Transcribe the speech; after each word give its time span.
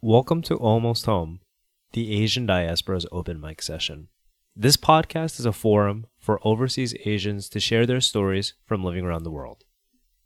Welcome 0.00 0.42
to 0.42 0.54
Almost 0.54 1.06
Home, 1.06 1.40
the 1.92 2.22
Asian 2.22 2.46
Diaspora's 2.46 3.04
open 3.10 3.40
mic 3.40 3.60
session. 3.60 4.06
This 4.54 4.76
podcast 4.76 5.40
is 5.40 5.44
a 5.44 5.52
forum 5.52 6.06
for 6.20 6.38
overseas 6.46 6.94
Asians 7.04 7.48
to 7.48 7.58
share 7.58 7.84
their 7.84 8.00
stories 8.00 8.54
from 8.64 8.84
living 8.84 9.04
around 9.04 9.24
the 9.24 9.32
world, 9.32 9.64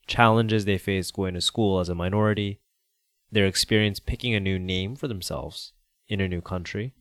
challenges 0.06 0.66
they 0.66 0.76
face 0.76 1.10
going 1.10 1.32
to 1.32 1.40
school 1.40 1.80
as 1.80 1.88
a 1.88 1.94
minority, 1.94 2.60
their 3.30 3.46
experience 3.46 3.98
picking 3.98 4.34
a 4.34 4.40
new 4.40 4.58
name 4.58 4.94
for 4.94 5.08
themselves 5.08 5.72
in 6.06 6.20
a 6.20 6.28
new 6.28 6.42
country, 6.42 6.92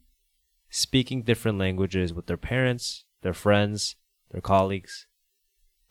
speaking 0.69 1.23
different 1.23 1.57
languages 1.57 2.13
with 2.13 2.27
their 2.27 2.37
parents, 2.37 3.03
their 3.21 3.33
friends, 3.33 3.97
their 4.29 4.39
colleagues, 4.39 5.07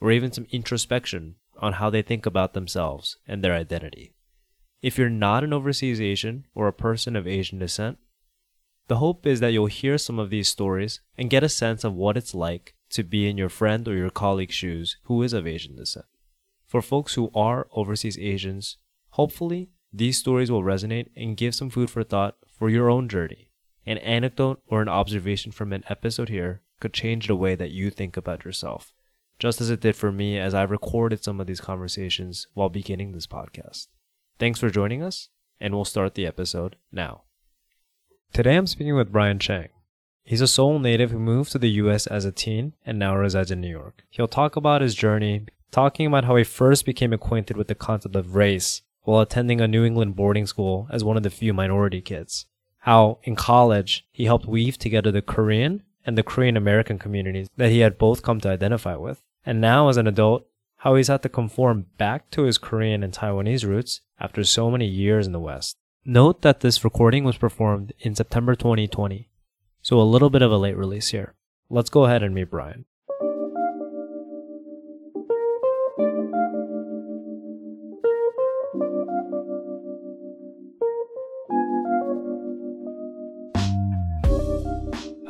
or 0.01 0.11
even 0.11 0.33
some 0.33 0.47
introspection 0.51 1.35
on 1.59 1.75
how 1.75 1.91
they 1.91 2.01
think 2.01 2.25
about 2.25 2.55
themselves 2.55 3.19
and 3.29 3.45
their 3.45 3.53
identity. 3.53 4.15
If 4.83 4.97
you're 4.97 5.11
not 5.11 5.45
an 5.45 5.53
overseas 5.53 6.01
Asian 6.01 6.47
or 6.55 6.67
a 6.67 6.73
person 6.73 7.15
of 7.15 7.27
Asian 7.27 7.59
descent, 7.59 7.99
the 8.89 8.97
hope 8.97 9.27
is 9.27 9.41
that 9.41 9.53
you'll 9.53 9.67
hear 9.67 9.99
some 9.99 10.19
of 10.19 10.31
these 10.31 10.49
stories 10.49 11.01
and 11.19 11.29
get 11.29 11.45
a 11.45 11.51
sense 11.51 11.85
of 11.85 11.95
what 11.95 12.17
it's 12.17 12.35
like 12.35 12.75
to 12.91 13.03
be 13.03 13.29
in 13.29 13.37
your 13.37 13.51
friend 13.51 13.87
or 13.87 13.95
your 13.95 14.09
colleague's 14.09 14.55
shoes 14.55 14.97
who 15.05 15.23
is 15.23 15.35
of 15.35 15.47
Asian 15.47 15.77
descent. 15.77 16.07
For 16.67 16.81
folks 16.81 17.15
who 17.15 17.31
are 17.35 17.69
overseas 17.73 18.19
Asians, 18.19 18.79
hopefully 19.11 19.69
these 19.93 20.17
stories 20.17 20.51
will 20.51 20.63
resonate 20.63 21.09
and 21.15 21.37
give 21.37 21.55
some 21.55 21.69
food 21.69 21.91
for 21.91 22.03
thought 22.03 22.37
for 22.49 22.71
your 22.71 22.89
own 22.89 23.07
journey. 23.07 23.51
An 23.85 23.99
anecdote 23.99 24.63
or 24.67 24.81
an 24.81 24.89
observation 24.89 25.53
from 25.53 25.75
an 25.75 25.85
episode 25.91 26.31
here 26.31 26.63
could 26.81 26.95
change 26.95 27.27
the 27.27 27.37
way 27.37 27.55
that 27.55 27.71
you 27.71 27.91
think 27.91 28.17
about 28.17 28.47
yourself, 28.47 28.95
just 29.39 29.61
as 29.61 29.69
it 29.69 29.81
did 29.81 29.95
for 29.95 30.11
me 30.11 30.39
as 30.39 30.55
I 30.55 30.63
recorded 30.63 31.23
some 31.23 31.39
of 31.39 31.47
these 31.47 31.61
conversations 31.61 32.47
while 32.55 32.71
beginning 32.71 33.13
this 33.13 33.27
podcast. 33.27 33.89
Thanks 34.41 34.59
for 34.59 34.71
joining 34.71 35.03
us, 35.03 35.29
and 35.61 35.75
we'll 35.75 35.85
start 35.85 36.15
the 36.15 36.27
episode 36.27 36.77
now. 36.91 37.25
Today 38.33 38.57
I'm 38.57 38.67
speaking 38.67 38.97
with 38.97 39.13
Brian 39.13 39.39
Chang. 39.39 39.69
He's 40.25 40.41
a 40.41 40.49
Seoul 40.49 40.79
native 40.79 41.11
who 41.11 41.19
moved 41.19 41.53
to 41.53 41.59
the 41.59 41.69
US 41.73 42.07
as 42.07 42.25
a 42.25 42.33
teen 42.33 42.73
and 42.87 42.99
now 42.99 43.15
resides 43.15 43.51
in 43.51 43.61
New 43.61 43.69
York. 43.69 44.03
He'll 44.09 44.27
talk 44.27 44.57
about 44.57 44.81
his 44.81 44.95
journey, 44.95 45.45
talking 45.71 46.07
about 46.07 46.25
how 46.25 46.37
he 46.37 46.45
first 46.45 46.87
became 46.87 47.13
acquainted 47.13 47.59
with 47.59 47.69
the 47.69 47.75
concept 47.75 48.17
of 48.17 48.35
race 48.35 48.81
while 49.03 49.21
attending 49.21 49.61
a 49.61 49.69
New 49.69 49.85
England 49.85 50.17
boarding 50.17 50.47
school 50.47 50.89
as 50.91 51.05
one 51.05 51.19
of 51.19 51.23
the 51.23 51.29
few 51.29 51.53
minority 51.53 52.01
kids. 52.01 52.47
How, 52.79 53.19
in 53.25 53.37
college, 53.37 54.07
he 54.11 54.25
helped 54.25 54.47
weave 54.47 54.79
together 54.79 55.13
the 55.13 55.21
Korean 55.21 55.83
and 56.07 56.17
the 56.17 56.23
Korean 56.23 56.57
American 56.57 56.99
communities 56.99 57.51
that 57.59 57.71
he 57.71 57.81
had 57.81 57.99
both 57.99 58.23
come 58.23 58.41
to 58.41 58.49
identify 58.49 58.97
with. 58.97 59.21
And 59.45 59.61
now, 59.61 59.91
as 59.91 59.99
an 59.99 60.07
adult, 60.07 60.47
how 60.81 60.95
he's 60.95 61.09
had 61.09 61.23
to 61.23 61.29
conform 61.29 61.85
back 61.99 62.31
to 62.31 62.45
his 62.45 62.57
Korean 62.57 63.03
and 63.03 63.13
Taiwanese 63.13 63.67
roots 63.67 64.01
after 64.19 64.43
so 64.43 64.71
many 64.71 64.87
years 64.87 65.27
in 65.27 65.33
the 65.33 65.39
West. 65.39 65.77
Note 66.07 66.41
that 66.41 66.61
this 66.61 66.83
recording 66.83 67.23
was 67.23 67.37
performed 67.37 67.93
in 67.99 68.15
September 68.15 68.55
2020, 68.55 69.29
so 69.83 70.01
a 70.01 70.03
little 70.03 70.31
bit 70.31 70.41
of 70.41 70.51
a 70.51 70.57
late 70.57 70.79
release 70.79 71.09
here. 71.09 71.35
Let's 71.69 71.91
go 71.91 72.07
ahead 72.07 72.23
and 72.23 72.35
meet 72.35 72.49
Brian. 72.51 72.87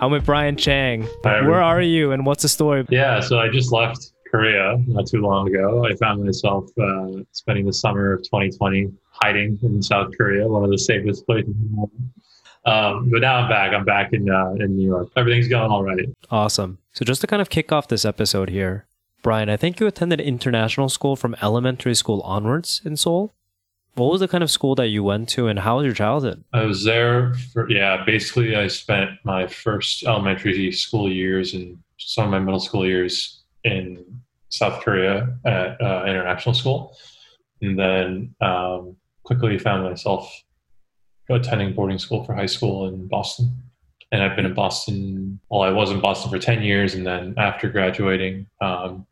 I'm 0.01 0.13
with 0.13 0.25
Brian 0.25 0.57
Chang. 0.57 1.09
Where 1.23 1.61
are 1.61 1.83
you 1.83 2.13
and 2.13 2.25
what's 2.25 2.43
the 2.43 2.49
story? 2.49 2.87
Yeah, 2.89 3.19
so 3.19 3.41
I 3.41 3.49
just 3.49 3.73
left 3.73 4.13
Korea 4.31 4.77
not 4.87 5.07
too 5.07 5.21
long 5.21 5.49
ago. 5.49 5.85
I 5.85 5.95
found 5.97 6.25
myself 6.25 6.71
uh, 6.79 7.23
spending 7.33 7.67
the 7.67 7.73
summer 7.73 8.13
of 8.13 8.23
2020 8.23 8.93
hiding 9.11 9.59
in 9.63 9.83
South 9.83 10.13
Korea, 10.17 10.47
one 10.47 10.65
of 10.65 10.71
the 10.71 10.79
safest 10.79 11.27
places 11.27 11.49
in 11.49 11.69
the 11.71 11.77
world. 11.77 11.91
Um, 12.67 13.11
but 13.11 13.21
now 13.23 13.37
I'm 13.37 13.49
back. 13.49 13.73
I'm 13.73 13.85
back 13.85 14.13
in 14.13 14.31
uh, 14.31 14.53
in 14.53 14.77
New 14.77 14.87
York. 14.87 15.09
Everything's 15.17 15.49
going 15.49 15.71
all 15.71 15.83
right. 15.83 16.07
Awesome. 16.31 16.79
So 16.93 17.05
just 17.05 17.21
to 17.23 17.27
kind 17.27 17.41
of 17.41 17.51
kick 17.51 17.73
off 17.73 17.89
this 17.89 18.05
episode 18.05 18.51
here, 18.51 18.87
Brian, 19.23 19.49
I 19.49 19.57
think 19.57 19.81
you 19.81 19.87
attended 19.87 20.21
international 20.21 20.89
school 20.89 21.17
from 21.17 21.37
elementary 21.43 21.95
school 21.95 22.21
onwards 22.21 22.83
in 22.85 22.97
Seoul. 22.97 23.35
What 23.95 24.13
was 24.13 24.21
the 24.21 24.29
kind 24.29 24.45
of 24.45 24.51
school 24.51 24.75
that 24.77 24.89
you 24.89 25.03
went 25.03 25.29
to 25.31 25.49
and 25.49 25.59
how 25.59 25.79
was 25.79 25.85
your 25.85 25.95
childhood? 25.95 26.45
I 26.53 26.65
was 26.65 26.85
there 26.85 27.35
for 27.53 27.69
yeah. 27.71 28.05
Basically, 28.05 28.55
I 28.55 28.69
spent 28.69 29.11
my 29.25 29.47
first 29.47 30.05
elementary 30.05 30.71
school 30.73 31.11
years 31.11 31.55
and 31.55 31.79
some 31.99 32.27
of 32.27 32.31
my 32.31 32.39
middle 32.39 32.61
school 32.61 32.87
years 32.87 33.40
in 33.65 34.05
South 34.49 34.83
Korea 34.83 35.37
at 35.45 35.81
uh, 35.81 36.05
international 36.07 36.55
school, 36.55 36.97
and 37.63 37.79
then 37.79 38.35
um, 38.41 38.97
quickly 39.23 39.59
found 39.59 39.85
myself 39.85 40.33
attending 41.29 41.73
boarding 41.75 41.99
school 41.99 42.25
for 42.25 42.35
high 42.35 42.47
school 42.47 42.89
in 42.89 43.07
Boston. 43.07 43.55
And 44.13 44.23
I've 44.23 44.35
been 44.35 44.47
in 44.47 44.55
Boston. 44.55 45.39
Well, 45.49 45.63
I 45.63 45.71
was 45.71 45.91
in 45.91 46.01
Boston 46.01 46.31
for 46.31 46.39
ten 46.39 46.63
years, 46.63 46.95
and 46.95 47.07
then 47.07 47.35
after 47.39 47.69
graduating, 47.69 48.47
um, 48.61 49.07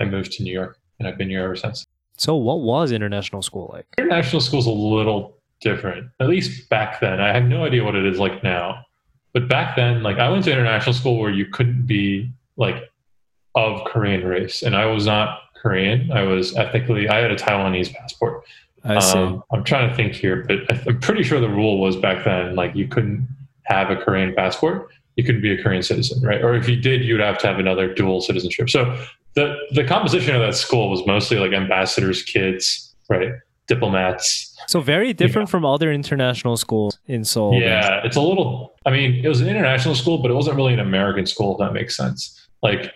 I 0.00 0.04
moved 0.04 0.32
to 0.32 0.42
New 0.42 0.52
York, 0.52 0.78
and 0.98 1.06
I've 1.06 1.16
been 1.16 1.30
here 1.30 1.44
ever 1.44 1.54
since. 1.54 1.84
So 2.16 2.34
what 2.34 2.60
was 2.60 2.92
international 2.92 3.42
school 3.42 3.70
like? 3.72 3.86
International 3.98 4.40
school's 4.40 4.66
a 4.66 4.70
little 4.70 5.36
different, 5.60 6.10
at 6.18 6.28
least 6.28 6.68
back 6.68 7.00
then. 7.00 7.20
I 7.20 7.32
have 7.32 7.44
no 7.44 7.64
idea 7.64 7.84
what 7.84 7.94
it 7.94 8.04
is 8.04 8.18
like 8.18 8.42
now, 8.42 8.82
but 9.32 9.48
back 9.48 9.76
then, 9.76 10.02
like 10.02 10.18
I 10.18 10.28
went 10.28 10.44
to 10.44 10.52
international 10.52 10.94
school 10.94 11.18
where 11.18 11.30
you 11.30 11.46
couldn't 11.46 11.86
be 11.86 12.32
like 12.56 12.90
of 13.56 13.82
Korean 13.84 14.24
race, 14.24 14.62
and 14.62 14.76
I 14.76 14.86
was 14.86 15.06
not 15.06 15.40
Korean. 15.60 16.12
I 16.12 16.22
was 16.22 16.54
ethnically. 16.54 17.08
I 17.08 17.18
had 17.18 17.32
a 17.32 17.36
Taiwanese 17.36 17.92
passport. 17.92 18.44
I 18.84 19.00
see. 19.00 19.18
Um, 19.18 19.42
I'm 19.50 19.64
trying 19.64 19.88
to 19.90 19.96
think 19.96 20.12
here, 20.12 20.44
but 20.46 20.58
I'm 20.86 21.00
pretty 21.00 21.24
sure 21.24 21.40
the 21.40 21.48
rule 21.48 21.80
was 21.80 21.96
back 21.96 22.24
then 22.24 22.54
like 22.54 22.76
you 22.76 22.86
couldn't 22.86 23.26
have 23.64 23.90
a 23.90 23.96
Korean 23.96 24.32
passport. 24.34 24.90
You 25.16 25.24
couldn't 25.24 25.40
be 25.40 25.52
a 25.52 25.60
Korean 25.60 25.82
citizen, 25.82 26.22
right? 26.22 26.42
Or 26.44 26.54
if 26.54 26.68
you 26.68 26.76
did, 26.76 27.02
you'd 27.02 27.20
have 27.20 27.38
to 27.38 27.46
have 27.48 27.58
another 27.58 27.92
dual 27.92 28.20
citizenship. 28.20 28.70
So 28.70 28.96
the 29.34 29.56
the 29.72 29.82
composition 29.84 30.34
of 30.36 30.42
that 30.42 30.54
school 30.54 30.90
was 30.90 31.04
mostly 31.06 31.38
like 31.38 31.52
ambassadors' 31.52 32.22
kids, 32.22 32.94
right? 33.08 33.32
Diplomats. 33.66 34.56
so 34.68 34.80
very 34.80 35.12
different 35.12 35.48
from 35.48 35.64
other 35.64 35.90
international 35.90 36.56
schools 36.56 37.00
in 37.08 37.24
Seoul. 37.24 37.60
Yeah, 37.60 38.00
it's 38.04 38.16
a 38.16 38.20
little. 38.20 38.74
I 38.84 38.92
mean, 38.92 39.24
it 39.24 39.28
was 39.28 39.40
an 39.40 39.48
international 39.48 39.96
school, 39.96 40.18
but 40.18 40.30
it 40.30 40.34
wasn't 40.34 40.54
really 40.54 40.72
an 40.72 40.78
American 40.78 41.26
school. 41.26 41.54
If 41.54 41.58
that 41.58 41.72
makes 41.72 41.96
sense. 41.96 42.46
Like, 42.62 42.92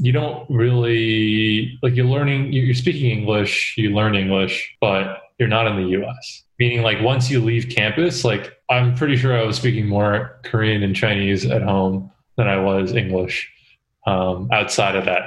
you 0.00 0.12
don't 0.12 0.48
really 0.50 1.78
like 1.82 1.94
you're 1.94 2.06
learning. 2.06 2.52
you- 2.52 2.62
You're 2.62 2.74
speaking 2.74 3.10
English. 3.10 3.74
You 3.76 3.90
learn 3.90 4.14
English, 4.14 4.74
but 4.80 5.22
you're 5.38 5.48
not 5.48 5.66
in 5.66 5.76
the 5.82 5.88
U.S. 5.98 6.44
Meaning, 6.58 6.82
like 6.82 7.00
once 7.00 7.30
you 7.30 7.40
leave 7.40 7.68
campus, 7.68 8.24
like 8.24 8.52
I'm 8.68 8.94
pretty 8.94 9.16
sure 9.16 9.38
I 9.38 9.44
was 9.44 9.56
speaking 9.56 9.86
more 9.86 10.38
Korean 10.44 10.82
and 10.82 10.94
Chinese 10.96 11.44
at 11.46 11.62
home 11.62 12.10
than 12.36 12.48
I 12.48 12.58
was 12.58 12.92
English 12.94 13.50
um, 14.06 14.48
outside 14.52 14.96
of 14.96 15.04
that 15.06 15.22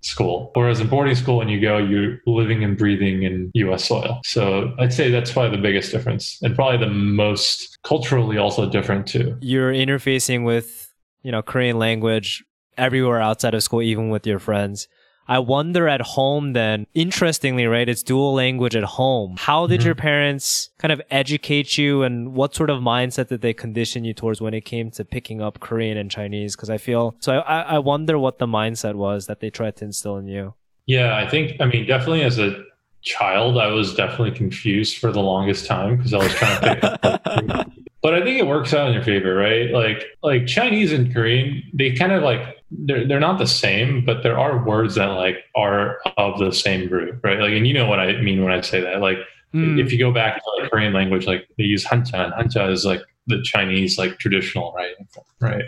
school. 0.00 0.50
Whereas 0.54 0.80
in 0.80 0.86
boarding 0.88 1.14
school, 1.16 1.38
when 1.38 1.48
you 1.48 1.60
go, 1.60 1.78
you're 1.78 2.18
living 2.26 2.62
and 2.62 2.76
breathing 2.78 3.24
in 3.24 3.50
US 3.54 3.84
soil. 3.88 4.20
So 4.24 4.72
I'd 4.78 4.92
say 4.92 5.10
that's 5.10 5.32
probably 5.32 5.56
the 5.56 5.62
biggest 5.62 5.90
difference 5.90 6.38
and 6.42 6.54
probably 6.54 6.78
the 6.78 6.92
most 6.92 7.78
culturally 7.82 8.38
also 8.38 8.68
different 8.70 9.06
too. 9.08 9.36
You're 9.40 9.72
interfacing 9.72 10.44
with, 10.44 10.92
you 11.22 11.32
know, 11.32 11.42
Korean 11.42 11.78
language 11.78 12.44
everywhere 12.78 13.20
outside 13.20 13.54
of 13.54 13.62
school, 13.62 13.82
even 13.82 14.08
with 14.08 14.26
your 14.26 14.38
friends. 14.38 14.88
I 15.30 15.40
wonder 15.40 15.88
at 15.88 16.00
home 16.00 16.54
then, 16.54 16.86
interestingly, 16.94 17.66
right? 17.66 17.86
It's 17.86 18.02
dual 18.02 18.32
language 18.32 18.74
at 18.74 18.84
home. 18.84 19.34
How 19.38 19.66
did 19.66 19.80
Mhm. 19.80 19.84
your 19.84 19.94
parents 19.94 20.70
kind 20.78 20.90
of 20.90 21.02
educate 21.10 21.76
you 21.76 22.02
and 22.02 22.32
what 22.32 22.54
sort 22.54 22.70
of 22.70 22.80
mindset 22.80 23.28
did 23.28 23.42
they 23.42 23.52
condition 23.52 24.04
you 24.06 24.14
towards 24.14 24.40
when 24.40 24.54
it 24.54 24.64
came 24.64 24.90
to 24.92 25.04
picking 25.04 25.42
up 25.42 25.60
Korean 25.60 25.98
and 25.98 26.10
Chinese? 26.10 26.56
Cause 26.56 26.70
I 26.70 26.78
feel, 26.78 27.14
so 27.20 27.40
I, 27.40 27.60
I 27.60 27.78
wonder 27.78 28.18
what 28.18 28.38
the 28.38 28.46
mindset 28.46 28.94
was 28.94 29.26
that 29.26 29.40
they 29.40 29.50
tried 29.50 29.76
to 29.76 29.84
instill 29.84 30.16
in 30.16 30.28
you. 30.28 30.54
Yeah, 30.86 31.14
I 31.14 31.28
think, 31.28 31.60
I 31.60 31.66
mean, 31.66 31.84
definitely 31.86 32.22
as 32.22 32.38
a 32.38 32.64
child, 33.02 33.58
I 33.58 33.66
was 33.66 33.94
definitely 33.94 34.30
confused 34.30 34.96
for 34.96 35.12
the 35.12 35.20
longest 35.20 35.66
time 35.66 35.98
because 35.98 36.14
I 36.14 36.18
was 36.18 36.32
trying 36.32 36.60
to 36.62 36.74
pick 36.74 36.84
up. 37.04 37.70
But 38.02 38.14
I 38.14 38.22
think 38.22 38.38
it 38.38 38.46
works 38.46 38.72
out 38.72 38.88
in 38.88 38.94
your 38.94 39.02
favor, 39.02 39.34
right? 39.34 39.70
Like, 39.70 40.04
like 40.22 40.46
Chinese 40.46 40.92
and 40.92 41.12
Korean, 41.12 41.62
they 41.74 41.92
kind 41.92 42.12
of 42.12 42.22
like 42.22 42.56
they're 42.70 43.06
they're 43.08 43.18
not 43.20 43.38
the 43.38 43.46
same, 43.46 44.04
but 44.04 44.22
there 44.22 44.38
are 44.38 44.64
words 44.64 44.94
that 44.96 45.06
like 45.06 45.38
are 45.56 45.98
of 46.16 46.38
the 46.38 46.52
same 46.52 46.88
group, 46.88 47.18
right? 47.24 47.40
Like, 47.40 47.52
and 47.52 47.66
you 47.66 47.74
know 47.74 47.86
what 47.86 47.98
I 47.98 48.20
mean 48.20 48.44
when 48.44 48.52
I 48.52 48.60
say 48.60 48.80
that. 48.80 49.00
Like, 49.00 49.18
Hmm. 49.52 49.78
if 49.80 49.90
you 49.90 49.98
go 49.98 50.12
back 50.12 50.36
to 50.36 50.42
like 50.60 50.70
Korean 50.70 50.92
language, 50.92 51.26
like 51.26 51.48
they 51.56 51.64
use 51.64 51.82
hanja, 51.82 52.12
and 52.26 52.34
hanja 52.34 52.70
is 52.70 52.84
like 52.84 53.00
the 53.28 53.40
Chinese 53.42 53.96
like 53.98 54.18
traditional 54.18 54.72
writing, 54.74 55.08
right? 55.40 55.64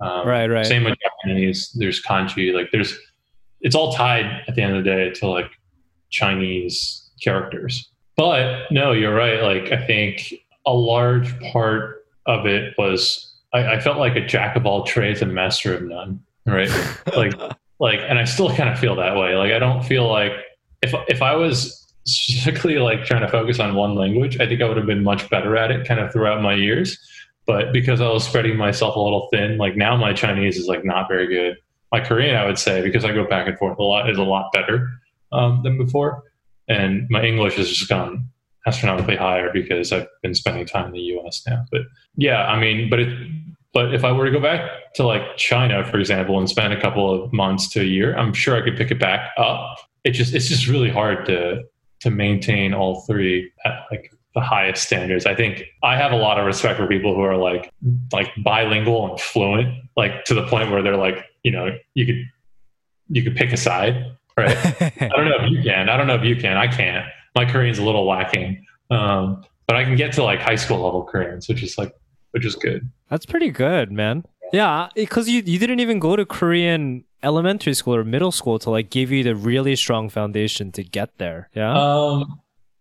Um, 0.00 0.26
Right, 0.26 0.46
right. 0.48 0.64
Same 0.66 0.84
with 0.84 0.96
Japanese. 0.98 1.70
There's 1.78 2.02
kanji. 2.02 2.54
Like, 2.54 2.70
there's 2.72 2.98
it's 3.60 3.74
all 3.76 3.92
tied 3.92 4.24
at 4.48 4.54
the 4.56 4.62
end 4.62 4.74
of 4.76 4.82
the 4.82 4.90
day 4.90 5.10
to 5.10 5.26
like 5.28 5.50
Chinese 6.10 7.10
characters. 7.22 7.88
But 8.16 8.70
no, 8.70 8.92
you're 8.92 9.14
right. 9.14 9.42
Like, 9.42 9.72
I 9.72 9.86
think 9.86 10.32
a 10.66 10.72
large 10.72 11.38
part 11.52 12.04
of 12.26 12.46
it 12.46 12.74
was 12.78 13.32
I, 13.52 13.74
I 13.74 13.80
felt 13.80 13.98
like 13.98 14.16
a 14.16 14.24
jack 14.24 14.56
of 14.56 14.66
all 14.66 14.84
trades 14.84 15.22
and 15.22 15.34
master 15.34 15.74
of 15.74 15.82
none, 15.82 16.20
right? 16.46 16.70
like, 17.16 17.34
like, 17.78 18.00
and 18.00 18.18
I 18.18 18.24
still 18.24 18.54
kind 18.54 18.68
of 18.68 18.78
feel 18.78 18.96
that 18.96 19.16
way. 19.16 19.34
Like, 19.34 19.52
I 19.52 19.58
don't 19.58 19.84
feel 19.84 20.08
like 20.08 20.32
if 20.82 20.94
if 21.08 21.22
I 21.22 21.34
was 21.34 21.78
strictly 22.04 22.78
like 22.78 23.04
trying 23.04 23.22
to 23.22 23.28
focus 23.28 23.60
on 23.60 23.74
one 23.74 23.94
language, 23.94 24.40
I 24.40 24.46
think 24.46 24.60
I 24.60 24.68
would 24.68 24.76
have 24.76 24.86
been 24.86 25.04
much 25.04 25.28
better 25.30 25.56
at 25.56 25.70
it 25.70 25.86
kind 25.86 26.00
of 26.00 26.12
throughout 26.12 26.42
my 26.42 26.54
years. 26.54 26.98
But 27.46 27.72
because 27.72 28.00
I 28.00 28.08
was 28.08 28.24
spreading 28.24 28.56
myself 28.56 28.94
a 28.96 29.00
little 29.00 29.28
thin, 29.32 29.58
like 29.58 29.76
now 29.76 29.96
my 29.96 30.12
Chinese 30.12 30.56
is 30.56 30.68
like 30.68 30.84
not 30.84 31.08
very 31.08 31.26
good. 31.26 31.56
My 31.90 32.00
Korean, 32.00 32.36
I 32.36 32.46
would 32.46 32.58
say, 32.58 32.82
because 32.82 33.04
I 33.04 33.12
go 33.12 33.26
back 33.26 33.48
and 33.48 33.58
forth 33.58 33.78
a 33.78 33.82
lot, 33.82 34.08
is 34.08 34.16
a 34.16 34.22
lot 34.22 34.52
better 34.52 34.88
um, 35.32 35.62
than 35.62 35.76
before. 35.76 36.22
And 36.68 37.06
my 37.10 37.22
English 37.24 37.56
has 37.56 37.68
just 37.68 37.88
gone 37.88 38.28
astronomically 38.66 39.16
higher 39.16 39.50
because 39.52 39.92
I've 39.92 40.06
been 40.22 40.34
spending 40.34 40.66
time 40.66 40.86
in 40.86 40.92
the 40.92 41.00
US 41.18 41.42
now. 41.46 41.64
But 41.70 41.82
yeah, 42.16 42.46
I 42.46 42.58
mean, 42.58 42.88
but 42.88 43.00
it, 43.00 43.08
but 43.72 43.94
if 43.94 44.04
I 44.04 44.12
were 44.12 44.26
to 44.26 44.30
go 44.30 44.40
back 44.40 44.94
to 44.94 45.06
like 45.06 45.36
China, 45.36 45.84
for 45.84 45.98
example, 45.98 46.38
and 46.38 46.48
spend 46.48 46.72
a 46.72 46.80
couple 46.80 47.10
of 47.10 47.32
months 47.32 47.68
to 47.70 47.80
a 47.80 47.84
year, 47.84 48.16
I'm 48.16 48.32
sure 48.32 48.56
I 48.56 48.62
could 48.62 48.76
pick 48.76 48.90
it 48.90 49.00
back 49.00 49.30
up. 49.38 49.78
It 50.04 50.10
just 50.10 50.34
it's 50.34 50.48
just 50.48 50.66
really 50.68 50.90
hard 50.90 51.24
to 51.26 51.62
to 52.00 52.10
maintain 52.10 52.74
all 52.74 53.02
three 53.02 53.50
at 53.64 53.84
like 53.90 54.12
the 54.34 54.40
highest 54.40 54.82
standards. 54.84 55.26
I 55.26 55.34
think 55.34 55.64
I 55.82 55.96
have 55.96 56.12
a 56.12 56.16
lot 56.16 56.38
of 56.38 56.46
respect 56.46 56.78
for 56.78 56.86
people 56.86 57.14
who 57.14 57.22
are 57.22 57.36
like 57.36 57.72
like 58.12 58.30
bilingual 58.44 59.10
and 59.10 59.20
fluent, 59.20 59.68
like 59.96 60.24
to 60.24 60.34
the 60.34 60.46
point 60.46 60.70
where 60.70 60.82
they're 60.82 60.96
like, 60.96 61.24
you 61.42 61.50
know, 61.50 61.70
you 61.94 62.06
could 62.06 62.24
you 63.08 63.22
could 63.22 63.36
pick 63.36 63.52
a 63.52 63.56
side, 63.56 64.16
right? 64.36 64.56
I 65.00 65.08
don't 65.16 65.26
know 65.26 65.36
if 65.40 65.50
you 65.50 65.62
can. 65.62 65.88
I 65.88 65.96
don't 65.96 66.06
know 66.06 66.14
if 66.14 66.24
you 66.24 66.36
can. 66.36 66.56
I 66.56 66.66
can't. 66.66 67.06
My 67.34 67.44
Korean's 67.44 67.78
a 67.78 67.84
little 67.84 68.06
lacking, 68.06 68.64
um, 68.90 69.44
but 69.66 69.76
I 69.76 69.84
can 69.84 69.96
get 69.96 70.12
to 70.14 70.22
like 70.22 70.40
high 70.40 70.56
school 70.56 70.80
level 70.80 71.04
Koreans, 71.04 71.48
which 71.48 71.62
is 71.62 71.78
like 71.78 71.94
which 72.32 72.44
is 72.44 72.54
good. 72.54 72.90
That's 73.08 73.26
pretty 73.26 73.50
good, 73.50 73.92
man. 73.92 74.24
Yeah, 74.52 74.88
because 74.94 75.28
you 75.28 75.42
you 75.44 75.58
didn't 75.58 75.80
even 75.80 75.98
go 75.98 76.16
to 76.16 76.26
Korean 76.26 77.04
elementary 77.22 77.74
school 77.74 77.94
or 77.94 78.04
middle 78.04 78.32
school 78.32 78.58
to 78.58 78.70
like 78.70 78.90
give 78.90 79.10
you 79.10 79.22
the 79.22 79.34
really 79.34 79.76
strong 79.76 80.08
foundation 80.08 80.72
to 80.72 80.82
get 80.82 81.16
there. 81.18 81.48
Yeah. 81.54 81.72
Um, 81.72 82.40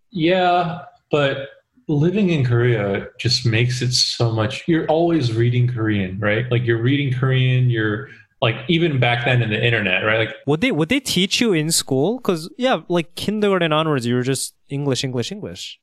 yeah, 0.09 0.81
but 1.11 1.49
living 1.87 2.29
in 2.29 2.45
Korea 2.45 3.07
just 3.19 3.45
makes 3.45 3.81
it 3.81 3.93
so 3.93 4.31
much. 4.31 4.63
You're 4.67 4.85
always 4.87 5.33
reading 5.33 5.67
Korean, 5.67 6.19
right? 6.19 6.49
Like 6.51 6.63
you're 6.63 6.81
reading 6.81 7.13
Korean. 7.13 7.69
You're 7.69 8.09
like 8.41 8.55
even 8.67 8.99
back 8.99 9.25
then 9.25 9.41
in 9.41 9.49
the 9.49 9.63
internet, 9.63 10.03
right? 10.03 10.19
Like 10.27 10.35
would 10.47 10.61
they 10.61 10.71
would 10.71 10.89
they 10.89 10.99
teach 10.99 11.39
you 11.39 11.53
in 11.53 11.71
school? 11.71 12.17
Because 12.17 12.49
yeah, 12.57 12.81
like 12.89 13.15
kindergarten 13.15 13.71
onwards, 13.71 14.05
you 14.05 14.15
were 14.15 14.23
just 14.23 14.55
English, 14.69 15.03
English, 15.03 15.31
English. 15.31 15.79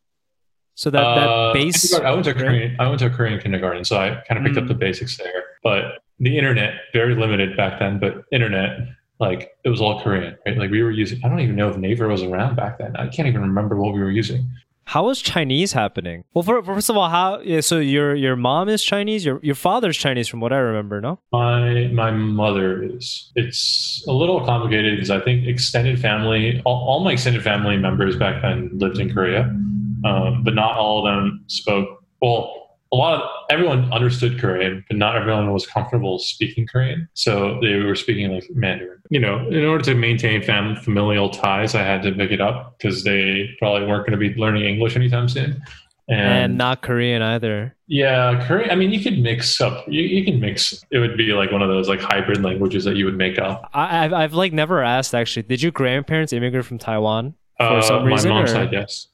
So 0.74 0.90
that 0.90 1.00
that 1.14 1.28
uh, 1.28 1.52
base. 1.52 1.92
I 1.94 2.12
went 2.12 2.24
to? 2.24 2.34
Korean. 2.34 2.76
I 2.78 2.86
went 2.88 3.00
to 3.00 3.06
a 3.06 3.10
Korean 3.10 3.40
kindergarten, 3.40 3.84
so 3.84 3.96
I 3.98 4.22
kind 4.28 4.38
of 4.38 4.44
picked 4.44 4.56
up 4.58 4.64
Mm. 4.64 4.68
the 4.68 4.74
basics 4.74 5.16
there. 5.16 5.44
But 5.62 5.82
the 6.20 6.36
internet, 6.36 6.74
very 6.92 7.14
limited 7.14 7.56
back 7.56 7.78
then. 7.80 7.98
But 7.98 8.24
internet, 8.32 8.78
like 9.18 9.50
it 9.64 9.68
was 9.70 9.80
all 9.80 10.00
Korean, 10.02 10.36
right? 10.46 10.56
Like 10.56 10.70
we 10.70 10.82
were 10.82 10.90
using. 10.92 11.20
I 11.24 11.28
don't 11.28 11.40
even 11.40 11.56
know 11.56 11.68
if 11.68 11.76
Naver 11.76 12.06
was 12.08 12.22
around 12.22 12.54
back 12.56 12.78
then. 12.78 12.94
I 12.96 13.08
can't 13.08 13.26
even 13.28 13.40
remember 13.42 13.76
what 13.76 13.92
we 13.92 14.00
were 14.00 14.10
using. 14.10 14.48
How 14.88 15.04
was 15.04 15.20
Chinese 15.20 15.74
happening? 15.74 16.24
Well, 16.32 16.42
first 16.62 16.88
of 16.88 16.96
all, 16.96 17.10
how? 17.10 17.40
Yeah, 17.40 17.60
so 17.60 17.78
your 17.78 18.14
your 18.14 18.36
mom 18.36 18.70
is 18.70 18.82
Chinese. 18.82 19.22
Your 19.22 19.38
your 19.42 19.54
father's 19.54 19.98
Chinese, 19.98 20.28
from 20.28 20.40
what 20.40 20.50
I 20.50 20.56
remember. 20.56 20.98
No. 21.02 21.20
My 21.30 21.88
my 21.88 22.10
mother 22.10 22.82
is. 22.82 23.30
It's 23.36 24.02
a 24.08 24.12
little 24.12 24.42
complicated 24.46 24.96
because 24.96 25.10
I 25.10 25.20
think 25.20 25.46
extended 25.46 26.00
family, 26.00 26.62
all, 26.64 26.88
all 26.88 27.00
my 27.04 27.12
extended 27.12 27.42
family 27.42 27.76
members 27.76 28.16
back 28.16 28.40
then 28.40 28.70
lived 28.72 28.98
in 28.98 29.12
Korea, 29.12 29.42
um, 30.06 30.42
but 30.42 30.54
not 30.54 30.78
all 30.78 31.06
of 31.06 31.14
them 31.14 31.44
spoke. 31.48 32.02
Well, 32.22 32.67
a 32.92 32.96
lot 32.96 33.20
of 33.22 33.28
everyone 33.50 33.92
understood 33.92 34.40
Korean, 34.40 34.84
but 34.88 34.96
not 34.96 35.14
everyone 35.16 35.52
was 35.52 35.66
comfortable 35.66 36.18
speaking 36.18 36.66
Korean. 36.66 37.08
So 37.14 37.58
they 37.60 37.76
were 37.76 37.94
speaking 37.94 38.30
like 38.32 38.48
Mandarin. 38.54 38.98
You 39.10 39.20
know, 39.20 39.46
in 39.48 39.64
order 39.64 39.84
to 39.84 39.94
maintain 39.94 40.42
fam- 40.42 40.76
familial 40.76 41.28
ties, 41.28 41.74
I 41.74 41.82
had 41.82 42.02
to 42.02 42.12
pick 42.12 42.30
it 42.30 42.40
up 42.40 42.78
because 42.78 43.04
they 43.04 43.50
probably 43.58 43.86
weren't 43.86 44.06
going 44.06 44.18
to 44.18 44.28
be 44.28 44.34
learning 44.40 44.64
English 44.64 44.96
anytime 44.96 45.28
soon. 45.28 45.62
And 46.10 46.56
not 46.56 46.80
Korean 46.80 47.20
either. 47.20 47.76
Yeah, 47.86 48.42
Korean. 48.48 48.70
I 48.70 48.74
mean, 48.76 48.90
you 48.90 49.00
could 49.02 49.18
mix 49.18 49.60
up. 49.60 49.84
You, 49.86 50.00
you 50.00 50.24
can 50.24 50.40
mix. 50.40 50.82
It 50.90 50.98
would 51.00 51.18
be 51.18 51.32
like 51.34 51.52
one 51.52 51.60
of 51.60 51.68
those 51.68 51.86
like 51.86 52.00
hybrid 52.00 52.42
languages 52.42 52.84
that 52.84 52.96
you 52.96 53.04
would 53.04 53.18
make 53.18 53.38
up. 53.38 53.68
I, 53.74 54.06
I've 54.06 54.12
I've 54.14 54.32
like 54.32 54.54
never 54.54 54.82
asked 54.82 55.14
actually. 55.14 55.42
Did 55.42 55.60
your 55.60 55.72
grandparents 55.72 56.32
immigrate 56.32 56.64
from 56.64 56.78
Taiwan? 56.78 57.34
For 57.58 57.64
Uh, 57.64 57.82
some 57.82 58.04
my 58.08 58.22
mom's 58.24 58.50
or- 58.50 58.54
side, 58.54 58.72
yes. 58.72 59.08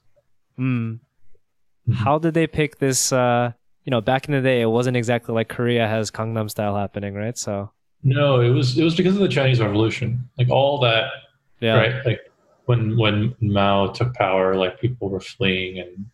Hmm. 0.56 0.94
Mhm. 1.88 1.94
How 1.96 2.18
did 2.20 2.34
they 2.34 2.46
pick 2.46 2.78
this? 2.78 3.12
Uh, 3.12 3.52
you 3.84 3.90
know, 3.90 4.00
back 4.00 4.26
in 4.28 4.32
the 4.34 4.40
day, 4.40 4.60
it 4.62 4.66
wasn't 4.66 4.96
exactly 4.96 5.34
like 5.34 5.48
Korea 5.48 5.86
has 5.86 6.10
Gangnam 6.10 6.50
style 6.50 6.76
happening, 6.76 7.14
right? 7.14 7.36
So 7.36 7.70
No, 8.02 8.40
it 8.40 8.50
was 8.50 8.78
it 8.78 8.84
was 8.84 8.94
because 8.94 9.14
of 9.14 9.20
the 9.20 9.28
Chinese 9.28 9.60
Revolution. 9.60 10.28
Like 10.38 10.48
all 10.50 10.80
that, 10.80 11.10
yeah, 11.60 11.76
right? 11.76 12.06
Like 12.06 12.20
when 12.66 12.96
when 12.96 13.34
Mao 13.40 13.88
took 13.88 14.14
power, 14.14 14.56
like 14.56 14.80
people 14.80 15.10
were 15.10 15.20
fleeing, 15.20 15.78
and 15.78 16.06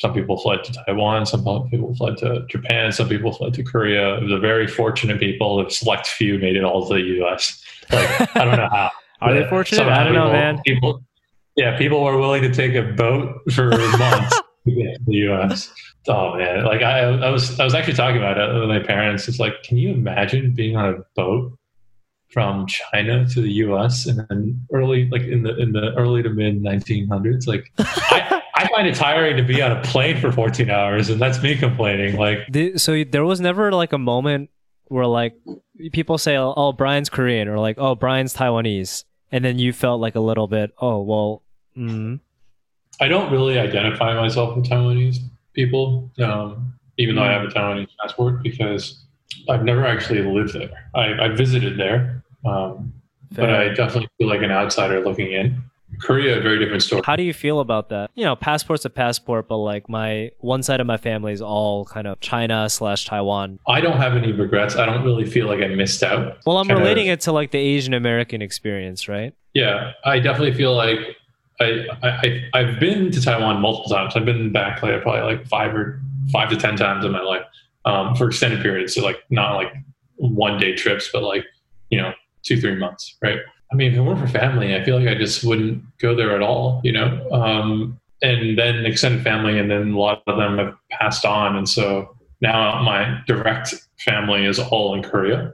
some 0.00 0.14
people 0.14 0.38
fled 0.38 0.64
to 0.64 0.72
Taiwan, 0.86 1.26
some 1.26 1.44
people 1.70 1.94
fled 1.94 2.16
to 2.18 2.46
Japan, 2.48 2.92
some 2.92 3.08
people 3.08 3.32
fled 3.32 3.52
to 3.54 3.62
Korea. 3.62 4.20
The 4.26 4.38
very 4.38 4.66
fortunate 4.66 5.18
people, 5.20 5.62
the 5.62 5.70
select 5.70 6.06
few, 6.06 6.38
made 6.38 6.56
it 6.56 6.64
all 6.64 6.86
to 6.88 6.94
the 6.94 7.00
U.S. 7.00 7.62
Like 7.92 8.36
I 8.36 8.44
don't 8.44 8.56
know 8.56 8.68
how. 8.70 8.90
Are 9.20 9.34
they 9.34 9.48
fortunate? 9.48 9.88
I 9.88 10.04
don't 10.04 10.14
know, 10.14 10.26
people- 10.26 10.32
man. 10.32 10.62
People, 10.64 11.02
yeah, 11.56 11.76
people 11.76 12.04
were 12.04 12.16
willing 12.16 12.42
to 12.42 12.54
take 12.54 12.74
a 12.76 12.82
boat 12.92 13.40
for 13.52 13.68
months 13.98 14.40
to 14.64 14.70
get 14.70 14.94
to 14.94 15.00
the 15.06 15.16
U.S. 15.16 15.72
Oh 16.06 16.36
man, 16.36 16.64
like 16.64 16.82
I, 16.82 17.00
I 17.00 17.30
was, 17.30 17.58
I 17.58 17.64
was 17.64 17.74
actually 17.74 17.94
talking 17.94 18.18
about 18.18 18.38
it 18.38 18.58
with 18.58 18.68
my 18.68 18.78
parents. 18.78 19.28
It's 19.28 19.38
like, 19.38 19.62
can 19.62 19.76
you 19.76 19.90
imagine 19.92 20.54
being 20.54 20.76
on 20.76 20.94
a 20.94 20.98
boat 21.16 21.58
from 22.30 22.66
China 22.66 23.26
to 23.26 23.40
the 23.40 23.50
U.S. 23.64 24.06
and 24.06 24.24
then 24.28 24.66
early, 24.72 25.08
like 25.10 25.22
in 25.22 25.42
the 25.42 25.56
in 25.56 25.72
the 25.72 25.92
early 25.96 26.22
to 26.22 26.30
mid 26.30 26.62
1900s? 26.62 27.46
Like, 27.46 27.72
I, 27.78 28.42
I 28.54 28.68
find 28.68 28.86
it 28.86 28.94
tiring 28.94 29.36
to 29.36 29.42
be 29.42 29.60
on 29.60 29.72
a 29.72 29.82
plane 29.82 30.18
for 30.20 30.30
14 30.32 30.70
hours, 30.70 31.10
and 31.10 31.20
that's 31.20 31.42
me 31.42 31.56
complaining. 31.56 32.16
Like, 32.16 32.38
Did- 32.50 32.80
so 32.80 33.04
there 33.04 33.24
was 33.24 33.40
never 33.40 33.72
like 33.72 33.92
a 33.92 33.98
moment 33.98 34.50
where 34.86 35.06
like 35.06 35.34
people 35.92 36.16
say, 36.16 36.36
"Oh, 36.38 36.72
Brian's 36.72 37.10
Korean," 37.10 37.48
or 37.48 37.58
like, 37.58 37.76
"Oh, 37.78 37.94
Brian's 37.94 38.34
Taiwanese," 38.34 39.04
and 39.32 39.44
then 39.44 39.58
you 39.58 39.72
felt 39.72 40.00
like 40.00 40.14
a 40.14 40.20
little 40.20 40.46
bit, 40.46 40.72
"Oh, 40.80 41.02
well." 41.02 41.42
Mm. 41.76 42.20
I 43.00 43.06
don't 43.06 43.30
really 43.30 43.58
identify 43.58 44.14
myself 44.14 44.56
with 44.56 44.66
Taiwanese 44.66 45.18
people, 45.58 46.08
um, 46.20 46.72
even 46.98 47.16
though 47.16 47.24
I 47.24 47.32
have 47.32 47.42
a 47.42 47.48
Taiwanese 47.48 47.88
passport, 48.00 48.44
because 48.44 49.04
I've 49.48 49.64
never 49.64 49.84
actually 49.84 50.22
lived 50.22 50.54
there. 50.54 50.90
I, 50.94 51.24
I 51.24 51.28
visited 51.28 51.76
there, 51.76 52.22
um, 52.44 52.92
but 53.32 53.50
I 53.50 53.70
definitely 53.70 54.08
feel 54.18 54.28
like 54.28 54.42
an 54.42 54.52
outsider 54.52 55.04
looking 55.04 55.32
in. 55.32 55.60
Korea, 56.00 56.38
a 56.38 56.40
very 56.40 56.58
different 56.58 56.82
story. 56.82 57.02
How 57.04 57.16
do 57.16 57.22
you 57.22 57.32
feel 57.32 57.60
about 57.60 57.88
that? 57.88 58.10
You 58.14 58.24
know, 58.24 58.36
passport's 58.36 58.84
a 58.84 58.90
passport, 58.90 59.48
but 59.48 59.56
like 59.56 59.88
my 59.88 60.30
one 60.38 60.62
side 60.62 60.80
of 60.80 60.86
my 60.86 60.98
family 60.98 61.32
is 61.32 61.40
all 61.40 61.86
kind 61.86 62.06
of 62.06 62.20
China 62.20 62.68
slash 62.68 63.06
Taiwan. 63.06 63.58
I 63.66 63.80
don't 63.80 63.96
have 63.96 64.14
any 64.14 64.30
regrets. 64.30 64.76
I 64.76 64.86
don't 64.86 65.02
really 65.02 65.24
feel 65.24 65.46
like 65.46 65.60
I 65.60 65.68
missed 65.68 66.02
out. 66.02 66.38
Well, 66.46 66.58
I'm 66.58 66.68
relating 66.68 67.06
it 67.06 67.22
to 67.22 67.32
like 67.32 67.50
the 67.50 67.58
Asian 67.58 67.94
American 67.94 68.42
experience, 68.42 69.08
right? 69.08 69.34
Yeah, 69.54 69.92
I 70.04 70.20
definitely 70.20 70.54
feel 70.54 70.76
like 70.76 70.98
I, 71.60 71.86
I 72.02 72.50
I've 72.54 72.80
been 72.80 73.10
to 73.10 73.20
Taiwan 73.20 73.60
multiple 73.60 73.90
times. 73.90 74.14
I've 74.16 74.24
been 74.24 74.52
back 74.52 74.82
like 74.82 75.02
probably 75.02 75.34
like 75.34 75.46
five 75.46 75.74
or 75.74 76.00
five 76.32 76.50
to 76.50 76.56
ten 76.56 76.76
times 76.76 77.04
in 77.04 77.12
my 77.12 77.22
life 77.22 77.44
um, 77.84 78.14
for 78.14 78.28
extended 78.28 78.62
periods. 78.62 78.94
So 78.94 79.02
like 79.02 79.22
not 79.30 79.56
like 79.56 79.72
one 80.16 80.58
day 80.58 80.74
trips, 80.74 81.10
but 81.12 81.22
like 81.22 81.44
you 81.90 82.00
know 82.00 82.12
two 82.42 82.60
three 82.60 82.76
months, 82.76 83.16
right? 83.22 83.38
I 83.72 83.74
mean, 83.74 83.92
if 83.92 83.98
it 83.98 84.00
weren't 84.00 84.20
for 84.20 84.28
family, 84.28 84.74
I 84.74 84.84
feel 84.84 84.98
like 84.98 85.08
I 85.08 85.18
just 85.18 85.44
wouldn't 85.44 85.82
go 85.98 86.14
there 86.14 86.34
at 86.34 86.42
all. 86.42 86.80
You 86.84 86.92
know, 86.92 87.30
um, 87.32 87.98
and 88.22 88.58
then 88.58 88.86
extended 88.86 89.22
family, 89.22 89.58
and 89.58 89.70
then 89.70 89.92
a 89.92 89.98
lot 89.98 90.22
of 90.26 90.36
them 90.36 90.58
have 90.58 90.74
passed 90.90 91.24
on, 91.24 91.56
and 91.56 91.68
so 91.68 92.16
now 92.40 92.82
my 92.82 93.20
direct 93.26 93.74
family 93.98 94.44
is 94.44 94.58
all 94.58 94.94
in 94.94 95.02
Korea. 95.02 95.52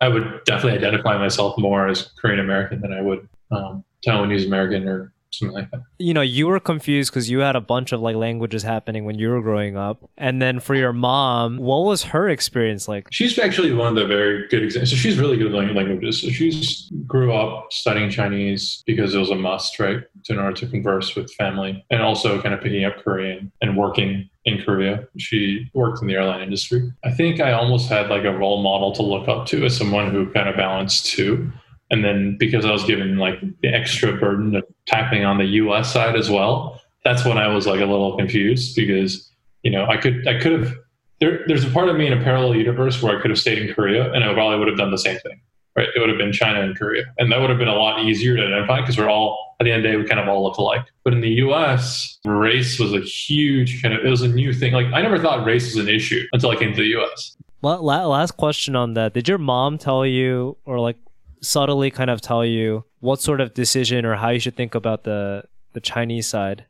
I 0.00 0.08
would 0.08 0.42
definitely 0.44 0.78
identify 0.78 1.16
myself 1.16 1.56
more 1.56 1.88
as 1.88 2.10
Korean 2.20 2.40
American 2.40 2.82
than 2.82 2.92
I 2.92 3.00
would 3.00 3.26
um, 3.50 3.84
Taiwanese 4.06 4.46
American 4.46 4.86
or 4.88 5.12
something 5.30 5.54
like 5.54 5.70
that. 5.70 5.82
You 5.98 6.14
know, 6.14 6.22
you 6.22 6.46
were 6.46 6.60
confused 6.60 7.10
because 7.10 7.28
you 7.28 7.40
had 7.40 7.56
a 7.56 7.60
bunch 7.60 7.92
of 7.92 8.00
like 8.00 8.16
languages 8.16 8.62
happening 8.62 9.04
when 9.04 9.18
you 9.18 9.28
were 9.28 9.42
growing 9.42 9.76
up, 9.76 10.08
and 10.16 10.40
then 10.40 10.60
for 10.60 10.74
your 10.74 10.92
mom, 10.92 11.58
what 11.58 11.84
was 11.84 12.04
her 12.04 12.28
experience 12.28 12.88
like? 12.88 13.08
She's 13.10 13.38
actually 13.38 13.72
one 13.72 13.88
of 13.88 13.94
the 13.96 14.06
very 14.06 14.48
good 14.48 14.62
examples. 14.62 14.90
So 14.90 14.96
she's 14.96 15.18
really 15.18 15.36
good 15.36 15.54
at 15.54 15.74
languages. 15.74 16.22
So 16.22 16.28
she's 16.28 16.90
grew 17.06 17.32
up 17.34 17.72
studying 17.72 18.08
Chinese 18.10 18.82
because 18.86 19.14
it 19.14 19.18
was 19.18 19.30
a 19.30 19.34
must, 19.34 19.78
right, 19.78 20.02
in 20.28 20.38
order 20.38 20.54
to 20.54 20.66
converse 20.66 21.14
with 21.14 21.30
family, 21.34 21.84
and 21.90 22.02
also 22.02 22.40
kind 22.40 22.54
of 22.54 22.60
picking 22.60 22.84
up 22.84 22.96
Korean 23.02 23.52
and 23.60 23.76
working 23.76 24.30
in 24.44 24.62
Korea. 24.62 25.06
She 25.18 25.68
worked 25.74 26.00
in 26.00 26.08
the 26.08 26.14
airline 26.14 26.40
industry. 26.40 26.92
I 27.04 27.10
think 27.10 27.40
I 27.40 27.52
almost 27.52 27.88
had 27.88 28.08
like 28.08 28.24
a 28.24 28.32
role 28.32 28.62
model 28.62 28.92
to 28.92 29.02
look 29.02 29.28
up 29.28 29.46
to 29.46 29.64
as 29.64 29.76
someone 29.76 30.10
who 30.10 30.32
kind 30.32 30.48
of 30.48 30.56
balanced 30.56 31.06
two. 31.06 31.52
And 31.90 32.04
then 32.04 32.36
because 32.38 32.64
I 32.64 32.72
was 32.72 32.84
given 32.84 33.16
like 33.16 33.40
the 33.62 33.68
extra 33.68 34.16
burden 34.16 34.56
of 34.56 34.64
tackling 34.86 35.24
on 35.24 35.38
the 35.38 35.44
US 35.44 35.92
side 35.92 36.16
as 36.16 36.28
well, 36.30 36.80
that's 37.04 37.24
when 37.24 37.38
I 37.38 37.48
was 37.48 37.66
like 37.66 37.80
a 37.80 37.86
little 37.86 38.16
confused 38.16 38.74
because, 38.74 39.30
you 39.62 39.70
know, 39.70 39.86
I 39.86 39.96
could 39.96 40.26
I 40.26 40.38
could 40.40 40.52
have 40.52 40.74
there, 41.20 41.44
there's 41.46 41.64
a 41.64 41.70
part 41.70 41.88
of 41.88 41.96
me 41.96 42.06
in 42.06 42.12
a 42.12 42.22
parallel 42.22 42.56
universe 42.56 43.02
where 43.02 43.16
I 43.16 43.22
could 43.22 43.30
have 43.30 43.38
stayed 43.38 43.58
in 43.58 43.72
Korea 43.72 44.12
and 44.12 44.22
I 44.22 44.32
probably 44.34 44.58
would 44.58 44.68
have 44.68 44.76
done 44.76 44.90
the 44.90 44.98
same 44.98 45.18
thing. 45.20 45.40
right? 45.76 45.88
It 45.94 46.00
would 46.00 46.08
have 46.08 46.18
been 46.18 46.32
China 46.32 46.62
and 46.62 46.76
Korea. 46.76 47.04
And 47.18 47.30
that 47.30 47.40
would 47.40 47.50
have 47.50 47.58
been 47.58 47.68
a 47.68 47.74
lot 47.74 48.04
easier 48.04 48.36
to 48.36 48.42
identify 48.42 48.80
because 48.80 48.98
we're 48.98 49.08
all, 49.08 49.56
at 49.60 49.64
the 49.64 49.70
end 49.70 49.78
of 49.78 49.82
the 49.84 49.96
day, 49.96 49.96
we 49.96 50.08
kind 50.08 50.20
of 50.20 50.28
all 50.28 50.42
look 50.42 50.56
alike. 50.56 50.84
But 51.04 51.12
in 51.12 51.20
the 51.20 51.30
US, 51.46 52.18
race 52.24 52.78
was 52.78 52.92
a 52.92 53.00
huge 53.00 53.82
kind 53.82 53.94
of, 53.94 54.04
it 54.04 54.10
was 54.10 54.22
a 54.22 54.28
new 54.28 54.52
thing. 54.52 54.72
Like, 54.72 54.86
I 54.86 55.02
never 55.02 55.18
thought 55.18 55.46
race 55.46 55.74
was 55.74 55.86
an 55.86 55.94
issue 55.94 56.24
until 56.32 56.50
I 56.50 56.56
came 56.56 56.72
to 56.72 56.80
the 56.80 57.00
US. 57.00 57.36
Last 57.62 58.32
question 58.32 58.76
on 58.76 58.94
that. 58.94 59.12
Did 59.12 59.28
your 59.28 59.38
mom 59.38 59.78
tell 59.78 60.06
you, 60.06 60.56
or 60.64 60.78
like 60.78 60.96
subtly 61.40 61.90
kind 61.90 62.10
of 62.10 62.20
tell 62.20 62.44
you, 62.44 62.84
what 63.00 63.20
sort 63.20 63.40
of 63.40 63.54
decision 63.54 64.04
or 64.04 64.16
how 64.16 64.30
you 64.30 64.40
should 64.40 64.56
think 64.56 64.74
about 64.74 65.04
the, 65.04 65.44
the 65.72 65.80
Chinese 65.80 66.26
side 66.26 66.66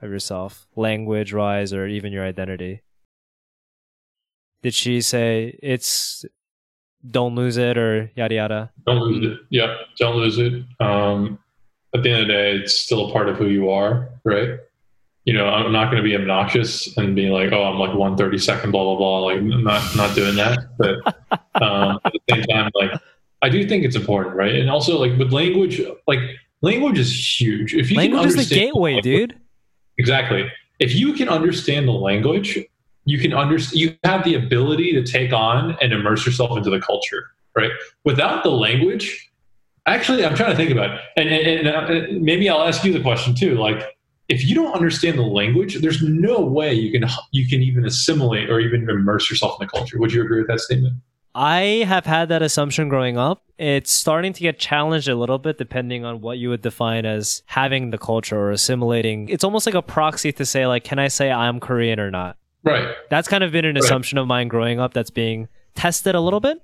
of 0.00 0.10
yourself, 0.10 0.66
language 0.76 1.32
wise, 1.34 1.72
or 1.72 1.86
even 1.86 2.12
your 2.12 2.24
identity? 2.24 2.82
Did 4.62 4.74
she 4.74 5.00
say 5.00 5.58
it's 5.62 6.24
don't 7.08 7.34
lose 7.34 7.56
it 7.56 7.76
or 7.76 8.10
yada 8.14 8.34
yada? 8.34 8.70
Don't 8.86 9.00
lose 9.00 9.32
it. 9.32 9.38
Yeah, 9.50 9.74
don't 9.98 10.16
lose 10.16 10.38
it. 10.38 10.62
Um, 10.80 11.38
at 11.94 12.02
the 12.02 12.10
end 12.10 12.22
of 12.22 12.28
the 12.28 12.32
day, 12.32 12.52
it's 12.52 12.74
still 12.74 13.10
a 13.10 13.12
part 13.12 13.28
of 13.28 13.36
who 13.36 13.46
you 13.46 13.70
are, 13.70 14.08
right? 14.24 14.58
You 15.24 15.34
know, 15.34 15.46
I'm 15.46 15.72
not 15.72 15.90
going 15.90 15.98
to 15.98 16.02
be 16.02 16.16
obnoxious 16.16 16.96
and 16.96 17.14
be 17.14 17.28
like, 17.28 17.52
"Oh, 17.52 17.62
I'm 17.62 17.78
like 17.78 17.90
132nd, 17.90 18.72
blah 18.72 18.84
blah 18.84 18.96
blah." 18.96 19.18
Like, 19.20 19.38
I'm 19.38 19.64
not 19.64 19.96
not 19.96 20.14
doing 20.14 20.36
that. 20.36 20.58
But 20.78 21.62
um, 21.62 22.00
at 22.04 22.12
the 22.12 22.20
same 22.30 22.42
time, 22.44 22.70
like, 22.74 22.92
I 23.42 23.48
do 23.48 23.66
think 23.68 23.84
it's 23.84 23.96
important, 23.96 24.36
right? 24.36 24.54
And 24.54 24.70
also, 24.70 24.98
like 24.98 25.18
with 25.18 25.32
language, 25.32 25.80
like 26.06 26.20
language 26.60 26.98
is 26.98 27.40
huge. 27.40 27.74
If 27.74 27.90
you 27.90 27.96
language 27.96 28.26
is 28.26 28.48
the 28.48 28.54
gateway, 28.54 28.96
the 28.96 29.02
dude. 29.02 29.38
Exactly. 29.98 30.50
If 30.78 30.94
you 30.94 31.12
can 31.12 31.28
understand 31.28 31.86
the 31.86 31.92
language, 31.92 32.58
you 33.04 33.18
can 33.18 33.32
understand 33.32 33.80
you 33.80 33.96
have 34.04 34.24
the 34.24 34.34
ability 34.34 34.92
to 34.92 35.02
take 35.02 35.32
on 35.32 35.76
and 35.80 35.92
immerse 35.92 36.24
yourself 36.24 36.56
into 36.56 36.70
the 36.70 36.80
culture 36.80 37.30
right 37.56 37.70
without 38.04 38.42
the 38.42 38.50
language 38.50 39.30
actually 39.86 40.24
i'm 40.24 40.34
trying 40.34 40.50
to 40.50 40.56
think 40.56 40.70
about 40.70 40.90
it 40.90 41.00
and, 41.16 41.28
and, 41.28 41.66
and 41.66 41.68
uh, 41.68 42.20
maybe 42.20 42.48
i'll 42.48 42.62
ask 42.62 42.84
you 42.84 42.92
the 42.92 43.02
question 43.02 43.34
too 43.34 43.56
like 43.56 43.84
if 44.28 44.44
you 44.44 44.54
don't 44.54 44.72
understand 44.72 45.18
the 45.18 45.22
language 45.22 45.76
there's 45.76 46.02
no 46.02 46.40
way 46.40 46.72
you 46.72 46.92
can 46.92 47.08
you 47.32 47.48
can 47.48 47.62
even 47.62 47.84
assimilate 47.84 48.48
or 48.48 48.60
even 48.60 48.88
immerse 48.88 49.28
yourself 49.28 49.60
in 49.60 49.66
the 49.66 49.70
culture 49.70 49.98
would 49.98 50.12
you 50.12 50.22
agree 50.22 50.38
with 50.38 50.48
that 50.48 50.60
statement 50.60 50.94
I 51.34 51.84
have 51.86 52.04
had 52.04 52.28
that 52.28 52.42
assumption 52.42 52.88
growing 52.88 53.16
up. 53.16 53.42
It's 53.58 53.90
starting 53.90 54.32
to 54.32 54.40
get 54.40 54.58
challenged 54.58 55.08
a 55.08 55.14
little 55.14 55.38
bit 55.38 55.56
depending 55.56 56.04
on 56.04 56.20
what 56.20 56.38
you 56.38 56.50
would 56.50 56.62
define 56.62 57.06
as 57.06 57.42
having 57.46 57.90
the 57.90 57.98
culture 57.98 58.36
or 58.38 58.50
assimilating. 58.50 59.28
It's 59.28 59.44
almost 59.44 59.66
like 59.66 59.74
a 59.74 59.82
proxy 59.82 60.32
to 60.32 60.44
say 60.44 60.66
like 60.66 60.84
can 60.84 60.98
I 60.98 61.08
say 61.08 61.30
I'm 61.30 61.60
Korean 61.60 62.00
or 62.00 62.10
not? 62.10 62.36
Right. 62.64 62.94
That's 63.10 63.28
kind 63.28 63.42
of 63.42 63.52
been 63.52 63.64
an 63.64 63.74
right. 63.74 63.84
assumption 63.84 64.18
of 64.18 64.26
mine 64.26 64.48
growing 64.48 64.78
up 64.78 64.94
that's 64.94 65.10
being 65.10 65.48
tested 65.74 66.14
a 66.14 66.20
little 66.20 66.40
bit, 66.40 66.62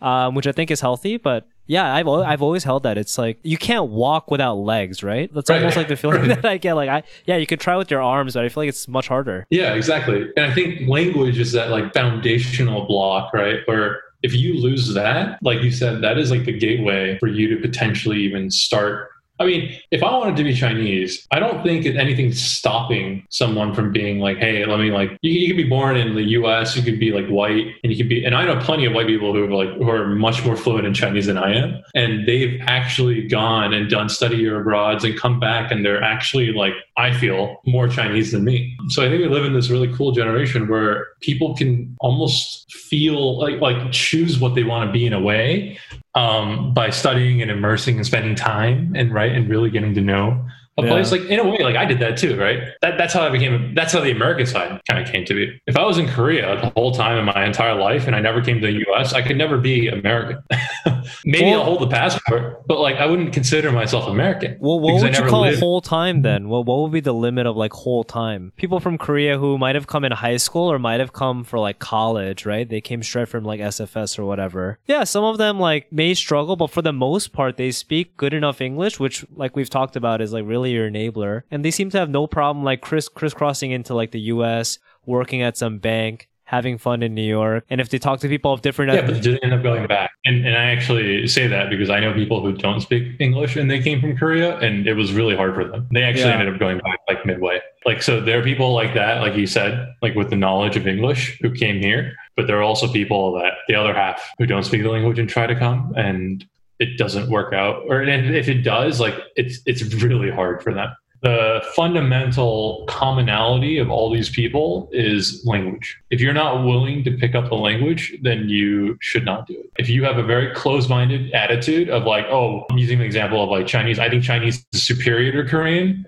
um, 0.00 0.34
which 0.34 0.46
I 0.46 0.52
think 0.52 0.70
is 0.70 0.80
healthy. 0.80 1.16
But 1.16 1.46
yeah, 1.66 1.94
I've 1.94 2.08
I've 2.08 2.42
always 2.42 2.64
held 2.64 2.82
that 2.82 2.98
it's 2.98 3.16
like 3.16 3.38
you 3.42 3.56
can't 3.56 3.90
walk 3.90 4.30
without 4.30 4.54
legs, 4.54 5.02
right? 5.02 5.32
That's 5.32 5.48
right. 5.48 5.56
almost 5.56 5.76
like 5.76 5.88
the 5.88 5.96
feeling 5.96 6.20
right. 6.28 6.42
that 6.42 6.44
I 6.44 6.58
get. 6.58 6.74
Like 6.74 6.88
I 6.88 7.02
yeah, 7.26 7.36
you 7.36 7.46
could 7.46 7.60
try 7.60 7.76
with 7.76 7.90
your 7.90 8.02
arms, 8.02 8.34
but 8.34 8.44
I 8.44 8.48
feel 8.48 8.62
like 8.62 8.68
it's 8.68 8.86
much 8.88 9.08
harder. 9.08 9.46
Yeah, 9.50 9.74
exactly. 9.74 10.30
And 10.36 10.46
I 10.46 10.54
think 10.54 10.88
language 10.88 11.38
is 11.38 11.52
that 11.52 11.70
like 11.70 11.94
foundational 11.94 12.86
block, 12.86 13.32
right? 13.32 13.60
Where 13.66 14.02
if 14.22 14.34
you 14.34 14.54
lose 14.54 14.94
that, 14.94 15.38
like 15.42 15.62
you 15.62 15.70
said, 15.70 16.02
that 16.02 16.18
is 16.18 16.30
like 16.30 16.44
the 16.44 16.58
gateway 16.58 17.18
for 17.18 17.28
you 17.28 17.48
to 17.54 17.60
potentially 17.60 18.18
even 18.20 18.50
start 18.50 19.10
I 19.40 19.46
mean, 19.46 19.76
if 19.90 20.02
I 20.02 20.16
wanted 20.16 20.36
to 20.36 20.44
be 20.44 20.54
Chinese, 20.54 21.26
I 21.32 21.40
don't 21.40 21.62
think 21.64 21.86
anything's 21.86 22.40
stopping 22.40 23.26
someone 23.30 23.74
from 23.74 23.90
being 23.90 24.20
like, 24.20 24.38
hey, 24.38 24.64
let 24.64 24.78
me 24.78 24.92
like, 24.92 25.18
you, 25.22 25.32
you 25.32 25.48
could 25.48 25.56
be 25.56 25.68
born 25.68 25.96
in 25.96 26.14
the 26.14 26.22
US, 26.22 26.76
you 26.76 26.82
could 26.82 27.00
be 27.00 27.10
like 27.10 27.26
white, 27.26 27.66
and 27.82 27.92
you 27.92 27.96
could 27.96 28.08
be, 28.08 28.24
and 28.24 28.36
I 28.36 28.44
know 28.44 28.60
plenty 28.60 28.84
of 28.84 28.92
white 28.92 29.08
people 29.08 29.32
who 29.32 29.44
are 29.44 29.50
like, 29.50 29.76
who 29.76 29.90
are 29.90 30.06
much 30.06 30.44
more 30.44 30.56
fluent 30.56 30.86
in 30.86 30.94
Chinese 30.94 31.26
than 31.26 31.36
I 31.36 31.52
am. 31.56 31.82
And 31.94 32.28
they've 32.28 32.60
actually 32.68 33.26
gone 33.26 33.74
and 33.74 33.90
done 33.90 34.08
study 34.08 34.36
year 34.36 34.60
abroads 34.60 35.02
and 35.02 35.18
come 35.18 35.40
back 35.40 35.72
and 35.72 35.84
they're 35.84 36.02
actually 36.02 36.52
like, 36.52 36.74
I 36.96 37.12
feel 37.12 37.56
more 37.66 37.88
Chinese 37.88 38.30
than 38.30 38.44
me. 38.44 38.76
So 38.90 39.04
I 39.04 39.08
think 39.08 39.20
we 39.20 39.28
live 39.28 39.44
in 39.44 39.52
this 39.52 39.68
really 39.68 39.92
cool 39.94 40.12
generation 40.12 40.68
where 40.68 41.08
people 41.22 41.56
can 41.56 41.96
almost 41.98 42.72
feel 42.72 43.40
like, 43.40 43.60
like 43.60 43.90
choose 43.90 44.38
what 44.38 44.54
they 44.54 44.62
want 44.62 44.88
to 44.88 44.92
be 44.92 45.06
in 45.06 45.12
a 45.12 45.20
way 45.20 45.76
um, 46.14 46.72
by 46.72 46.90
studying 46.90 47.42
and 47.42 47.50
immersing 47.50 47.96
and 47.96 48.06
spending 48.06 48.34
time 48.34 48.92
and 48.96 49.12
right 49.12 49.32
and 49.32 49.48
really 49.48 49.70
getting 49.70 49.94
to 49.94 50.00
know 50.00 50.44
a 50.78 50.82
yeah. 50.82 50.90
place 50.90 51.12
like 51.12 51.22
in 51.22 51.38
a 51.38 51.44
way 51.48 51.58
like 51.62 51.76
i 51.76 51.84
did 51.84 51.98
that 52.00 52.16
too 52.16 52.38
right? 52.38 52.60
That, 52.82 52.98
that's 52.98 53.14
how 53.14 53.22
i 53.22 53.30
became 53.30 53.74
that's 53.74 53.92
how 53.92 54.00
the 54.00 54.10
american 54.10 54.46
side 54.46 54.80
kind 54.90 55.04
of 55.04 55.12
came 55.12 55.24
to 55.26 55.34
be. 55.34 55.60
If 55.66 55.76
i 55.76 55.84
was 55.84 55.98
in 55.98 56.08
korea 56.08 56.60
the 56.60 56.70
whole 56.70 56.92
time 56.92 57.18
in 57.18 57.24
my 57.24 57.44
entire 57.44 57.74
life 57.74 58.06
and 58.06 58.16
i 58.16 58.20
never 58.20 58.42
came 58.42 58.60
to 58.60 58.66
the 58.66 58.84
us 58.92 59.12
i 59.12 59.22
could 59.22 59.36
never 59.36 59.58
be 59.58 59.88
american. 59.88 60.42
Maybe 61.24 61.46
well, 61.46 61.60
i'll 61.60 61.64
hold 61.64 61.80
the 61.82 61.88
passport 61.88 62.66
but 62.66 62.80
like 62.80 62.96
i 62.96 63.06
wouldn't 63.06 63.32
consider 63.32 63.70
myself 63.70 64.08
american 64.08 64.56
well 64.60 64.80
what 64.80 65.02
would 65.02 65.16
you 65.16 65.24
call 65.24 65.42
lived. 65.42 65.60
whole 65.60 65.80
time 65.80 66.22
then? 66.22 66.48
Well 66.48 66.64
what 66.64 66.80
would 66.80 66.92
be 66.92 67.00
the 67.00 67.12
limit 67.12 67.46
of 67.46 67.56
like 67.56 67.72
whole 67.72 68.04
time? 68.04 68.52
People 68.56 68.80
from 68.80 68.98
korea 68.98 69.38
who 69.38 69.58
might 69.58 69.74
have 69.74 69.86
come 69.86 70.04
in 70.04 70.12
high 70.12 70.36
school 70.36 70.70
or 70.70 70.78
might 70.78 71.00
have 71.00 71.12
come 71.12 71.44
for 71.44 71.58
like 71.58 71.78
college 71.78 72.46
right? 72.46 72.68
They 72.68 72.80
came 72.80 73.02
straight 73.02 73.28
from 73.28 73.44
like 73.44 73.60
sfs 73.60 74.18
or 74.18 74.24
whatever. 74.24 74.78
Yeah 74.86 75.04
some 75.04 75.24
of 75.24 75.38
them 75.38 75.60
like 75.60 75.92
may 75.92 76.14
struggle 76.14 76.56
but 76.56 76.70
for 76.70 76.82
the 76.82 76.92
most 76.92 77.32
part 77.32 77.56
they 77.56 77.70
speak 77.70 78.16
good 78.16 78.34
enough 78.34 78.60
english 78.60 78.98
which 78.98 79.24
like 79.34 79.54
we've 79.56 79.70
talked 79.70 79.96
about 79.96 80.20
is 80.20 80.32
like 80.32 80.44
really 80.46 80.63
your 80.72 80.90
enabler. 80.90 81.42
And 81.50 81.64
they 81.64 81.70
seem 81.70 81.90
to 81.90 81.98
have 81.98 82.10
no 82.10 82.26
problem 82.26 82.64
like 82.64 82.80
criss 82.80 83.08
crisscrossing 83.08 83.70
into 83.70 83.94
like 83.94 84.10
the 84.10 84.20
US, 84.20 84.78
working 85.06 85.42
at 85.42 85.56
some 85.56 85.78
bank, 85.78 86.28
having 86.44 86.78
fun 86.78 87.02
in 87.02 87.14
New 87.14 87.22
York. 87.22 87.64
And 87.70 87.80
if 87.80 87.88
they 87.88 87.98
talk 87.98 88.20
to 88.20 88.28
people 88.28 88.52
of 88.52 88.62
different 88.62 88.92
Yeah, 88.92 89.06
but 89.06 89.22
they 89.22 89.38
end 89.40 89.52
up 89.52 89.62
going 89.62 89.86
back. 89.86 90.10
And 90.24 90.46
and 90.46 90.56
I 90.56 90.64
actually 90.70 91.26
say 91.26 91.46
that 91.46 91.70
because 91.70 91.90
I 91.90 92.00
know 92.00 92.12
people 92.12 92.40
who 92.40 92.52
don't 92.52 92.80
speak 92.80 93.20
English 93.20 93.56
and 93.56 93.70
they 93.70 93.80
came 93.80 94.00
from 94.00 94.16
Korea 94.16 94.58
and 94.58 94.86
it 94.86 94.94
was 94.94 95.12
really 95.12 95.36
hard 95.36 95.54
for 95.54 95.64
them. 95.64 95.88
They 95.92 96.02
actually 96.02 96.24
yeah. 96.24 96.38
ended 96.38 96.54
up 96.54 96.60
going 96.60 96.78
back 96.78 97.00
like 97.08 97.26
midway. 97.26 97.60
Like 97.84 98.02
so 98.02 98.20
there 98.20 98.38
are 98.38 98.42
people 98.42 98.72
like 98.72 98.94
that, 98.94 99.20
like 99.20 99.36
you 99.36 99.46
said, 99.46 99.94
like 100.02 100.14
with 100.14 100.30
the 100.30 100.36
knowledge 100.36 100.76
of 100.76 100.86
English 100.86 101.38
who 101.40 101.50
came 101.50 101.80
here. 101.80 102.14
But 102.36 102.46
there 102.46 102.58
are 102.58 102.62
also 102.62 102.92
people 102.92 103.32
that 103.38 103.54
the 103.68 103.74
other 103.74 103.94
half 103.94 104.22
who 104.38 104.46
don't 104.46 104.64
speak 104.64 104.82
the 104.82 104.90
language 104.90 105.18
and 105.18 105.28
try 105.28 105.46
to 105.46 105.54
come 105.54 105.92
and 105.96 106.44
it 106.78 106.98
doesn't 106.98 107.30
work 107.30 107.52
out 107.52 107.82
or 107.88 108.02
if 108.02 108.48
it 108.48 108.62
does 108.62 109.00
like 109.00 109.14
it's 109.36 109.60
it's 109.66 109.82
really 109.94 110.30
hard 110.30 110.62
for 110.62 110.74
them 110.74 110.90
the 111.24 111.64
fundamental 111.74 112.84
commonality 112.86 113.78
of 113.78 113.90
all 113.90 114.12
these 114.12 114.28
people 114.28 114.90
is 114.92 115.42
language. 115.46 115.98
If 116.10 116.20
you're 116.20 116.34
not 116.34 116.66
willing 116.66 117.02
to 117.04 117.10
pick 117.12 117.34
up 117.34 117.48
the 117.48 117.54
language, 117.54 118.14
then 118.20 118.50
you 118.50 118.98
should 119.00 119.24
not 119.24 119.46
do 119.46 119.54
it. 119.54 119.70
If 119.78 119.88
you 119.88 120.04
have 120.04 120.18
a 120.18 120.22
very 120.22 120.54
close 120.54 120.86
minded 120.86 121.32
attitude 121.32 121.88
of 121.88 122.04
like, 122.04 122.26
oh, 122.26 122.66
I'm 122.70 122.76
using 122.76 123.00
an 123.00 123.06
example 123.06 123.42
of 123.42 123.48
like 123.48 123.66
Chinese, 123.66 123.98
I 123.98 124.10
think 124.10 124.22
Chinese 124.22 124.66
is 124.74 124.82
superior 124.82 125.42
to 125.42 125.48
Korean, 125.48 126.04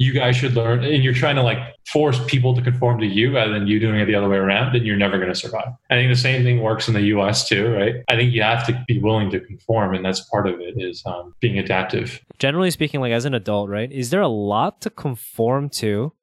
you 0.00 0.14
guys 0.14 0.34
should 0.34 0.54
learn 0.54 0.82
and 0.82 1.04
you're 1.04 1.12
trying 1.12 1.36
to 1.36 1.42
like 1.42 1.58
force 1.86 2.18
people 2.26 2.54
to 2.54 2.62
conform 2.62 2.98
to 2.98 3.06
you 3.06 3.34
rather 3.34 3.52
than 3.52 3.66
you 3.66 3.78
doing 3.78 4.00
it 4.00 4.06
the 4.06 4.14
other 4.14 4.30
way 4.30 4.38
around 4.38 4.72
then 4.72 4.82
you're 4.82 4.96
never 4.96 5.18
going 5.18 5.28
to 5.28 5.34
survive. 5.34 5.68
I 5.90 5.94
think 5.96 6.10
the 6.10 6.18
same 6.18 6.42
thing 6.42 6.62
works 6.62 6.88
in 6.88 6.94
the 6.94 7.02
us 7.02 7.46
too 7.46 7.70
right? 7.74 7.96
I 8.08 8.16
think 8.16 8.32
you 8.32 8.40
have 8.42 8.66
to 8.66 8.84
be 8.88 8.98
willing 8.98 9.30
to 9.30 9.40
conform 9.40 9.94
and 9.94 10.02
that's 10.02 10.20
part 10.20 10.48
of 10.48 10.58
it 10.58 10.74
is 10.78 11.02
um, 11.04 11.34
being 11.40 11.58
adaptive. 11.58 12.18
Generally 12.38 12.70
speaking 12.70 13.00
like 13.00 13.12
as 13.12 13.26
an 13.26 13.34
adult 13.34 13.68
right 13.68 13.92
is 13.92 14.08
there 14.08 14.22
a 14.22 14.28
lot 14.28 14.80
to 14.80 14.90
conform 14.90 15.68
to 15.68 16.14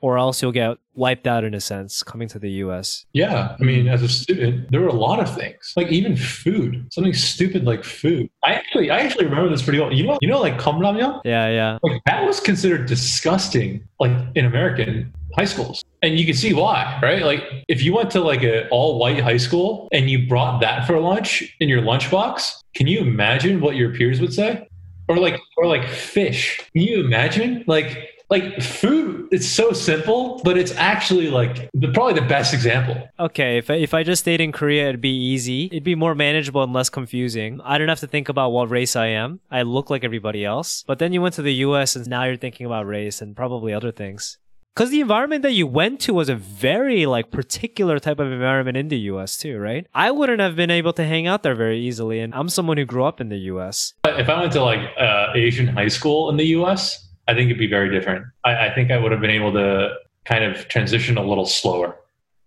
or 0.00 0.18
else 0.18 0.42
you'll 0.42 0.52
get 0.52 0.76
wiped 0.94 1.26
out 1.26 1.44
in 1.44 1.54
a 1.54 1.60
sense 1.60 2.02
coming 2.02 2.28
to 2.28 2.38
the 2.38 2.50
US. 2.62 3.06
Yeah. 3.12 3.56
I 3.58 3.62
mean, 3.62 3.88
as 3.88 4.02
a 4.02 4.08
student, 4.08 4.70
there 4.70 4.80
were 4.80 4.88
a 4.88 4.94
lot 4.94 5.20
of 5.20 5.34
things, 5.34 5.72
like 5.76 5.88
even 5.88 6.16
food, 6.16 6.86
something 6.92 7.14
stupid 7.14 7.64
like 7.64 7.84
food. 7.84 8.30
I 8.44 8.52
actually, 8.54 8.90
I 8.90 9.00
actually 9.00 9.24
remember 9.24 9.50
this 9.50 9.62
pretty 9.62 9.80
well. 9.80 9.92
You 9.92 10.06
know, 10.06 10.18
you 10.20 10.28
know, 10.28 10.40
like 10.40 10.58
kamramyeon? 10.58 11.22
Yeah. 11.24 11.48
Yeah. 11.48 11.78
Like 11.82 12.02
that 12.06 12.24
was 12.24 12.40
considered 12.40 12.86
disgusting, 12.86 13.86
like 14.00 14.12
in 14.34 14.44
American 14.44 15.12
high 15.36 15.44
schools. 15.44 15.84
And 16.02 16.18
you 16.18 16.24
can 16.24 16.34
see 16.34 16.54
why, 16.54 16.98
right? 17.02 17.22
Like 17.22 17.42
if 17.68 17.82
you 17.82 17.94
went 17.94 18.10
to 18.12 18.20
like 18.20 18.42
an 18.42 18.68
all 18.70 18.98
white 18.98 19.20
high 19.20 19.36
school 19.36 19.88
and 19.92 20.08
you 20.08 20.26
brought 20.26 20.60
that 20.60 20.86
for 20.86 20.98
lunch 20.98 21.56
in 21.60 21.68
your 21.68 21.82
lunchbox, 21.82 22.52
can 22.74 22.86
you 22.86 23.00
imagine 23.00 23.60
what 23.60 23.76
your 23.76 23.92
peers 23.94 24.20
would 24.20 24.32
say? 24.32 24.66
Or 25.08 25.18
like, 25.18 25.38
or 25.56 25.66
like 25.66 25.86
fish. 25.86 26.58
Can 26.72 26.82
you 26.82 27.00
imagine? 27.04 27.64
Like, 27.66 28.08
like 28.28 28.60
food 28.60 29.28
it's 29.30 29.46
so 29.46 29.72
simple 29.72 30.40
but 30.44 30.58
it's 30.58 30.72
actually 30.72 31.30
like 31.30 31.68
the, 31.74 31.88
probably 31.92 32.14
the 32.14 32.26
best 32.26 32.52
example. 32.52 33.08
Okay 33.18 33.58
if 33.58 33.70
I, 33.70 33.74
if 33.74 33.94
I 33.94 34.02
just 34.02 34.22
stayed 34.22 34.40
in 34.40 34.52
korea 34.52 34.88
it'd 34.88 35.00
be 35.00 35.16
easy. 35.16 35.66
It'd 35.66 35.84
be 35.84 35.94
more 35.94 36.14
manageable 36.14 36.62
and 36.62 36.72
less 36.72 36.90
confusing. 36.90 37.60
I 37.62 37.78
don't 37.78 37.88
have 37.88 38.00
to 38.00 38.06
think 38.06 38.28
about 38.28 38.50
what 38.50 38.70
race 38.70 38.96
i 38.96 39.06
am. 39.06 39.40
I 39.50 39.62
look 39.62 39.90
like 39.90 40.04
everybody 40.04 40.44
else. 40.44 40.84
But 40.86 40.98
then 40.98 41.12
you 41.12 41.22
went 41.22 41.34
to 41.36 41.42
the 41.42 41.54
us 41.54 41.96
and 41.96 42.06
now 42.08 42.24
you're 42.24 42.36
thinking 42.36 42.66
about 42.66 42.86
race 42.86 43.20
and 43.20 43.36
probably 43.36 43.72
other 43.72 43.92
things. 43.92 44.38
Because 44.74 44.90
the 44.90 45.00
environment 45.00 45.40
that 45.42 45.52
you 45.52 45.66
went 45.66 46.00
to 46.00 46.12
was 46.12 46.28
a 46.28 46.34
very 46.34 47.06
like 47.06 47.30
particular 47.30 47.98
type 47.98 48.18
of 48.18 48.30
environment 48.30 48.76
in 48.76 48.88
the 48.88 48.98
us 48.98 49.36
too 49.36 49.56
right? 49.58 49.86
I 49.94 50.10
wouldn't 50.10 50.40
have 50.40 50.56
been 50.56 50.70
able 50.70 50.92
to 50.94 51.04
hang 51.04 51.26
out 51.26 51.42
there 51.42 51.54
very 51.54 51.80
easily 51.80 52.20
and 52.20 52.34
i'm 52.34 52.48
someone 52.48 52.76
who 52.76 52.84
grew 52.84 53.04
up 53.04 53.20
in 53.20 53.28
the 53.28 53.38
us 53.38 53.94
if 54.04 54.28
i 54.28 54.38
went 54.40 54.52
to 54.52 54.62
like 54.62 54.80
uh, 54.98 55.28
asian 55.34 55.66
high 55.66 55.88
school 55.88 56.28
in 56.30 56.36
the 56.36 56.44
us 56.46 57.05
I 57.28 57.34
think 57.34 57.46
it'd 57.46 57.58
be 57.58 57.68
very 57.68 57.90
different. 57.90 58.26
I, 58.44 58.68
I, 58.68 58.74
think 58.74 58.90
I 58.90 58.98
would 58.98 59.12
have 59.12 59.20
been 59.20 59.30
able 59.30 59.52
to 59.52 59.94
kind 60.24 60.44
of 60.44 60.68
transition 60.68 61.16
a 61.16 61.24
little 61.24 61.46
slower. 61.46 61.96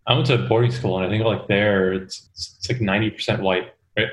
I 0.07 0.13
went 0.13 0.27
to 0.27 0.37
boarding 0.37 0.71
school 0.71 0.97
and 0.97 1.05
I 1.05 1.09
think 1.09 1.23
like 1.23 1.47
there 1.47 1.93
it's, 1.93 2.29
it's 2.33 2.69
like 2.69 2.79
90% 2.79 3.41
white, 3.41 3.73
right? 3.97 4.09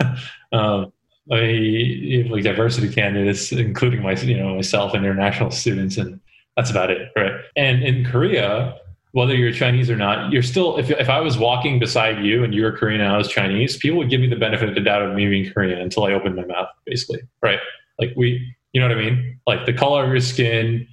um, 0.52 0.92
I 1.30 2.26
like 2.28 2.44
diversity 2.44 2.92
candidates, 2.92 3.50
including 3.52 4.02
my, 4.02 4.12
you 4.12 4.36
know, 4.36 4.54
myself 4.54 4.94
and 4.94 5.04
international 5.04 5.50
students, 5.50 5.96
and 5.96 6.20
that's 6.56 6.70
about 6.70 6.90
it, 6.90 7.10
right? 7.16 7.32
And 7.56 7.82
in 7.82 8.04
Korea, 8.04 8.76
whether 9.12 9.34
you're 9.34 9.52
Chinese 9.52 9.88
or 9.88 9.96
not, 9.96 10.32
you're 10.32 10.42
still. 10.42 10.76
If 10.76 10.90
if 10.90 11.08
I 11.08 11.20
was 11.20 11.38
walking 11.38 11.78
beside 11.78 12.24
you 12.24 12.44
and 12.44 12.52
you 12.52 12.62
were 12.62 12.72
Korean 12.72 13.00
and 13.00 13.12
I 13.12 13.16
was 13.16 13.28
Chinese, 13.28 13.76
people 13.76 13.96
would 13.98 14.10
give 14.10 14.20
me 14.20 14.26
the 14.26 14.36
benefit 14.36 14.68
of 14.68 14.74
the 14.74 14.80
doubt 14.80 15.02
of 15.02 15.14
me 15.14 15.28
being 15.28 15.50
Korean 15.50 15.80
until 15.80 16.04
I 16.04 16.12
opened 16.12 16.36
my 16.36 16.44
mouth, 16.44 16.68
basically, 16.84 17.20
right? 17.40 17.60
Like 17.98 18.12
we, 18.16 18.54
you 18.74 18.80
know 18.80 18.88
what 18.88 18.98
I 18.98 19.00
mean? 19.00 19.40
Like 19.46 19.64
the 19.64 19.72
color 19.72 20.04
of 20.04 20.10
your 20.10 20.20
skin, 20.20 20.86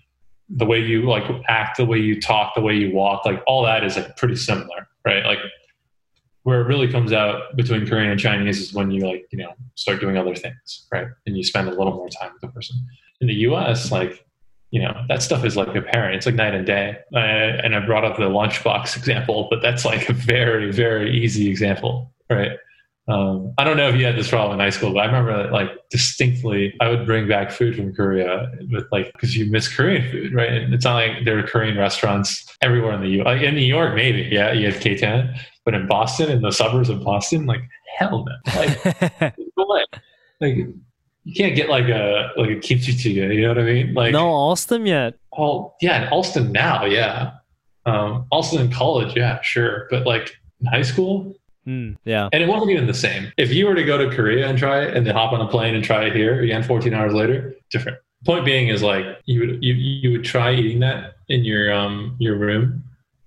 the 0.48 0.66
way 0.66 0.80
you 0.80 1.02
like 1.02 1.24
act, 1.50 1.78
the 1.78 1.86
way 1.86 1.98
you 1.98 2.22
talk, 2.22 2.54
the 2.56 2.62
way 2.62 2.76
you 2.76 2.94
walk, 2.94 3.26
like 3.26 3.42
all 3.48 3.66
that 3.66 3.84
is 3.84 3.98
like 3.98 4.16
pretty 4.16 4.36
similar, 4.36 4.88
right? 5.04 5.26
Like 5.26 5.40
where 6.44 6.62
it 6.62 6.66
really 6.66 6.88
comes 6.88 7.12
out 7.12 7.56
between 7.56 7.88
Korean 7.88 8.12
and 8.12 8.20
Chinese 8.20 8.60
is 8.60 8.74
when 8.74 8.92
you 8.92 9.06
like, 9.06 9.28
you 9.32 9.40
know, 9.40 9.52
start 9.76 10.00
doing 10.00 10.18
other 10.18 10.36
things, 10.36 10.88
right? 10.92 11.08
And 11.26 11.36
you 11.36 11.44
spend 11.44 11.68
a 11.68 11.72
little 11.72 11.94
more 11.94 12.10
time 12.10 12.32
with 12.34 12.42
the 12.42 12.48
person. 12.50 12.78
In 13.20 13.28
the 13.28 13.34
US, 13.34 13.92
like, 13.92 14.26
you 14.70 14.82
know, 14.82 15.04
that 15.10 15.24
stuff 15.24 15.44
is 15.44 15.58
like 15.58 15.76
apparent. 15.76 16.16
It's 16.16 16.26
like 16.28 16.36
night 16.36 16.54
and 16.54 16.66
day. 16.66 16.98
Uh, 17.14 17.18
and 17.18 17.76
I 17.76 17.86
brought 17.86 18.06
up 18.06 18.18
the 18.18 18.24
lunchbox 18.24 18.96
example, 18.98 19.48
but 19.50 19.62
that's 19.62 19.86
like 19.86 20.08
a 20.08 20.14
very, 20.14 20.72
very 20.72 21.12
easy 21.12 21.50
example, 21.50 22.14
right? 22.30 22.52
Um, 23.08 23.54
I 23.58 23.64
don't 23.64 23.78
know 23.78 23.90
if 23.90 23.96
you 23.96 24.06
had 24.06 24.16
this 24.16 24.30
problem 24.30 24.54
in 24.54 24.60
high 24.60 24.70
school, 24.70 24.94
but 24.94 25.00
I 25.00 25.06
remember 25.06 25.52
like 25.52 25.70
distinctly, 25.90 26.74
I 26.80 26.90
would 26.90 27.06
bring 27.06 27.28
back 27.28 27.52
food 27.52 27.76
from 27.76 27.94
Korea 27.94 28.52
with 28.72 28.86
like 28.92 29.12
because 29.14 29.36
you 29.36 29.50
miss 29.52 29.68
Korean 29.74 30.10
food, 30.12 30.34
right? 30.34 30.50
And 30.50 30.74
it's 30.74 30.86
not 30.86 30.96
like 30.96 31.26
there 31.26 31.38
are 31.40 31.44
Korean 31.44 31.78
restaurants 31.78 32.46
everywhere 32.62 32.94
in 32.94 33.02
the 33.02 33.10
U. 33.10 33.24
Like 33.24 33.42
in 33.42 33.56
New 33.56 33.62
York, 33.62 33.96
maybe, 33.96 34.30
yeah, 34.32 34.54
you 34.54 34.72
have 34.72 34.80
K-Town, 34.80 35.34
but 35.66 35.74
in 35.74 35.88
Boston, 35.88 36.30
in 36.30 36.42
the 36.42 36.52
suburbs 36.52 36.90
of 36.90 37.04
Boston, 37.04 37.46
like 37.46 37.62
hell 37.98 38.26
no, 38.26 38.56
like 38.56 39.36
like 40.40 40.56
you 41.24 41.36
can't 41.36 41.56
get 41.56 41.70
like 41.70 41.90
a 41.90 42.32
like 42.38 42.50
a 42.50 42.60
kimchi 42.60 42.94
jjigae, 42.94 43.34
you 43.34 43.42
know 43.42 43.50
what 43.50 43.60
I 43.60 43.64
mean? 43.64 43.94
Like 43.94 44.14
no 44.14 44.28
Allston 44.30 44.86
yet. 44.86 45.16
Oh 45.36 45.74
yeah, 45.82 46.04
in 46.04 46.10
Allston 46.10 46.52
now, 46.52 46.86
yeah. 46.86 47.34
Um, 47.86 48.28
Allston 48.32 48.62
in 48.62 48.72
college, 48.72 49.16
yeah, 49.16 49.42
sure, 49.42 49.88
but 49.90 50.06
like 50.06 50.38
in 50.60 50.68
high 50.68 50.84
school, 50.84 51.34
Mm, 51.72 51.96
yeah. 52.04 52.28
And 52.34 52.44
it 52.44 52.50
wasn't 52.50 52.72
even 52.72 52.86
the 52.86 52.94
same. 52.94 53.32
If 53.38 53.54
you 53.54 53.66
were 53.66 53.76
to 53.76 53.84
go 53.84 53.98
to 53.98 54.14
Korea 54.14 54.48
and 54.48 54.58
try 54.58 54.82
it 54.82 54.96
and 54.96 55.08
then 55.08 55.16
hop 55.16 55.32
on 55.32 55.40
a 55.40 55.48
plane 55.48 55.74
and 55.74 55.84
try 55.84 56.06
it 56.06 56.14
here 56.14 56.42
again 56.42 56.64
14 56.64 56.94
hours 56.94 57.14
later, 57.14 57.56
different. 57.70 57.98
Point 58.26 58.46
being 58.46 58.68
is 58.68 58.84
like 58.84 59.06
you 59.26 59.40
would 59.40 59.64
you, 59.64 59.74
you 59.74 60.12
would 60.12 60.24
try 60.24 60.54
eating 60.54 60.80
that 60.82 61.16
in 61.30 61.44
your 61.44 61.74
um 61.74 62.16
your 62.20 62.36
room, 62.36 62.84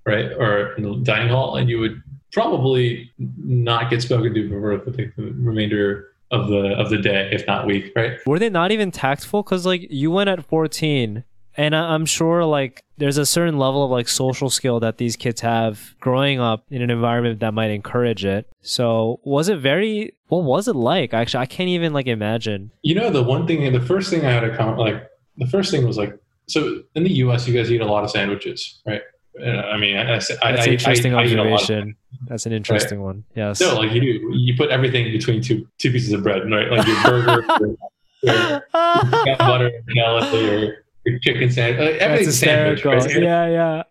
right? 0.06 0.26
Or 0.26 0.74
in 0.74 0.84
the 0.84 0.96
dining 1.02 1.30
hall 1.30 1.56
and 1.56 1.68
you 1.68 1.80
would 1.80 2.00
probably 2.32 3.10
not 3.18 3.90
get 3.90 4.02
spoken 4.02 4.34
to 4.34 4.48
for 4.48 4.92
the 4.92 5.32
remainder 5.36 6.08
of 6.30 6.48
the 6.48 6.74
of 6.76 6.90
the 6.90 6.98
day, 6.98 7.30
if 7.32 7.46
not 7.46 7.66
week, 7.66 7.92
right? 7.96 8.18
Were 8.26 8.38
they 8.38 8.50
not 8.50 8.70
even 8.70 8.90
tactful? 8.90 9.42
Because 9.42 9.64
like 9.64 9.90
you 9.90 10.10
went 10.10 10.28
at 10.28 10.44
14 10.44 11.24
and 11.56 11.74
I'm 11.74 12.06
sure 12.06 12.44
like 12.44 12.84
there's 12.96 13.18
a 13.18 13.26
certain 13.26 13.58
level 13.58 13.84
of 13.84 13.90
like 13.90 14.08
social 14.08 14.50
skill 14.50 14.80
that 14.80 14.98
these 14.98 15.16
kids 15.16 15.40
have 15.40 15.94
growing 16.00 16.40
up 16.40 16.64
in 16.70 16.82
an 16.82 16.90
environment 16.90 17.40
that 17.40 17.54
might 17.54 17.70
encourage 17.70 18.24
it. 18.24 18.48
So 18.60 19.20
was 19.24 19.48
it 19.48 19.58
very 19.58 20.14
what 20.28 20.44
was 20.44 20.68
it 20.68 20.76
like? 20.76 21.14
Actually, 21.14 21.42
I 21.42 21.46
can't 21.46 21.68
even 21.68 21.92
like 21.92 22.06
imagine. 22.06 22.70
You 22.82 22.94
know, 22.94 23.10
the 23.10 23.22
one 23.22 23.46
thing 23.46 23.72
the 23.72 23.80
first 23.80 24.10
thing 24.10 24.24
I 24.24 24.30
had 24.30 24.40
to 24.40 24.56
comment 24.56 24.78
like 24.78 25.06
the 25.36 25.46
first 25.46 25.70
thing 25.70 25.86
was 25.86 25.96
like 25.96 26.18
so 26.46 26.82
in 26.94 27.04
the 27.04 27.12
US 27.14 27.46
you 27.48 27.54
guys 27.54 27.70
eat 27.70 27.80
a 27.80 27.86
lot 27.86 28.04
of 28.04 28.10
sandwiches, 28.10 28.80
right? 28.86 29.02
Uh, 29.40 29.48
I 29.48 29.78
mean, 29.78 29.96
I, 29.96 30.02
I, 30.02 30.14
that's 30.14 30.30
an 30.30 30.72
interesting 30.72 31.14
I, 31.14 31.22
observation. 31.24 31.96
That's 32.28 32.46
an 32.46 32.52
interesting 32.52 33.00
right? 33.00 33.04
one. 33.04 33.24
Yes. 33.34 33.60
No, 33.60 33.74
like 33.74 33.90
you 33.90 34.00
do, 34.00 34.30
you 34.32 34.56
put 34.56 34.70
everything 34.70 35.10
between 35.10 35.42
two 35.42 35.66
two 35.78 35.90
pieces 35.90 36.12
of 36.12 36.22
bread, 36.22 36.48
right? 36.48 36.70
Like 36.70 36.86
your 36.86 37.02
burger, 37.02 37.44
your, 38.22 38.62
your 39.26 39.36
butter, 39.36 39.72
or 40.04 40.83
chicken 41.22 41.50
sandwich. 41.50 41.92
Like, 41.92 42.00
everything's 42.00 42.38
sandwich. 42.38 42.84
Right? 42.84 43.10
Yeah, 43.10 43.48
yeah. 43.48 43.82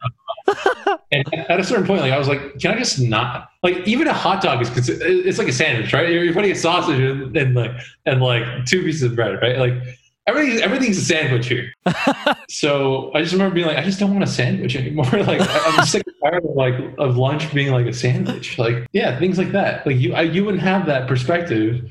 and 1.11 1.33
at 1.33 1.59
a 1.59 1.63
certain 1.63 1.85
point, 1.85 2.01
like 2.01 2.11
I 2.11 2.17
was 2.17 2.27
like, 2.27 2.59
can 2.59 2.71
I 2.71 2.77
just 2.77 2.99
not 2.99 3.49
like 3.61 3.87
even 3.87 4.07
a 4.07 4.13
hot 4.13 4.41
dog 4.41 4.61
is 4.61 4.89
it's 4.89 5.37
like 5.37 5.47
a 5.47 5.53
sandwich, 5.53 5.93
right? 5.93 6.09
You're 6.09 6.33
putting 6.33 6.51
a 6.51 6.55
sausage 6.55 6.99
and, 6.99 7.35
and 7.35 7.55
like 7.55 7.71
and 8.05 8.21
like 8.21 8.65
two 8.65 8.83
pieces 8.83 9.03
of 9.03 9.15
bread, 9.15 9.41
right? 9.41 9.57
Like 9.57 9.73
everything 10.27 10.61
everything's 10.61 10.97
a 10.97 11.05
sandwich 11.05 11.47
here. 11.47 11.71
so 12.49 13.11
I 13.13 13.21
just 13.21 13.33
remember 13.33 13.55
being 13.55 13.67
like, 13.67 13.77
I 13.77 13.83
just 13.83 13.99
don't 13.99 14.11
want 14.11 14.23
a 14.23 14.27
sandwich 14.27 14.75
anymore. 14.75 15.05
like 15.11 15.41
I'm 15.41 15.85
sick 15.85 16.03
and 16.05 16.15
tired 16.23 16.45
of 16.45 16.55
like 16.55 16.75
of 16.97 17.17
lunch 17.17 17.53
being 17.53 17.71
like 17.71 17.85
a 17.85 17.93
sandwich. 17.93 18.57
Like 18.57 18.87
yeah, 18.91 19.17
things 19.19 19.37
like 19.37 19.51
that. 19.51 19.85
Like 19.85 19.97
you 19.97 20.13
I, 20.13 20.21
you 20.21 20.45
wouldn't 20.45 20.63
have 20.63 20.85
that 20.87 21.07
perspective 21.07 21.89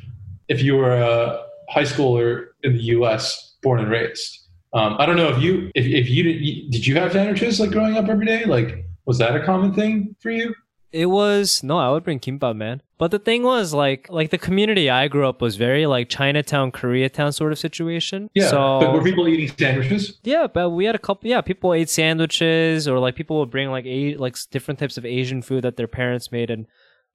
if 0.48 0.62
you 0.62 0.76
were 0.76 0.94
a 0.94 1.42
high 1.68 1.84
schooler 1.84 2.48
in 2.62 2.74
the 2.74 2.82
U.S. 2.96 3.54
born 3.62 3.80
and 3.80 3.90
raised. 3.90 4.41
Um, 4.74 4.96
I 4.98 5.06
don't 5.06 5.16
know 5.16 5.28
if 5.28 5.42
you 5.42 5.70
if, 5.74 5.84
if 5.84 6.08
you 6.08 6.22
did 6.22 6.70
did 6.70 6.86
you 6.86 6.94
have 6.96 7.12
sandwiches 7.12 7.60
like 7.60 7.70
growing 7.70 7.96
up 7.96 8.08
every 8.08 8.26
day? 8.26 8.44
Like 8.44 8.84
was 9.04 9.18
that 9.18 9.36
a 9.36 9.44
common 9.44 9.74
thing 9.74 10.16
for 10.20 10.30
you? 10.30 10.54
It 10.92 11.06
was 11.06 11.62
no, 11.62 11.78
I 11.78 11.90
would 11.90 12.04
bring 12.04 12.20
kimbap, 12.20 12.56
man. 12.56 12.82
But 12.98 13.10
the 13.10 13.18
thing 13.18 13.42
was 13.42 13.72
like 13.72 14.08
like 14.10 14.30
the 14.30 14.38
community 14.38 14.88
I 14.90 15.08
grew 15.08 15.26
up 15.26 15.40
was 15.40 15.56
very 15.56 15.86
like 15.86 16.08
Chinatown, 16.08 16.70
Koreatown 16.70 17.34
sort 17.34 17.52
of 17.52 17.58
situation. 17.58 18.30
Yeah. 18.34 18.48
So, 18.48 18.80
but 18.80 18.92
were 18.92 19.02
people 19.02 19.26
eating 19.26 19.54
sandwiches? 19.56 20.18
Yeah, 20.22 20.46
but 20.46 20.70
we 20.70 20.84
had 20.84 20.94
a 20.94 20.98
couple. 20.98 21.28
Yeah, 21.28 21.40
people 21.40 21.72
ate 21.74 21.88
sandwiches, 21.88 22.86
or 22.86 22.98
like 22.98 23.14
people 23.14 23.40
would 23.40 23.50
bring 23.50 23.70
like 23.70 23.86
a 23.86 24.16
like 24.16 24.36
different 24.50 24.78
types 24.80 24.98
of 24.98 25.06
Asian 25.06 25.42
food 25.42 25.64
that 25.64 25.76
their 25.76 25.88
parents 25.88 26.30
made, 26.30 26.50
and 26.50 26.66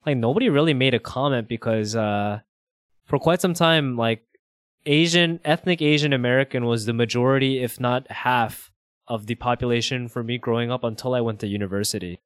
like 0.04 0.16
nobody 0.16 0.48
really 0.48 0.74
made 0.74 0.94
a 0.94 1.00
comment 1.00 1.48
because 1.48 1.94
uh 1.94 2.40
for 3.06 3.18
quite 3.18 3.40
some 3.40 3.54
time 3.54 3.96
like 3.96 4.22
Asian, 4.88 5.38
ethnic 5.44 5.82
Asian 5.82 6.14
American 6.14 6.64
was 6.64 6.86
the 6.86 6.94
majority, 6.94 7.62
if 7.62 7.78
not 7.78 8.10
half, 8.10 8.72
of 9.06 9.26
the 9.26 9.34
population 9.34 10.08
for 10.08 10.24
me 10.24 10.38
growing 10.38 10.70
up 10.70 10.82
until 10.82 11.14
I 11.14 11.20
went 11.20 11.40
to 11.40 11.46
university. 11.46 12.20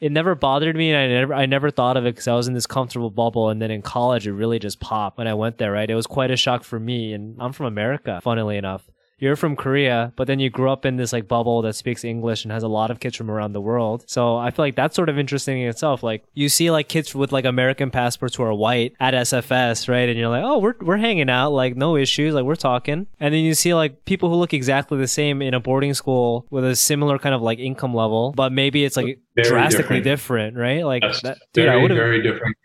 It 0.00 0.12
never 0.12 0.34
bothered 0.34 0.76
me, 0.76 0.92
and 0.92 0.98
I 0.98 1.06
never, 1.06 1.34
I 1.34 1.46
never 1.46 1.70
thought 1.70 1.96
of 1.96 2.04
it 2.04 2.14
because 2.14 2.28
I 2.28 2.34
was 2.34 2.46
in 2.46 2.52
this 2.52 2.66
comfortable 2.66 3.10
bubble. 3.10 3.48
And 3.48 3.62
then 3.62 3.70
in 3.70 3.80
college, 3.80 4.26
it 4.26 4.34
really 4.34 4.58
just 4.58 4.80
popped 4.80 5.16
when 5.16 5.26
I 5.26 5.34
went 5.34 5.56
there. 5.56 5.72
Right, 5.72 5.88
it 5.88 5.94
was 5.94 6.06
quite 6.06 6.30
a 6.30 6.36
shock 6.36 6.62
for 6.62 6.78
me, 6.78 7.14
and 7.14 7.40
I'm 7.40 7.52
from 7.54 7.66
America, 7.66 8.20
funnily 8.22 8.58
enough 8.58 8.84
you're 9.18 9.36
from 9.36 9.56
Korea, 9.56 10.12
but 10.16 10.26
then 10.26 10.40
you 10.40 10.50
grew 10.50 10.70
up 10.70 10.84
in 10.84 10.96
this 10.96 11.12
like 11.12 11.28
bubble 11.28 11.62
that 11.62 11.74
speaks 11.74 12.04
English 12.04 12.44
and 12.44 12.52
has 12.52 12.62
a 12.62 12.68
lot 12.68 12.90
of 12.90 13.00
kids 13.00 13.16
from 13.16 13.30
around 13.30 13.52
the 13.52 13.60
world. 13.60 14.04
So 14.06 14.36
I 14.36 14.50
feel 14.50 14.64
like 14.64 14.74
that's 14.74 14.96
sort 14.96 15.08
of 15.08 15.18
interesting 15.18 15.60
in 15.60 15.68
itself. 15.68 16.02
Like 16.02 16.24
you 16.34 16.48
see 16.48 16.70
like 16.70 16.88
kids 16.88 17.14
with 17.14 17.32
like 17.32 17.44
American 17.44 17.90
passports 17.90 18.36
who 18.36 18.42
are 18.42 18.54
white 18.54 18.94
at 18.98 19.14
SFS, 19.14 19.88
right? 19.88 20.08
And 20.08 20.18
you're 20.18 20.28
like, 20.28 20.44
oh, 20.44 20.58
we're 20.58 20.74
we're 20.80 20.96
hanging 20.96 21.30
out, 21.30 21.50
like 21.50 21.76
no 21.76 21.96
issues, 21.96 22.34
like 22.34 22.44
we're 22.44 22.56
talking. 22.56 23.06
And 23.20 23.34
then 23.34 23.44
you 23.44 23.54
see 23.54 23.74
like 23.74 24.04
people 24.04 24.28
who 24.28 24.36
look 24.36 24.52
exactly 24.52 24.98
the 24.98 25.08
same 25.08 25.42
in 25.42 25.54
a 25.54 25.60
boarding 25.60 25.94
school 25.94 26.46
with 26.50 26.64
a 26.64 26.76
similar 26.76 27.18
kind 27.18 27.34
of 27.34 27.42
like 27.42 27.58
income 27.58 27.94
level, 27.94 28.32
but 28.32 28.52
maybe 28.52 28.84
it's 28.84 28.96
like 28.96 29.20
very 29.36 29.48
drastically 29.48 30.00
different. 30.00 30.54
different, 30.54 30.56
right? 30.56 30.84
Like 30.84 31.02
yes, 31.02 31.22
that, 31.22 31.38
dude, 31.52 31.66
very, 31.66 31.88
very 31.88 32.22
different. 32.22 32.56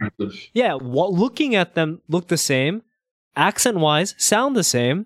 Yeah, 0.53 0.73
what, 0.73 1.13
looking 1.13 1.55
at 1.55 1.75
them 1.75 2.01
look 2.07 2.27
the 2.27 2.37
same, 2.37 2.83
accent 3.35 3.77
wise 3.77 4.15
sound 4.17 4.55
the 4.55 4.63
same 4.63 5.05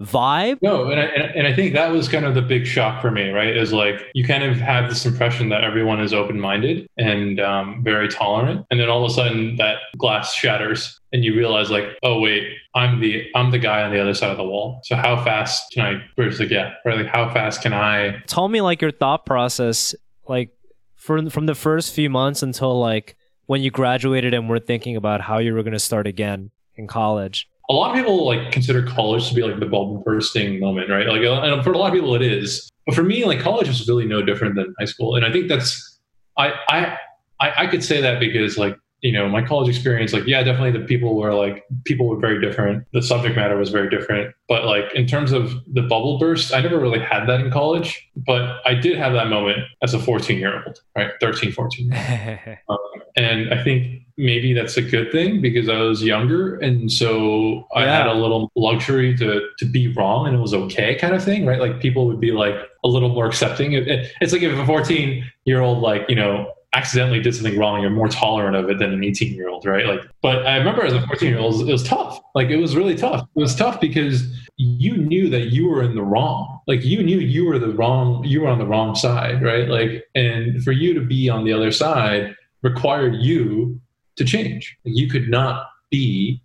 vibe. 0.00 0.58
No, 0.62 0.90
and 0.90 0.98
I, 0.98 1.04
and 1.04 1.46
I 1.46 1.54
think 1.54 1.74
that 1.74 1.90
was 1.90 2.08
kind 2.08 2.24
of 2.24 2.34
the 2.34 2.42
big 2.42 2.66
shock 2.66 3.02
for 3.02 3.10
me, 3.10 3.30
right? 3.30 3.56
Is 3.56 3.72
like 3.72 4.02
you 4.14 4.24
kind 4.24 4.42
of 4.42 4.56
have 4.56 4.88
this 4.88 5.04
impression 5.04 5.50
that 5.50 5.62
everyone 5.62 6.00
is 6.00 6.12
open 6.12 6.40
minded 6.40 6.88
and 6.96 7.38
um, 7.40 7.82
very 7.84 8.08
tolerant, 8.08 8.66
and 8.70 8.80
then 8.80 8.88
all 8.88 9.04
of 9.04 9.10
a 9.10 9.14
sudden 9.14 9.56
that 9.56 9.78
glass 9.98 10.34
shatters, 10.34 10.98
and 11.12 11.24
you 11.24 11.34
realize 11.34 11.70
like, 11.70 11.84
oh 12.02 12.20
wait, 12.20 12.48
I'm 12.74 13.00
the 13.00 13.26
I'm 13.34 13.50
the 13.50 13.58
guy 13.58 13.82
on 13.82 13.92
the 13.92 14.00
other 14.00 14.14
side 14.14 14.30
of 14.30 14.38
the 14.38 14.44
wall. 14.44 14.80
So 14.84 14.96
how 14.96 15.22
fast 15.22 15.70
can 15.72 15.84
I 15.84 16.02
bridge 16.16 16.38
the 16.38 16.46
gap? 16.46 16.74
Right? 16.84 16.96
Like 16.96 17.14
how 17.14 17.32
fast 17.32 17.62
can 17.62 17.72
I? 17.72 18.20
Tell 18.26 18.48
me 18.48 18.60
like 18.60 18.80
your 18.80 18.92
thought 18.92 19.26
process, 19.26 19.94
like 20.26 20.50
from 20.96 21.28
from 21.30 21.46
the 21.46 21.54
first 21.54 21.94
few 21.94 22.08
months 22.08 22.42
until 22.42 22.78
like 22.80 23.16
when 23.46 23.62
you 23.62 23.70
graduated 23.70 24.32
and 24.32 24.48
were 24.48 24.60
thinking 24.60 24.96
about 24.96 25.20
how 25.20 25.38
you 25.38 25.52
were 25.52 25.62
going 25.62 25.72
to 25.72 25.78
start 25.78 26.06
again 26.06 26.52
in 26.76 26.86
college 26.86 27.49
a 27.70 27.72
lot 27.72 27.90
of 27.90 27.96
people 27.96 28.26
like 28.26 28.50
consider 28.50 28.82
college 28.82 29.28
to 29.28 29.34
be 29.34 29.42
like 29.42 29.60
the 29.60 29.66
bubble 29.66 30.02
bursting 30.04 30.58
moment, 30.58 30.90
right? 30.90 31.06
Like, 31.06 31.22
and 31.22 31.62
for 31.62 31.72
a 31.72 31.78
lot 31.78 31.86
of 31.86 31.94
people, 31.94 32.16
it 32.16 32.22
is. 32.22 32.68
But 32.84 32.96
for 32.96 33.04
me, 33.04 33.24
like 33.24 33.38
college 33.38 33.68
was 33.68 33.86
really 33.88 34.06
no 34.06 34.22
different 34.22 34.56
than 34.56 34.74
high 34.78 34.86
school, 34.86 35.14
and 35.14 35.24
I 35.24 35.30
think 35.30 35.48
that's 35.48 36.00
I 36.36 36.52
I 36.68 37.50
I, 37.56 37.66
could 37.68 37.84
say 37.84 38.00
that 38.00 38.18
because 38.18 38.58
like 38.58 38.76
you 39.02 39.12
know 39.12 39.28
my 39.28 39.42
college 39.42 39.68
experience, 39.68 40.12
like 40.12 40.26
yeah, 40.26 40.42
definitely 40.42 40.72
the 40.72 40.84
people 40.84 41.16
were 41.16 41.32
like 41.32 41.64
people 41.84 42.08
were 42.08 42.18
very 42.18 42.40
different. 42.40 42.84
The 42.92 43.02
subject 43.02 43.36
matter 43.36 43.56
was 43.56 43.70
very 43.70 43.88
different, 43.88 44.34
but 44.48 44.64
like 44.64 44.92
in 44.94 45.06
terms 45.06 45.30
of 45.30 45.52
the 45.72 45.82
bubble 45.82 46.18
burst, 46.18 46.52
I 46.52 46.60
never 46.62 46.78
really 46.78 46.98
had 46.98 47.26
that 47.26 47.40
in 47.40 47.52
college, 47.52 48.10
but 48.16 48.60
I 48.66 48.74
did 48.74 48.96
have 48.98 49.12
that 49.12 49.28
moment 49.28 49.58
as 49.82 49.94
a 49.94 50.00
14 50.00 50.38
year 50.38 50.64
old, 50.66 50.80
right? 50.96 51.12
13, 51.20 51.52
14. 51.52 51.92
um, 52.68 52.78
and 53.16 53.54
I 53.54 53.62
think 53.62 54.02
maybe 54.20 54.52
that's 54.52 54.76
a 54.76 54.82
good 54.82 55.10
thing 55.10 55.40
because 55.40 55.68
I 55.68 55.80
was 55.80 56.02
younger 56.02 56.56
and 56.56 56.92
so 56.92 57.66
I 57.74 57.84
had 57.84 58.06
a 58.06 58.12
little 58.12 58.52
luxury 58.54 59.16
to 59.16 59.48
to 59.58 59.64
be 59.64 59.88
wrong 59.94 60.26
and 60.26 60.36
it 60.36 60.40
was 60.40 60.52
okay 60.52 60.94
kind 60.94 61.14
of 61.14 61.24
thing, 61.24 61.46
right? 61.46 61.60
Like 61.60 61.80
people 61.80 62.06
would 62.06 62.20
be 62.20 62.32
like 62.32 62.54
a 62.84 62.88
little 62.88 63.08
more 63.08 63.26
accepting. 63.26 63.72
It, 63.72 63.88
it, 63.88 64.12
it's 64.20 64.32
like 64.32 64.42
if 64.42 64.56
a 64.56 64.66
14 64.66 65.24
year 65.44 65.60
old 65.62 65.78
like, 65.78 66.08
you 66.08 66.16
know, 66.16 66.52
accidentally 66.74 67.20
did 67.20 67.34
something 67.34 67.58
wrong, 67.58 67.80
you're 67.80 67.90
more 67.90 68.08
tolerant 68.08 68.56
of 68.56 68.68
it 68.70 68.78
than 68.78 68.92
an 68.92 69.02
18 69.02 69.34
year 69.34 69.48
old, 69.48 69.64
right? 69.64 69.86
Like, 69.86 70.02
but 70.22 70.46
I 70.46 70.56
remember 70.56 70.84
as 70.84 70.92
a 70.92 71.04
14 71.06 71.28
year 71.28 71.38
old, 71.38 71.68
it 71.68 71.72
was 71.72 71.82
tough. 71.82 72.20
Like, 72.34 72.48
it 72.48 72.58
was 72.58 72.76
really 72.76 72.94
tough. 72.94 73.26
It 73.34 73.40
was 73.40 73.54
tough 73.56 73.80
because 73.80 74.32
you 74.56 74.96
knew 74.96 75.28
that 75.30 75.46
you 75.46 75.68
were 75.68 75.82
in 75.82 75.94
the 75.94 76.02
wrong. 76.02 76.60
Like, 76.68 76.84
you 76.84 77.02
knew 77.02 77.18
you 77.18 77.46
were 77.46 77.58
the 77.58 77.72
wrong, 77.72 78.22
you 78.24 78.42
were 78.42 78.48
on 78.48 78.58
the 78.58 78.66
wrong 78.66 78.94
side, 78.94 79.42
right? 79.42 79.68
Like, 79.68 80.04
and 80.14 80.62
for 80.62 80.72
you 80.72 80.94
to 80.94 81.00
be 81.00 81.28
on 81.28 81.44
the 81.44 81.52
other 81.52 81.72
side 81.72 82.36
required 82.62 83.16
you 83.16 83.80
to 84.20 84.24
change. 84.26 84.76
You 84.84 85.08
could 85.08 85.28
not 85.30 85.70
be 85.90 86.42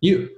you. 0.00 0.30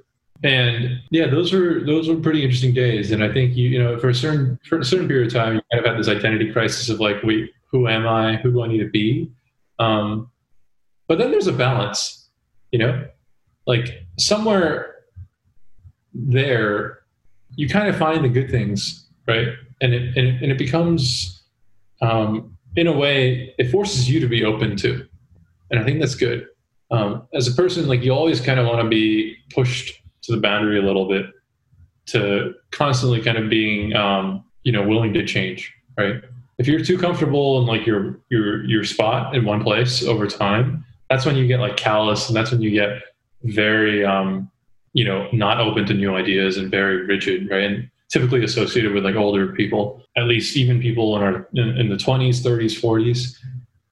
And 0.42 1.00
yeah, 1.12 1.28
those 1.28 1.52
were 1.52 1.84
those 1.86 2.08
were 2.08 2.16
pretty 2.16 2.42
interesting 2.42 2.74
days. 2.74 3.12
And 3.12 3.22
I 3.22 3.32
think 3.32 3.56
you 3.56 3.68
you 3.68 3.78
know 3.82 3.96
for 3.98 4.08
a 4.08 4.14
certain 4.14 4.58
for 4.68 4.80
a 4.80 4.84
certain 4.84 5.06
period 5.06 5.28
of 5.28 5.32
time, 5.32 5.54
you 5.54 5.62
kind 5.70 5.86
of 5.86 5.90
had 5.90 5.98
this 5.98 6.08
identity 6.08 6.52
crisis 6.52 6.88
of 6.88 6.98
like, 6.98 7.22
wait, 7.22 7.52
who 7.70 7.86
am 7.86 8.06
I? 8.06 8.36
Who 8.36 8.50
do 8.50 8.62
I 8.62 8.66
need 8.66 8.80
to 8.80 8.90
be? 8.90 9.30
Um, 9.78 10.30
but 11.06 11.18
then 11.18 11.30
there's 11.30 11.46
a 11.46 11.52
balance, 11.52 12.28
you 12.72 12.80
know, 12.80 13.06
like 13.66 14.04
somewhere 14.18 14.96
there, 16.12 17.00
you 17.54 17.68
kind 17.68 17.88
of 17.88 17.96
find 17.96 18.24
the 18.24 18.28
good 18.28 18.50
things, 18.50 19.06
right? 19.28 19.48
And 19.80 19.94
it 19.94 20.16
and 20.16 20.26
it, 20.26 20.42
and 20.42 20.50
it 20.50 20.58
becomes, 20.58 21.42
um, 22.00 22.56
in 22.74 22.88
a 22.88 22.92
way, 22.92 23.54
it 23.58 23.70
forces 23.70 24.10
you 24.10 24.18
to 24.18 24.26
be 24.26 24.44
open 24.44 24.76
to, 24.78 25.06
and 25.70 25.78
I 25.78 25.84
think 25.84 26.00
that's 26.00 26.16
good. 26.16 26.48
Um, 26.92 27.26
as 27.34 27.48
a 27.48 27.52
person, 27.52 27.88
like 27.88 28.02
you 28.02 28.12
always 28.12 28.40
kind 28.40 28.60
of 28.60 28.66
want 28.66 28.82
to 28.82 28.88
be 28.88 29.36
pushed 29.52 30.00
to 30.22 30.32
the 30.32 30.40
boundary 30.40 30.78
a 30.78 30.82
little 30.82 31.08
bit 31.08 31.26
to 32.06 32.54
constantly 32.70 33.20
kind 33.20 33.38
of 33.38 33.48
being 33.50 33.94
um, 33.94 34.44
you 34.62 34.72
know 34.72 34.86
willing 34.86 35.12
to 35.14 35.26
change 35.26 35.72
right? 35.98 36.22
If 36.58 36.66
you're 36.66 36.84
too 36.84 36.98
comfortable 36.98 37.60
in 37.60 37.66
like 37.66 37.86
your 37.86 38.20
your 38.28 38.64
your 38.64 38.84
spot 38.84 39.34
in 39.34 39.44
one 39.44 39.62
place 39.62 40.04
over 40.04 40.26
time 40.26 40.84
that's 41.10 41.26
when 41.26 41.36
you 41.36 41.46
get 41.46 41.60
like 41.60 41.76
callous 41.76 42.28
and 42.28 42.36
that's 42.36 42.50
when 42.50 42.62
you 42.62 42.70
get 42.70 43.02
very 43.42 44.04
um, 44.04 44.50
you 44.92 45.04
know 45.04 45.28
not 45.32 45.60
open 45.60 45.86
to 45.86 45.94
new 45.94 46.14
ideas 46.14 46.56
and 46.56 46.70
very 46.70 47.04
rigid 47.04 47.50
right? 47.50 47.64
And 47.64 47.90
typically 48.10 48.44
associated 48.44 48.92
with 48.92 49.04
like 49.04 49.16
older 49.16 49.52
people 49.52 50.02
at 50.16 50.24
least 50.24 50.56
even 50.56 50.80
people 50.80 51.16
in 51.16 51.22
our 51.22 51.48
in, 51.54 51.76
in 51.78 51.88
the 51.88 51.96
20s 51.96 52.42
30s 52.42 52.80
40s 52.80 53.36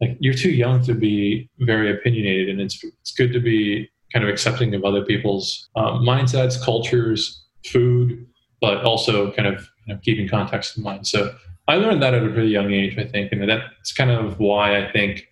like 0.00 0.16
you're 0.20 0.34
too 0.34 0.50
young 0.50 0.82
to 0.84 0.94
be 0.94 1.48
very 1.58 1.90
opinionated 1.90 2.48
and 2.48 2.60
it's 2.60 2.82
it's 2.82 3.12
good 3.12 3.32
to 3.32 3.40
be 3.40 3.88
kind 4.12 4.24
of 4.24 4.30
accepting 4.30 4.74
of 4.74 4.84
other 4.84 5.04
people's 5.04 5.68
um, 5.76 6.02
mindsets, 6.02 6.60
cultures, 6.62 7.44
food, 7.64 8.26
but 8.60 8.84
also 8.84 9.30
kind 9.32 9.46
of 9.46 9.68
you 9.86 9.94
know, 9.94 10.00
keeping 10.02 10.28
context 10.28 10.76
in 10.76 10.82
mind. 10.82 11.06
So 11.06 11.34
I 11.68 11.76
learned 11.76 12.02
that 12.02 12.14
at 12.14 12.24
a 12.24 12.28
pretty 12.28 12.48
young 12.48 12.72
age, 12.72 12.98
I 12.98 13.04
think, 13.04 13.32
and 13.32 13.48
that's 13.48 13.92
kind 13.92 14.10
of 14.10 14.40
why 14.40 14.76
I 14.84 14.90
think 14.90 15.28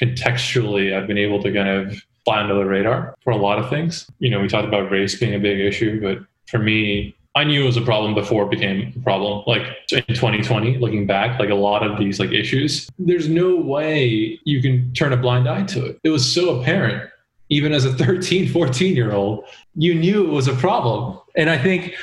contextually 0.00 0.96
I've 0.96 1.06
been 1.06 1.18
able 1.18 1.42
to 1.42 1.52
kind 1.52 1.68
of 1.68 2.02
fly 2.24 2.40
under 2.40 2.54
the 2.54 2.64
radar 2.64 3.14
for 3.22 3.30
a 3.30 3.36
lot 3.36 3.58
of 3.58 3.68
things. 3.68 4.06
You 4.18 4.30
know, 4.30 4.40
we 4.40 4.48
talked 4.48 4.66
about 4.66 4.90
race 4.90 5.18
being 5.18 5.34
a 5.34 5.38
big 5.38 5.60
issue, 5.60 6.00
but 6.00 6.24
for 6.46 6.58
me, 6.58 7.14
I 7.34 7.44
knew 7.44 7.62
it 7.62 7.66
was 7.66 7.78
a 7.78 7.82
problem 7.82 8.14
before 8.14 8.44
it 8.44 8.50
became 8.50 8.92
a 8.94 9.00
problem. 9.00 9.42
Like 9.46 9.62
in 9.90 10.04
2020, 10.06 10.78
looking 10.78 11.06
back, 11.06 11.38
like 11.38 11.48
a 11.48 11.54
lot 11.54 11.82
of 11.82 11.98
these 11.98 12.20
like 12.20 12.30
issues, 12.30 12.90
there's 12.98 13.28
no 13.28 13.56
way 13.56 14.38
you 14.44 14.60
can 14.60 14.92
turn 14.92 15.12
a 15.12 15.16
blind 15.16 15.48
eye 15.48 15.62
to 15.64 15.86
it. 15.86 16.00
It 16.04 16.10
was 16.10 16.30
so 16.30 16.60
apparent 16.60 17.08
even 17.52 17.72
as 17.72 17.84
a 17.84 17.92
13, 17.92 18.48
14 18.48 18.96
year 18.96 19.12
old, 19.12 19.44
you 19.74 19.94
knew 19.94 20.24
it 20.24 20.30
was 20.30 20.48
a 20.48 20.54
problem. 20.54 21.18
And 21.36 21.50
I 21.50 21.58
think, 21.58 21.94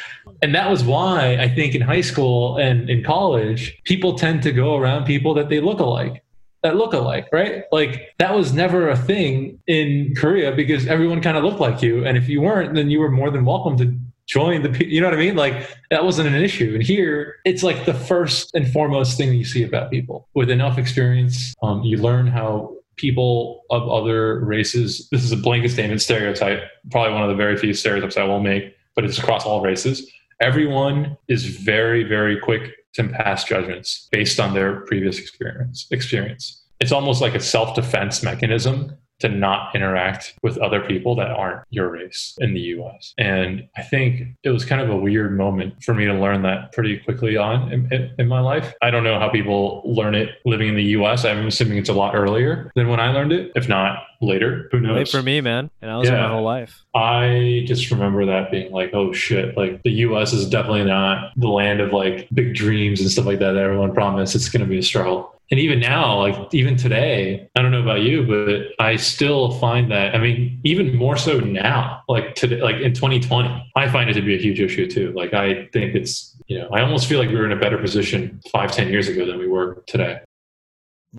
and 0.43 0.53
that 0.53 0.69
was 0.69 0.83
why 0.83 1.37
I 1.37 1.49
think 1.49 1.73
in 1.73 1.81
high 1.81 2.01
school 2.01 2.57
and 2.57 2.87
in 2.87 3.03
college, 3.03 3.79
people 3.83 4.13
tend 4.13 4.43
to 4.43 4.51
go 4.51 4.77
around 4.77 5.05
people 5.05 5.33
that 5.33 5.49
they 5.49 5.59
look 5.59 5.79
alike, 5.79 6.23
that 6.61 6.75
look 6.75 6.93
alike, 6.93 7.27
right? 7.31 7.63
Like 7.71 8.13
that 8.19 8.35
was 8.35 8.53
never 8.53 8.89
a 8.89 8.95
thing 8.95 9.59
in 9.65 10.13
Korea 10.15 10.51
because 10.51 10.85
everyone 10.85 11.19
kind 11.19 11.35
of 11.35 11.43
looked 11.43 11.59
like 11.59 11.81
you. 11.81 12.05
And 12.05 12.15
if 12.15 12.29
you 12.29 12.41
weren't, 12.41 12.75
then 12.75 12.91
you 12.91 12.99
were 12.99 13.09
more 13.09 13.31
than 13.31 13.43
welcome 13.43 13.75
to 13.77 13.97
join 14.29 14.61
the 14.61 14.85
you 14.85 15.01
know 15.01 15.07
what 15.07 15.13
i 15.13 15.17
mean 15.17 15.35
like 15.35 15.67
that 15.89 16.05
wasn't 16.05 16.27
an 16.27 16.35
issue 16.35 16.71
and 16.75 16.83
here 16.83 17.37
it's 17.45 17.63
like 17.63 17.85
the 17.85 17.93
first 17.93 18.51
and 18.53 18.71
foremost 18.71 19.17
thing 19.17 19.33
you 19.33 19.43
see 19.43 19.63
about 19.63 19.89
people 19.89 20.27
with 20.35 20.49
enough 20.49 20.77
experience 20.77 21.55
um, 21.63 21.81
you 21.83 21.97
learn 21.97 22.27
how 22.27 22.73
people 22.99 23.63
of 23.69 23.89
other 23.89 24.41
races. 24.41 25.07
This 25.09 25.23
is 25.23 25.31
a 25.31 25.37
blanket 25.37 25.71
statement 25.71 26.01
stereotype, 26.01 26.61
probably 26.91 27.13
one 27.13 27.23
of 27.23 27.29
the 27.29 27.35
very 27.35 27.57
few 27.57 27.73
stereotypes 27.73 28.17
I 28.17 28.23
will 28.23 28.41
make, 28.41 28.75
but 28.93 29.05
it's 29.05 29.17
across 29.17 29.45
all 29.45 29.61
races. 29.61 30.11
Everyone 30.41 31.17
is 31.27 31.45
very, 31.45 32.03
very 32.03 32.37
quick 32.39 32.73
to 32.93 33.07
pass 33.07 33.45
judgments 33.45 34.07
based 34.11 34.39
on 34.39 34.53
their 34.53 34.81
previous 34.81 35.17
experience. 35.17 35.87
Experience. 35.91 36.63
It's 36.79 36.91
almost 36.91 37.21
like 37.21 37.35
a 37.35 37.39
self-defense 37.39 38.23
mechanism 38.23 38.95
to 39.19 39.29
not 39.29 39.75
interact 39.75 40.35
with 40.41 40.57
other 40.57 40.81
people 40.81 41.15
that 41.15 41.29
aren't 41.29 41.61
your 41.69 41.89
race 41.89 42.37
in 42.39 42.53
the 42.53 42.59
US. 42.59 43.13
And 43.17 43.67
I 43.77 43.81
think 43.83 44.35
it 44.43 44.49
was 44.49 44.65
kind 44.65 44.81
of 44.81 44.89
a 44.89 44.95
weird 44.95 45.37
moment 45.37 45.83
for 45.83 45.93
me 45.93 46.05
to 46.05 46.13
learn 46.13 46.41
that 46.43 46.71
pretty 46.71 46.97
quickly 46.99 47.37
on 47.37 47.71
in, 47.71 47.91
in, 47.93 48.11
in, 48.17 48.27
my 48.27 48.39
life. 48.39 48.73
I 48.81 48.91
don't 48.91 49.03
know 49.03 49.19
how 49.19 49.29
people 49.29 49.81
learn 49.85 50.15
it 50.15 50.35
living 50.45 50.69
in 50.69 50.75
the 50.75 50.83
US. 50.83 51.25
I'm 51.25 51.47
assuming 51.47 51.77
it's 51.77 51.89
a 51.89 51.93
lot 51.93 52.15
earlier 52.15 52.71
than 52.75 52.87
when 52.87 52.99
I 52.99 53.11
learned 53.11 53.33
it, 53.33 53.51
if 53.55 53.67
not 53.67 54.03
later. 54.21 54.69
Who 54.71 54.79
knows? 54.79 54.95
Late 54.95 55.09
for 55.09 55.23
me, 55.23 55.41
man. 55.41 55.69
And 55.81 55.91
I 55.91 55.97
was 55.97 56.09
yeah. 56.09 56.21
my 56.21 56.29
whole 56.29 56.43
life. 56.43 56.83
I 56.93 57.63
just 57.65 57.89
remember 57.91 58.25
that 58.25 58.51
being 58.51 58.71
like, 58.71 58.93
oh 58.93 59.13
shit, 59.13 59.55
like 59.57 59.81
the 59.83 59.91
US 59.91 60.33
is 60.33 60.49
definitely 60.49 60.85
not 60.85 61.31
the 61.37 61.47
land 61.47 61.79
of 61.79 61.93
like 61.93 62.27
big 62.33 62.55
dreams 62.55 63.01
and 63.01 63.09
stuff 63.09 63.25
like 63.25 63.39
that 63.39 63.53
that 63.53 63.63
everyone 63.63 63.93
promised. 63.93 64.35
It's 64.35 64.49
going 64.49 64.63
to 64.63 64.69
be 64.69 64.79
a 64.79 64.83
struggle 64.83 65.39
and 65.51 65.59
even 65.59 65.79
now 65.79 66.19
like 66.19 66.53
even 66.53 66.75
today 66.75 67.49
i 67.55 67.61
don't 67.61 67.71
know 67.71 67.81
about 67.81 68.01
you 68.01 68.25
but 68.25 68.83
i 68.83 68.95
still 68.95 69.51
find 69.59 69.91
that 69.91 70.15
i 70.15 70.17
mean 70.17 70.59
even 70.63 70.95
more 70.95 71.17
so 71.17 71.39
now 71.39 72.01
like 72.07 72.35
today 72.35 72.61
like 72.61 72.77
in 72.77 72.93
2020 72.93 73.71
i 73.75 73.89
find 73.89 74.09
it 74.09 74.13
to 74.13 74.21
be 74.21 74.35
a 74.35 74.37
huge 74.37 74.59
issue 74.59 74.89
too 74.89 75.11
like 75.13 75.33
i 75.33 75.67
think 75.73 75.95
it's 75.95 76.35
you 76.47 76.57
know 76.57 76.69
i 76.71 76.81
almost 76.81 77.07
feel 77.07 77.19
like 77.19 77.29
we 77.29 77.35
were 77.35 77.45
in 77.45 77.51
a 77.51 77.59
better 77.59 77.77
position 77.77 78.39
five 78.51 78.71
ten 78.71 78.89
years 78.89 79.07
ago 79.07 79.25
than 79.25 79.37
we 79.37 79.47
were 79.47 79.83
today 79.87 80.19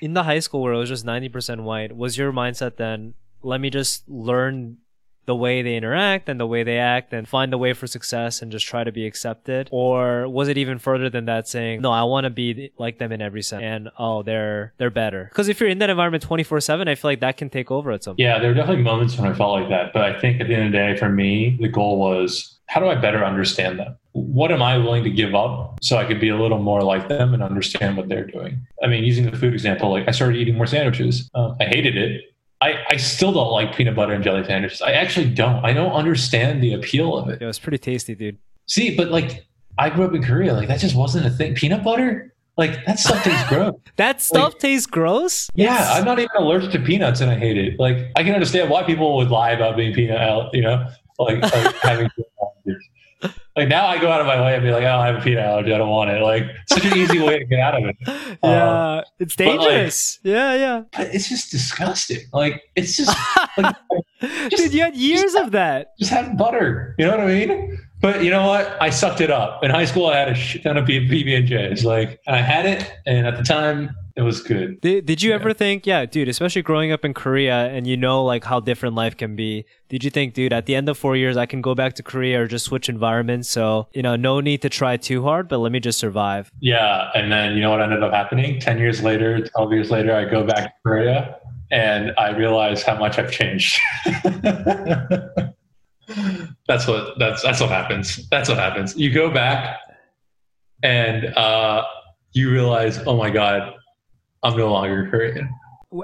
in 0.00 0.14
the 0.14 0.22
high 0.22 0.38
school 0.38 0.62
where 0.62 0.72
it 0.72 0.79
was 0.79 0.88
just 0.88 1.05
90% 1.05 1.62
white 1.62 1.96
was 1.96 2.16
your 2.16 2.33
mindset 2.33 2.76
then 2.76 3.14
let 3.42 3.61
me 3.61 3.70
just 3.70 4.09
learn 4.09 4.79
the 5.30 5.36
way 5.36 5.62
they 5.62 5.76
interact 5.76 6.28
and 6.28 6.40
the 6.40 6.46
way 6.46 6.64
they 6.64 6.76
act 6.76 7.12
and 7.12 7.28
find 7.28 7.54
a 7.54 7.58
way 7.58 7.72
for 7.72 7.86
success 7.86 8.42
and 8.42 8.50
just 8.50 8.66
try 8.66 8.82
to 8.82 8.90
be 8.90 9.06
accepted? 9.06 9.68
Or 9.70 10.28
was 10.28 10.48
it 10.48 10.58
even 10.58 10.80
further 10.80 11.08
than 11.08 11.26
that 11.26 11.46
saying, 11.46 11.82
no, 11.82 11.92
I 11.92 12.02
want 12.02 12.24
to 12.24 12.30
be 12.30 12.72
like 12.78 12.98
them 12.98 13.12
in 13.12 13.22
every 13.22 13.42
sense 13.42 13.62
and 13.62 13.90
oh, 13.96 14.24
they're, 14.24 14.74
they're 14.78 14.90
better. 14.90 15.26
Because 15.30 15.48
if 15.48 15.60
you're 15.60 15.68
in 15.68 15.78
that 15.78 15.88
environment 15.88 16.24
24 16.24 16.60
seven, 16.62 16.88
I 16.88 16.96
feel 16.96 17.12
like 17.12 17.20
that 17.20 17.36
can 17.36 17.48
take 17.48 17.70
over 17.70 17.92
at 17.92 18.02
some 18.02 18.14
point. 18.14 18.18
Yeah, 18.18 18.40
there 18.40 18.48
were 18.48 18.56
definitely 18.56 18.82
moments 18.82 19.16
when 19.16 19.30
I 19.30 19.32
felt 19.36 19.52
like 19.52 19.68
that. 19.68 19.92
But 19.92 20.02
I 20.02 20.18
think 20.18 20.40
at 20.40 20.48
the 20.48 20.54
end 20.54 20.66
of 20.66 20.72
the 20.72 20.78
day, 20.78 20.96
for 20.96 21.08
me, 21.08 21.56
the 21.60 21.68
goal 21.68 22.00
was 22.00 22.58
how 22.66 22.80
do 22.80 22.86
I 22.86 22.96
better 22.96 23.24
understand 23.24 23.78
them? 23.78 23.96
What 24.12 24.50
am 24.50 24.62
I 24.62 24.78
willing 24.78 25.04
to 25.04 25.10
give 25.10 25.36
up 25.36 25.78
so 25.80 25.96
I 25.96 26.04
could 26.04 26.20
be 26.20 26.28
a 26.28 26.36
little 26.36 26.58
more 26.58 26.82
like 26.82 27.08
them 27.08 27.34
and 27.34 27.42
understand 27.42 27.96
what 27.96 28.08
they're 28.08 28.26
doing? 28.26 28.66
I 28.82 28.88
mean, 28.88 29.04
using 29.04 29.30
the 29.30 29.36
food 29.36 29.52
example, 29.52 29.90
like 29.90 30.08
I 30.08 30.10
started 30.10 30.36
eating 30.38 30.56
more 30.56 30.66
sandwiches. 30.66 31.30
Uh, 31.34 31.54
I 31.60 31.64
hated 31.66 31.96
it 31.96 32.22
I, 32.62 32.85
I 32.90 32.96
still 32.96 33.33
don't 33.33 33.51
like 33.51 33.75
peanut 33.75 33.96
butter 33.96 34.12
and 34.12 34.23
jelly 34.23 34.44
sandwiches. 34.44 34.83
I 34.83 34.92
actually 34.92 35.31
don't. 35.31 35.64
I 35.64 35.73
don't 35.73 35.92
understand 35.92 36.62
the 36.62 36.75
appeal 36.75 37.16
of 37.16 37.29
it. 37.29 37.40
It 37.40 37.46
was 37.46 37.59
pretty 37.59 37.79
tasty, 37.79 38.14
dude. 38.14 38.38
See, 38.66 38.94
but 38.94 39.11
like 39.11 39.46
I 39.79 39.88
grew 39.88 40.05
up 40.05 40.14
in 40.14 40.23
Korea, 40.23 40.53
like 40.53 40.68
that 40.68 40.79
just 40.79 40.94
wasn't 40.94 41.27
a 41.27 41.31
thing. 41.31 41.55
Peanut 41.55 41.83
butter? 41.83 42.35
Like 42.59 42.85
that 42.85 42.99
stuff 42.99 43.25
tastes 43.25 43.44
gross. 43.49 43.75
that 43.96 44.20
stuff 44.20 44.53
like, 44.53 44.61
tastes 44.61 44.87
gross? 44.87 45.49
Yeah, 45.55 45.81
it's... 45.81 45.99
I'm 45.99 46.05
not 46.05 46.18
even 46.18 46.37
allergic 46.37 46.73
to 46.73 46.79
peanuts 46.79 47.23
and 47.23 47.31
I 47.31 47.38
hate 47.38 47.57
it. 47.57 47.81
Like 47.81 48.11
I 48.16 48.23
can 48.23 48.35
understand 48.35 48.68
why 48.68 48.83
people 48.83 49.16
would 49.16 49.31
lie 49.31 49.53
about 49.53 49.77
being 49.77 49.94
peanut, 49.94 50.53
you 50.53 50.61
know, 50.61 50.87
like, 51.18 51.40
like 51.42 51.75
having 51.83 52.11
like 53.56 53.68
now 53.68 53.87
I 53.87 53.98
go 53.98 54.11
out 54.11 54.20
of 54.20 54.26
my 54.26 54.40
way 54.40 54.54
and 54.54 54.62
be 54.62 54.70
like, 54.70 54.85
oh, 54.85 54.98
I 54.98 55.06
have 55.06 55.16
a 55.16 55.20
peanut 55.20 55.44
allergy. 55.44 55.72
I 55.74 55.78
don't 55.78 55.90
want 55.90 56.11
it. 56.11 56.22
Like 56.22 56.44
such 56.68 56.85
an 56.85 56.96
easy 56.96 57.18
way 57.20 57.38
to 57.38 57.44
get 57.44 57.61
out 57.61 57.74
of 57.74 57.85
it. 57.85 57.96
Yeah, 58.42 58.98
um, 58.98 59.04
it's 59.18 59.37
dangerous. 59.37 60.18
Like, 60.24 60.33
yeah, 60.33 60.54
yeah. 60.54 60.83
It's 61.12 61.28
just 61.28 61.50
disgusting. 61.50 62.20
Like 62.33 62.62
it's 62.74 62.96
just, 62.96 63.14
like, 63.59 63.76
just 64.22 64.56
dude, 64.56 64.72
you 64.72 64.83
had 64.83 64.96
years 64.96 65.35
of 65.35 65.50
that. 65.50 65.98
Just 65.98 66.11
have 66.11 66.38
butter. 66.38 66.94
You 66.98 67.06
know 67.06 67.12
what 67.12 67.20
I 67.20 67.26
mean? 67.26 67.78
But 68.00 68.24
you 68.24 68.30
know 68.30 68.46
what? 68.46 68.80
I 68.80 68.88
sucked 68.88 69.20
it 69.20 69.30
up. 69.30 69.62
In 69.62 69.70
high 69.70 69.85
school, 69.85 70.06
I 70.06 70.16
had 70.16 70.28
a 70.28 70.35
shit 70.35 70.62
ton 70.62 70.78
of 70.78 70.87
PB 70.87 71.37
and 71.37 71.46
J's. 71.46 71.85
Like, 71.85 72.20
and 72.26 72.35
I 72.35 72.40
had 72.40 72.64
it, 72.64 72.90
and 73.04 73.26
at 73.26 73.37
the 73.37 73.42
time, 73.42 73.94
it 74.20 74.24
was 74.24 74.42
good. 74.42 74.83
Did, 74.83 75.06
did 75.06 75.22
you 75.22 75.30
yeah. 75.30 75.37
ever 75.37 75.54
think, 75.54 75.87
yeah, 75.87 76.04
dude, 76.04 76.28
especially 76.28 76.61
growing 76.61 76.92
up 76.92 77.06
in 77.06 77.14
Korea 77.14 77.68
and 77.68 77.87
you 77.87 77.96
know 77.96 78.22
like 78.22 78.44
how 78.44 78.61
different 78.61 78.94
life 78.94 79.16
can 79.16 79.35
be. 79.35 79.64
Did 79.88 80.04
you 80.04 80.11
think, 80.11 80.35
dude, 80.35 80.52
at 80.52 80.66
the 80.66 80.74
end 80.74 80.90
of 80.90 80.98
four 80.98 81.16
years 81.16 81.38
I 81.38 81.46
can 81.46 81.62
go 81.62 81.74
back 81.74 81.94
to 81.94 82.02
Korea 82.02 82.42
or 82.42 82.46
just 82.46 82.66
switch 82.66 82.90
environments? 82.90 83.48
So, 83.48 83.88
you 83.94 84.02
know, 84.02 84.16
no 84.16 84.40
need 84.40 84.61
to 84.61 84.68
try 84.68 84.98
too 84.98 85.22
hard, 85.22 85.48
but 85.48 85.56
let 85.56 85.72
me 85.72 85.80
just 85.80 85.98
survive. 85.98 86.52
Yeah. 86.61 87.11
And 87.14 87.33
then 87.33 87.54
you 87.54 87.62
know 87.62 87.70
what 87.70 87.80
ended 87.80 88.02
up 88.02 88.12
happening? 88.12 88.61
Ten 88.61 88.78
years 88.78 89.02
later, 89.02 89.40
twelve 89.46 89.72
years 89.72 89.90
later, 89.90 90.14
I 90.14 90.26
go 90.26 90.44
back 90.44 90.64
to 90.64 90.72
Korea 90.85 91.38
and 91.70 92.12
I 92.18 92.37
realize 92.37 92.83
how 92.83 92.98
much 92.98 93.18
I've 93.18 93.33
changed. 93.33 93.80
that's 96.68 96.87
what 96.87 97.18
that's 97.18 97.42
that's 97.42 97.61
what 97.62 97.70
happens. 97.70 98.28
That's 98.28 98.50
what 98.50 98.59
happens. 98.59 98.94
You 98.98 99.11
go 99.11 99.30
back 99.30 99.78
and 100.83 101.35
uh 101.38 101.85
you 102.33 102.50
realize, 102.50 102.98
oh 103.06 103.16
my 103.16 103.30
God, 103.30 103.74
I'm 104.42 104.57
no 104.57 104.72
longer 104.72 105.09
Korean. 105.11 105.48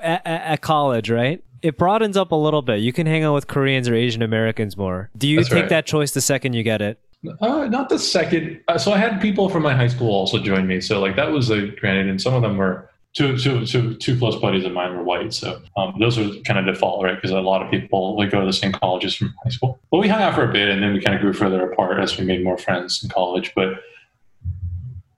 at, 0.03 0.27
at 0.27 0.61
college, 0.61 1.11
right? 1.11 1.42
It 1.62 1.79
broadens 1.79 2.16
up 2.16 2.33
a 2.33 2.37
little 2.37 2.62
bit. 2.62 2.81
You 2.81 2.92
can 2.92 3.07
hang 3.07 3.25
out 3.25 3.35
with 3.35 3.46
Koreans 3.46 3.88
or 3.88 3.94
Asian 3.94 4.22
Americans 4.22 4.77
more. 4.77 5.11
Do 5.16 5.27
you 5.27 5.38
That's 5.38 5.49
take 5.49 5.61
right. 5.62 5.68
that 5.70 5.87
choice 5.87 6.12
the 6.12 6.20
second 6.20 6.53
you 6.53 6.62
get 6.62 6.83
it? 6.83 7.01
Uh, 7.40 7.66
not 7.66 7.88
the 7.88 7.99
second. 7.99 8.61
Uh, 8.68 8.79
so 8.79 8.92
I 8.92 8.99
had 8.99 9.20
people 9.20 9.49
from 9.49 9.62
my 9.62 9.75
high 9.75 9.88
school 9.88 10.11
also 10.11 10.38
join 10.38 10.66
me. 10.66 10.81
So 10.81 11.01
like 11.01 11.16
that 11.16 11.31
was 11.31 11.51
a 11.51 11.68
granted, 11.68 12.09
and 12.09 12.20
some 12.20 12.35
of 12.35 12.42
them 12.42 12.57
were 12.57 12.90
two, 13.14 13.37
two, 13.38 13.66
two, 13.66 13.94
two 13.94 14.18
close 14.18 14.37
buddies 14.37 14.64
of 14.64 14.72
mine 14.72 14.94
were 14.94 15.03
white. 15.03 15.33
So 15.33 15.61
um, 15.77 15.96
those 15.99 16.18
were 16.18 16.31
kind 16.44 16.59
of 16.59 16.66
default, 16.72 17.03
right? 17.03 17.16
Because 17.16 17.31
a 17.31 17.40
lot 17.40 17.62
of 17.62 17.70
people 17.70 18.16
like 18.16 18.31
go 18.31 18.40
to 18.40 18.46
the 18.46 18.53
same 18.53 18.72
colleges 18.72 19.14
from 19.14 19.35
high 19.42 19.51
school. 19.51 19.81
But 19.90 19.99
we 19.99 20.09
hung 20.09 20.20
out 20.20 20.35
for 20.35 20.49
a 20.49 20.53
bit, 20.53 20.68
and 20.68 20.83
then 20.83 20.92
we 20.92 21.01
kind 21.01 21.16
of 21.16 21.22
grew 21.22 21.33
further 21.33 21.68
apart 21.70 21.99
as 21.99 22.16
we 22.18 22.25
made 22.25 22.44
more 22.44 22.59
friends 22.59 23.03
in 23.03 23.09
college. 23.09 23.53
But 23.57 23.81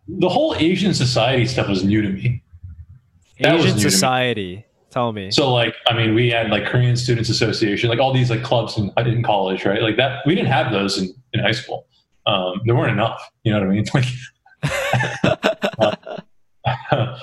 the 0.06 0.28
whole 0.28 0.54
Asian 0.56 0.94
society 0.94 1.46
stuff 1.46 1.68
was 1.68 1.84
new 1.84 2.00
to 2.00 2.08
me. 2.08 2.42
That 3.40 3.54
Asian 3.54 3.70
new 3.70 3.74
me. 3.76 3.80
society. 3.80 4.64
Tell 4.90 5.12
me. 5.12 5.30
So 5.30 5.52
like, 5.52 5.74
I 5.86 5.94
mean, 5.94 6.14
we 6.14 6.30
had 6.30 6.48
like 6.50 6.64
Korean 6.66 6.96
Students 6.96 7.28
Association, 7.28 7.90
like 7.90 7.98
all 7.98 8.12
these 8.12 8.30
like 8.30 8.42
clubs 8.42 8.78
in, 8.78 8.90
in 8.96 9.22
college, 9.22 9.66
right? 9.66 9.82
Like 9.82 9.96
that, 9.96 10.26
we 10.26 10.34
didn't 10.34 10.50
have 10.50 10.72
those 10.72 10.98
in, 10.98 11.12
in 11.34 11.40
high 11.40 11.52
school. 11.52 11.86
Um, 12.26 12.62
there 12.64 12.74
weren't 12.74 12.92
enough. 12.92 13.22
You 13.44 13.52
know 13.52 13.60
what 13.60 13.68
I 13.68 13.72
mean? 13.72 13.84
Like, 13.94 14.04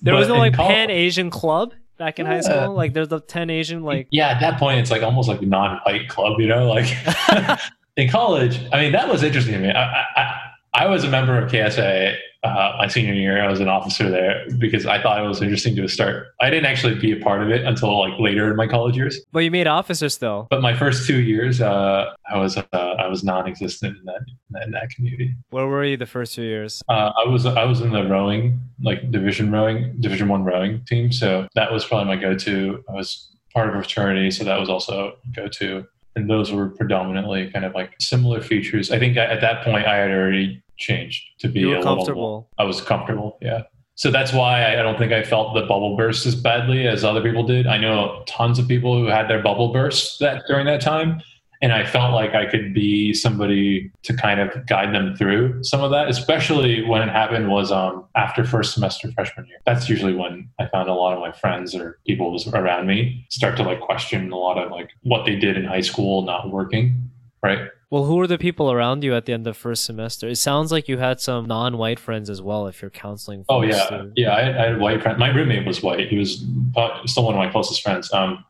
there 0.00 0.14
was 0.14 0.28
but 0.28 0.34
no 0.34 0.38
like 0.40 0.54
col- 0.54 0.68
Pan 0.68 0.90
Asian 0.90 1.30
club 1.30 1.72
back 1.98 2.18
in 2.18 2.26
high 2.26 2.40
school. 2.40 2.74
Like 2.74 2.92
there's 2.94 3.08
the 3.08 3.20
ten 3.20 3.50
Asian 3.50 3.82
like. 3.84 4.08
Yeah, 4.10 4.30
at 4.30 4.40
that 4.40 4.58
point, 4.58 4.80
it's 4.80 4.90
like 4.90 5.02
almost 5.02 5.28
like 5.28 5.42
a 5.42 5.46
non-white 5.46 6.08
club. 6.08 6.40
You 6.40 6.48
know, 6.48 6.68
like 6.68 6.86
in 7.96 8.08
college. 8.08 8.60
I 8.72 8.80
mean, 8.80 8.92
that 8.92 9.08
was 9.08 9.22
interesting 9.22 9.54
to 9.54 9.60
me. 9.60 9.70
I, 9.70 10.04
I, 10.16 10.34
I 10.74 10.86
was 10.86 11.04
a 11.04 11.08
member 11.08 11.38
of 11.38 11.50
KSA 11.50 12.16
uh, 12.42 12.76
my 12.78 12.88
senior 12.88 13.14
year. 13.14 13.42
I 13.42 13.48
was 13.48 13.60
an 13.60 13.68
officer 13.68 14.08
there 14.08 14.46
because 14.58 14.86
I 14.86 15.02
thought 15.02 15.22
it 15.22 15.26
was 15.26 15.42
interesting 15.42 15.76
to 15.76 15.88
start. 15.88 16.28
I 16.40 16.50
didn't 16.50 16.66
actually 16.66 16.94
be 16.94 17.12
a 17.12 17.16
part 17.16 17.42
of 17.42 17.50
it 17.50 17.64
until 17.64 17.98
like 17.98 18.18
later 18.18 18.50
in 18.50 18.56
my 18.56 18.66
college 18.66 18.96
years. 18.96 19.20
But 19.32 19.40
you 19.40 19.50
made 19.50 19.66
officers 19.66 20.18
though. 20.18 20.46
But 20.50 20.62
my 20.62 20.74
first 20.74 21.06
two 21.06 21.20
years, 21.20 21.60
uh, 21.60 22.12
I 22.30 22.38
was 22.38 22.56
uh, 22.56 22.64
I 22.72 23.06
was 23.08 23.22
non-existent 23.22 23.98
in 23.98 24.04
that, 24.06 24.20
in 24.26 24.36
that 24.50 24.62
in 24.64 24.70
that 24.72 24.90
community. 24.90 25.34
Where 25.50 25.66
were 25.66 25.84
you 25.84 25.96
the 25.96 26.06
first 26.06 26.34
two 26.34 26.42
years? 26.42 26.82
Uh, 26.88 27.12
I 27.24 27.28
was 27.28 27.44
I 27.46 27.64
was 27.64 27.80
in 27.80 27.92
the 27.92 28.04
rowing, 28.04 28.60
like 28.82 29.10
division 29.10 29.50
rowing, 29.50 29.96
division 30.00 30.28
one 30.28 30.44
rowing 30.44 30.82
team. 30.84 31.12
So 31.12 31.46
that 31.54 31.70
was 31.72 31.84
probably 31.84 32.16
my 32.16 32.20
go-to. 32.20 32.82
I 32.88 32.92
was 32.92 33.28
part 33.52 33.68
of 33.68 33.74
a 33.74 33.78
fraternity, 33.78 34.30
so 34.30 34.44
that 34.44 34.58
was 34.58 34.68
also 34.68 35.16
go-to. 35.34 35.86
And 36.16 36.28
those 36.28 36.50
were 36.50 36.68
predominantly 36.68 37.50
kind 37.50 37.64
of 37.64 37.74
like 37.74 37.94
similar 38.00 38.40
features. 38.40 38.90
I 38.90 38.98
think 38.98 39.16
at 39.16 39.40
that 39.40 39.62
point 39.64 39.86
I 39.86 39.96
had 39.96 40.10
already 40.10 40.60
changed 40.80 41.22
to 41.38 41.48
be 41.48 41.62
a 41.62 41.66
were 41.66 41.76
little 41.76 41.96
comfortable. 41.96 42.50
I 42.58 42.64
was 42.64 42.80
comfortable, 42.80 43.38
yeah. 43.40 43.62
So 43.94 44.10
that's 44.10 44.32
why 44.32 44.64
I 44.64 44.76
don't 44.76 44.98
think 44.98 45.12
I 45.12 45.22
felt 45.22 45.54
the 45.54 45.60
bubble 45.60 45.94
burst 45.94 46.24
as 46.24 46.34
badly 46.34 46.88
as 46.88 47.04
other 47.04 47.22
people 47.22 47.44
did. 47.44 47.66
I 47.66 47.76
know 47.76 48.24
tons 48.26 48.58
of 48.58 48.66
people 48.66 48.98
who 48.98 49.08
had 49.08 49.28
their 49.28 49.42
bubble 49.42 49.74
burst 49.74 50.20
that 50.20 50.44
during 50.48 50.64
that 50.66 50.80
time, 50.80 51.20
and 51.62 51.72
I 51.72 51.84
felt 51.84 52.14
like 52.14 52.34
I 52.34 52.46
could 52.46 52.72
be 52.72 53.12
somebody 53.12 53.92
to 54.04 54.16
kind 54.16 54.40
of 54.40 54.66
guide 54.66 54.94
them 54.94 55.14
through 55.16 55.62
some 55.62 55.82
of 55.82 55.90
that. 55.90 56.08
Especially 56.08 56.82
when 56.82 57.02
it 57.02 57.10
happened 57.10 57.50
was 57.50 57.70
um, 57.70 58.06
after 58.16 58.42
first 58.42 58.72
semester 58.72 59.12
freshman 59.12 59.46
year. 59.46 59.58
That's 59.66 59.88
usually 59.88 60.14
when 60.14 60.48
I 60.58 60.66
found 60.68 60.88
a 60.88 60.94
lot 60.94 61.12
of 61.12 61.20
my 61.20 61.32
friends 61.32 61.74
or 61.74 61.98
people 62.06 62.32
was 62.32 62.46
around 62.46 62.86
me 62.86 63.26
start 63.28 63.58
to 63.58 63.62
like 63.62 63.80
question 63.80 64.32
a 64.32 64.36
lot 64.36 64.56
of 64.56 64.70
like 64.70 64.88
what 65.02 65.26
they 65.26 65.36
did 65.36 65.58
in 65.58 65.66
high 65.66 65.82
school 65.82 66.22
not 66.22 66.50
working, 66.50 67.10
right? 67.42 67.68
Well, 67.90 68.04
who 68.04 68.14
were 68.16 68.28
the 68.28 68.38
people 68.38 68.70
around 68.70 69.02
you 69.02 69.16
at 69.16 69.26
the 69.26 69.32
end 69.32 69.48
of 69.48 69.56
first 69.56 69.84
semester? 69.84 70.28
It 70.28 70.36
sounds 70.36 70.70
like 70.70 70.86
you 70.86 70.98
had 70.98 71.20
some 71.20 71.46
non-white 71.46 71.98
friends 71.98 72.30
as 72.30 72.40
well. 72.40 72.68
If 72.68 72.80
you're 72.80 72.90
counseling. 72.90 73.44
Oh 73.48 73.62
yeah, 73.62 73.86
students. 73.86 74.12
yeah. 74.16 74.34
I 74.34 74.42
had, 74.42 74.56
I 74.56 74.66
had 74.68 74.80
white 74.80 75.02
friend. 75.02 75.18
My 75.18 75.28
roommate 75.30 75.66
was 75.66 75.82
white. 75.82 76.08
He 76.08 76.16
was 76.16 76.44
uh, 76.76 77.04
still 77.06 77.24
one 77.24 77.34
of 77.34 77.38
my 77.38 77.50
closest 77.50 77.82
friends. 77.82 78.12
Um, 78.12 78.44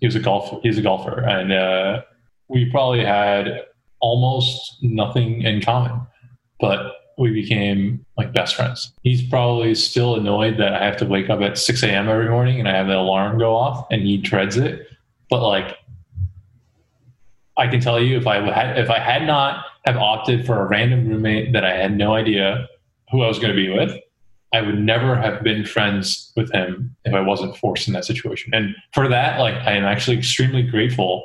he 0.00 0.06
was 0.06 0.16
a 0.16 0.20
golfer. 0.20 0.58
He 0.62 0.68
was 0.68 0.78
a 0.78 0.82
golfer, 0.82 1.20
and 1.20 1.52
uh, 1.52 2.02
we 2.48 2.68
probably 2.70 3.04
had 3.04 3.66
almost 4.00 4.78
nothing 4.82 5.42
in 5.42 5.60
common, 5.60 6.00
but 6.58 6.92
we 7.18 7.30
became 7.30 8.04
like 8.16 8.32
best 8.32 8.56
friends. 8.56 8.92
He's 9.04 9.22
probably 9.22 9.76
still 9.76 10.16
annoyed 10.16 10.56
that 10.58 10.74
I 10.74 10.84
have 10.84 10.96
to 10.96 11.06
wake 11.06 11.30
up 11.30 11.40
at 11.40 11.56
six 11.56 11.84
a.m. 11.84 12.08
every 12.08 12.28
morning 12.28 12.58
and 12.58 12.68
I 12.68 12.74
have 12.74 12.88
the 12.88 12.96
alarm 12.96 13.38
go 13.38 13.54
off, 13.54 13.86
and 13.92 14.02
he 14.02 14.16
dreads 14.16 14.56
it. 14.56 14.88
But 15.30 15.46
like, 15.46 15.76
I 17.62 17.68
can 17.68 17.80
tell 17.80 18.00
you, 18.00 18.16
if 18.16 18.26
I 18.26 18.40
had 18.52 18.76
if 18.76 18.90
I 18.90 18.98
had 18.98 19.24
not 19.24 19.64
have 19.86 19.96
opted 19.96 20.44
for 20.44 20.60
a 20.60 20.64
random 20.66 21.06
roommate 21.06 21.52
that 21.52 21.64
I 21.64 21.76
had 21.76 21.96
no 21.96 22.12
idea 22.14 22.66
who 23.12 23.22
I 23.22 23.28
was 23.28 23.38
going 23.38 23.54
to 23.54 23.56
be 23.56 23.68
with, 23.68 23.96
I 24.52 24.62
would 24.62 24.80
never 24.80 25.14
have 25.14 25.44
been 25.44 25.64
friends 25.64 26.32
with 26.34 26.50
him 26.50 26.96
if 27.04 27.14
I 27.14 27.20
wasn't 27.20 27.56
forced 27.56 27.86
in 27.86 27.94
that 27.94 28.04
situation. 28.04 28.52
And 28.52 28.74
for 28.92 29.06
that, 29.06 29.38
like 29.38 29.54
I 29.54 29.74
am 29.74 29.84
actually 29.84 30.18
extremely 30.18 30.64
grateful 30.64 31.24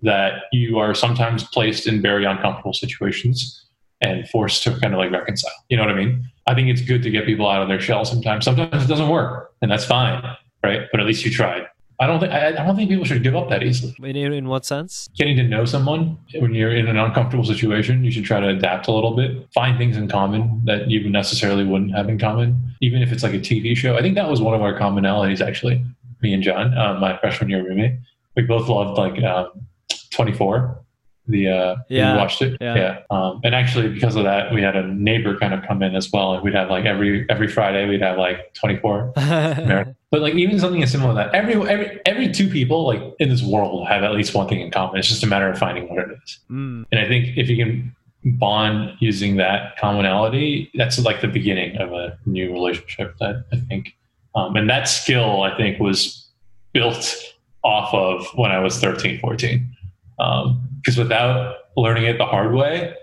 that 0.00 0.44
you 0.52 0.78
are 0.78 0.94
sometimes 0.94 1.44
placed 1.44 1.86
in 1.86 2.00
very 2.00 2.24
uncomfortable 2.24 2.72
situations 2.72 3.66
and 4.00 4.26
forced 4.30 4.62
to 4.62 4.70
kind 4.80 4.94
of 4.94 4.98
like 4.98 5.12
reconcile. 5.12 5.52
You 5.68 5.76
know 5.76 5.82
what 5.82 5.92
I 5.92 5.96
mean? 5.96 6.24
I 6.46 6.54
think 6.54 6.68
it's 6.68 6.80
good 6.80 7.02
to 7.02 7.10
get 7.10 7.26
people 7.26 7.46
out 7.46 7.60
of 7.60 7.68
their 7.68 7.80
shell 7.80 8.06
sometimes. 8.06 8.46
Sometimes 8.46 8.84
it 8.84 8.88
doesn't 8.88 9.10
work, 9.10 9.52
and 9.60 9.70
that's 9.70 9.84
fine, 9.84 10.22
right? 10.62 10.88
But 10.90 11.00
at 11.00 11.06
least 11.06 11.26
you 11.26 11.30
tried. 11.30 11.66
I 12.00 12.06
don't 12.06 12.18
think 12.18 12.32
I, 12.32 12.48
I 12.48 12.52
don't 12.52 12.74
think 12.76 12.90
people 12.90 13.04
should 13.04 13.22
give 13.22 13.36
up 13.36 13.48
that 13.50 13.62
easily. 13.62 13.94
In, 14.02 14.16
in, 14.32 14.48
what 14.48 14.64
sense? 14.64 15.08
Getting 15.16 15.36
to 15.36 15.44
know 15.44 15.64
someone 15.64 16.18
when 16.34 16.52
you're 16.54 16.74
in 16.74 16.88
an 16.88 16.96
uncomfortable 16.96 17.44
situation, 17.44 18.02
you 18.02 18.10
should 18.10 18.24
try 18.24 18.40
to 18.40 18.48
adapt 18.48 18.88
a 18.88 18.92
little 18.92 19.14
bit. 19.14 19.46
Find 19.54 19.78
things 19.78 19.96
in 19.96 20.08
common 20.08 20.62
that 20.64 20.90
you 20.90 21.08
necessarily 21.08 21.64
wouldn't 21.64 21.94
have 21.94 22.08
in 22.08 22.18
common, 22.18 22.74
even 22.80 23.00
if 23.00 23.12
it's 23.12 23.22
like 23.22 23.34
a 23.34 23.38
TV 23.38 23.76
show. 23.76 23.96
I 23.96 24.02
think 24.02 24.16
that 24.16 24.28
was 24.28 24.40
one 24.40 24.54
of 24.54 24.62
our 24.62 24.78
commonalities, 24.78 25.40
actually. 25.40 25.84
Me 26.20 26.34
and 26.34 26.42
John, 26.42 26.76
uh, 26.76 26.94
my 26.94 27.16
freshman 27.18 27.50
year 27.50 27.62
roommate, 27.62 27.98
we 28.34 28.42
both 28.42 28.68
loved 28.68 28.98
like 28.98 29.22
um, 29.22 29.50
24. 30.10 30.83
The 31.26 31.48
uh, 31.48 31.76
Yeah, 31.88 32.12
we 32.12 32.18
watched 32.18 32.42
it, 32.42 32.58
yeah. 32.60 32.98
Um, 33.10 33.40
and 33.44 33.54
actually, 33.54 33.88
because 33.88 34.14
of 34.14 34.24
that, 34.24 34.52
we 34.52 34.60
had 34.60 34.76
a 34.76 34.86
neighbor 34.86 35.38
kind 35.38 35.54
of 35.54 35.64
come 35.66 35.82
in 35.82 35.96
as 35.96 36.12
well, 36.12 36.34
and 36.34 36.42
we'd 36.42 36.54
have 36.54 36.68
like 36.68 36.84
every 36.84 37.26
every 37.30 37.48
Friday 37.48 37.88
we'd 37.88 38.02
have 38.02 38.18
like 38.18 38.52
24 38.54 39.12
But 40.10 40.20
like 40.20 40.34
even 40.34 40.60
something 40.60 40.82
as 40.82 40.92
simple 40.92 41.10
as 41.10 41.16
that, 41.16 41.34
every 41.34 41.54
every 41.68 42.00
every 42.06 42.30
two 42.30 42.48
people 42.48 42.86
like 42.86 43.02
in 43.18 43.30
this 43.30 43.42
world 43.42 43.88
have 43.88 44.04
at 44.04 44.12
least 44.12 44.34
one 44.34 44.48
thing 44.48 44.60
in 44.60 44.70
common. 44.70 44.98
It's 44.98 45.08
just 45.08 45.24
a 45.24 45.26
matter 45.26 45.50
of 45.50 45.58
finding 45.58 45.88
what 45.88 45.98
it 45.98 46.18
is. 46.22 46.38
Mm. 46.50 46.84
And 46.92 47.00
I 47.00 47.08
think 47.08 47.36
if 47.36 47.48
you 47.48 47.56
can 47.56 47.96
bond 48.24 48.96
using 49.00 49.36
that 49.36 49.76
commonality, 49.76 50.70
that's 50.74 50.98
like 50.98 51.20
the 51.20 51.28
beginning 51.28 51.76
of 51.78 51.92
a 51.92 52.18
new 52.26 52.52
relationship. 52.52 53.16
That 53.18 53.44
I 53.52 53.56
think, 53.56 53.96
um, 54.34 54.54
and 54.56 54.70
that 54.70 54.88
skill 54.88 55.42
I 55.42 55.56
think 55.56 55.80
was 55.80 56.28
built 56.72 57.16
off 57.64 57.92
of 57.94 58.26
when 58.36 58.50
I 58.50 58.60
was 58.60 58.78
13, 58.78 59.18
14. 59.20 59.76
Because 60.16 60.98
without 60.98 61.56
learning 61.76 62.04
it 62.04 62.18
the 62.18 62.26
hard 62.26 62.54
way, 62.54 62.94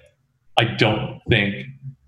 I 0.57 0.65
don't 0.65 1.19
think 1.29 1.65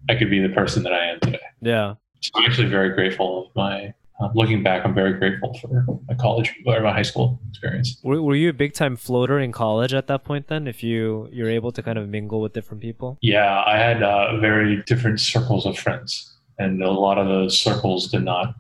I 0.09 0.15
could 0.15 0.29
be 0.29 0.39
the 0.39 0.53
person 0.53 0.83
that 0.83 0.93
I 0.93 1.05
am 1.05 1.19
today. 1.19 1.39
Yeah. 1.61 1.95
So 2.21 2.31
I'm 2.35 2.45
actually 2.45 2.67
very 2.69 2.93
grateful 2.93 3.47
of 3.47 3.55
my. 3.55 3.93
Uh, 4.21 4.29
looking 4.35 4.61
back, 4.61 4.85
I'm 4.85 4.93
very 4.93 5.13
grateful 5.13 5.57
for 5.59 5.85
my 6.07 6.13
college 6.13 6.53
or 6.67 6.79
my 6.81 6.93
high 6.93 7.01
school 7.01 7.39
experience. 7.49 7.99
Were, 8.03 8.21
were 8.21 8.35
you 8.35 8.49
a 8.49 8.53
big 8.53 8.73
time 8.73 8.95
floater 8.95 9.39
in 9.39 9.51
college 9.51 9.91
at 9.91 10.05
that 10.07 10.23
point? 10.23 10.47
Then, 10.47 10.67
if 10.67 10.83
you 10.83 11.27
you're 11.31 11.49
able 11.49 11.71
to 11.71 11.81
kind 11.81 11.97
of 11.97 12.07
mingle 12.07 12.39
with 12.39 12.53
different 12.53 12.81
people. 12.81 13.17
Yeah, 13.21 13.63
I 13.65 13.77
had 13.77 14.03
uh, 14.03 14.37
very 14.39 14.83
different 14.83 15.19
circles 15.19 15.65
of 15.65 15.79
friends, 15.79 16.31
and 16.59 16.83
a 16.83 16.91
lot 16.91 17.17
of 17.17 17.27
those 17.27 17.59
circles 17.59 18.11
did 18.11 18.23
not 18.23 18.53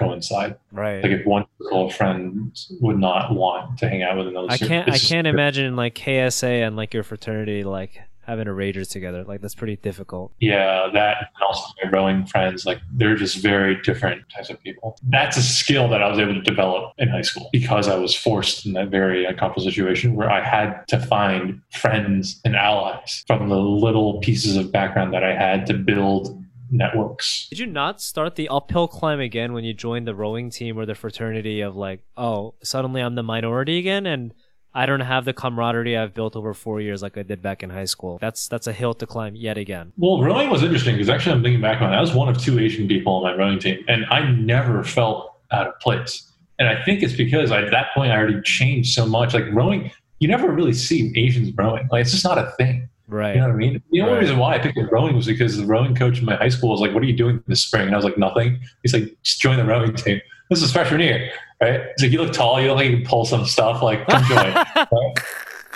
coincide. 0.00 0.56
Right. 0.72 1.02
Like 1.02 1.12
if 1.12 1.26
one 1.26 1.46
circle 1.60 1.90
friends 1.90 2.72
would 2.80 2.98
not 2.98 3.32
want 3.32 3.78
to 3.78 3.88
hang 3.88 4.02
out 4.02 4.16
with 4.16 4.28
another, 4.28 4.48
I 4.50 4.56
can't. 4.56 4.90
I 4.90 4.98
can't 4.98 5.26
imagine 5.26 5.76
like 5.76 5.94
KSA 5.94 6.66
and 6.66 6.76
like 6.76 6.94
your 6.94 7.02
fraternity 7.02 7.62
like 7.62 8.00
having 8.30 8.46
a 8.46 8.50
ragers 8.50 8.88
together. 8.88 9.24
Like 9.24 9.40
that's 9.40 9.56
pretty 9.56 9.76
difficult. 9.76 10.32
Yeah, 10.38 10.88
that 10.92 11.16
and 11.18 11.42
also 11.44 11.72
my 11.82 11.90
rowing 11.90 12.26
friends, 12.26 12.64
like 12.64 12.78
they're 12.92 13.16
just 13.16 13.38
very 13.38 13.80
different 13.82 14.22
types 14.34 14.50
of 14.50 14.62
people. 14.62 14.96
That's 15.02 15.36
a 15.36 15.42
skill 15.42 15.88
that 15.88 16.00
I 16.00 16.08
was 16.08 16.18
able 16.18 16.34
to 16.34 16.42
develop 16.42 16.92
in 16.98 17.08
high 17.08 17.22
school 17.22 17.48
because 17.50 17.88
I 17.88 17.96
was 17.96 18.14
forced 18.14 18.66
in 18.66 18.74
that 18.74 18.88
very 18.88 19.24
uncomfortable 19.24 19.64
situation 19.64 20.14
where 20.14 20.30
I 20.30 20.42
had 20.44 20.86
to 20.88 20.98
find 21.00 21.60
friends 21.72 22.40
and 22.44 22.54
allies 22.54 23.24
from 23.26 23.48
the 23.48 23.58
little 23.58 24.20
pieces 24.20 24.56
of 24.56 24.70
background 24.70 25.12
that 25.12 25.24
I 25.24 25.34
had 25.34 25.66
to 25.66 25.74
build 25.74 26.39
networks. 26.70 27.48
Did 27.50 27.58
you 27.58 27.66
not 27.66 28.00
start 28.00 28.36
the 28.36 28.48
uphill 28.48 28.88
climb 28.88 29.20
again 29.20 29.52
when 29.52 29.64
you 29.64 29.74
joined 29.74 30.06
the 30.06 30.14
rowing 30.14 30.50
team 30.50 30.78
or 30.78 30.86
the 30.86 30.94
fraternity 30.94 31.60
of 31.60 31.76
like, 31.76 32.00
oh, 32.16 32.54
suddenly 32.62 33.00
I'm 33.00 33.14
the 33.14 33.22
minority 33.22 33.78
again 33.78 34.06
and 34.06 34.34
I 34.72 34.86
don't 34.86 35.00
have 35.00 35.24
the 35.24 35.32
camaraderie 35.32 35.96
I've 35.96 36.14
built 36.14 36.36
over 36.36 36.54
four 36.54 36.80
years 36.80 37.02
like 37.02 37.18
I 37.18 37.22
did 37.22 37.42
back 37.42 37.62
in 37.62 37.70
high 37.70 37.86
school. 37.86 38.18
That's 38.20 38.46
that's 38.46 38.66
a 38.66 38.72
hill 38.72 38.94
to 38.94 39.06
climb 39.06 39.34
yet 39.34 39.58
again. 39.58 39.92
Well, 39.96 40.22
rowing 40.22 40.48
was 40.48 40.62
interesting 40.62 40.94
because 40.94 41.08
actually 41.08 41.32
I'm 41.32 41.42
thinking 41.42 41.60
back 41.60 41.82
on 41.82 41.92
it. 41.92 41.96
I 41.96 42.00
was 42.00 42.14
one 42.14 42.28
of 42.28 42.38
two 42.38 42.58
Asian 42.58 42.86
people 42.86 43.14
on 43.14 43.22
my 43.24 43.34
rowing 43.34 43.58
team, 43.58 43.84
and 43.88 44.06
I 44.06 44.30
never 44.30 44.84
felt 44.84 45.34
out 45.50 45.66
of 45.66 45.78
place. 45.80 46.30
And 46.58 46.68
I 46.68 46.82
think 46.84 47.02
it's 47.02 47.14
because 47.14 47.50
I, 47.50 47.62
at 47.62 47.70
that 47.72 47.88
point 47.94 48.12
I 48.12 48.16
already 48.16 48.40
changed 48.42 48.94
so 48.94 49.06
much. 49.06 49.34
Like 49.34 49.46
rowing, 49.52 49.90
you 50.20 50.28
never 50.28 50.52
really 50.52 50.74
see 50.74 51.12
Asians 51.16 51.52
rowing. 51.56 51.88
Like 51.90 52.02
it's 52.02 52.12
just 52.12 52.24
not 52.24 52.38
a 52.38 52.52
thing. 52.52 52.88
Right. 53.10 53.34
You 53.34 53.40
know 53.40 53.48
what 53.48 53.54
I 53.54 53.58
mean? 53.58 53.82
The 53.90 54.00
only 54.02 54.14
Right. 54.14 54.20
reason 54.20 54.38
why 54.38 54.54
I 54.54 54.58
picked 54.58 54.78
up 54.78 54.90
rowing 54.90 55.16
was 55.16 55.26
because 55.26 55.56
the 55.56 55.66
rowing 55.66 55.94
coach 55.94 56.20
in 56.20 56.24
my 56.24 56.36
high 56.36 56.48
school 56.48 56.70
was 56.70 56.80
like, 56.80 56.94
"What 56.94 57.02
are 57.02 57.06
you 57.06 57.16
doing 57.16 57.42
this 57.48 57.62
spring?" 57.62 57.86
And 57.86 57.92
I 57.94 57.96
was 57.96 58.04
like, 58.04 58.16
"Nothing." 58.16 58.60
He's 58.82 58.92
like, 58.94 59.14
"Just 59.22 59.40
join 59.40 59.56
the 59.56 59.64
rowing 59.64 59.94
team." 59.94 60.20
This 60.48 60.62
is 60.62 60.72
freshman 60.72 61.00
year, 61.00 61.30
right? 61.60 61.82
So 61.98 62.06
you 62.06 62.22
look 62.22 62.32
tall, 62.32 62.60
you 62.60 62.68
look 62.68 62.76
like 62.76 62.90
you 62.90 62.96
can 62.98 63.06
pull 63.06 63.24
some 63.24 63.44
stuff. 63.44 63.82
Like 63.82 64.06
come 64.06 64.24
join. 64.24 64.54
right? 64.76 65.14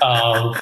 um, 0.03 0.55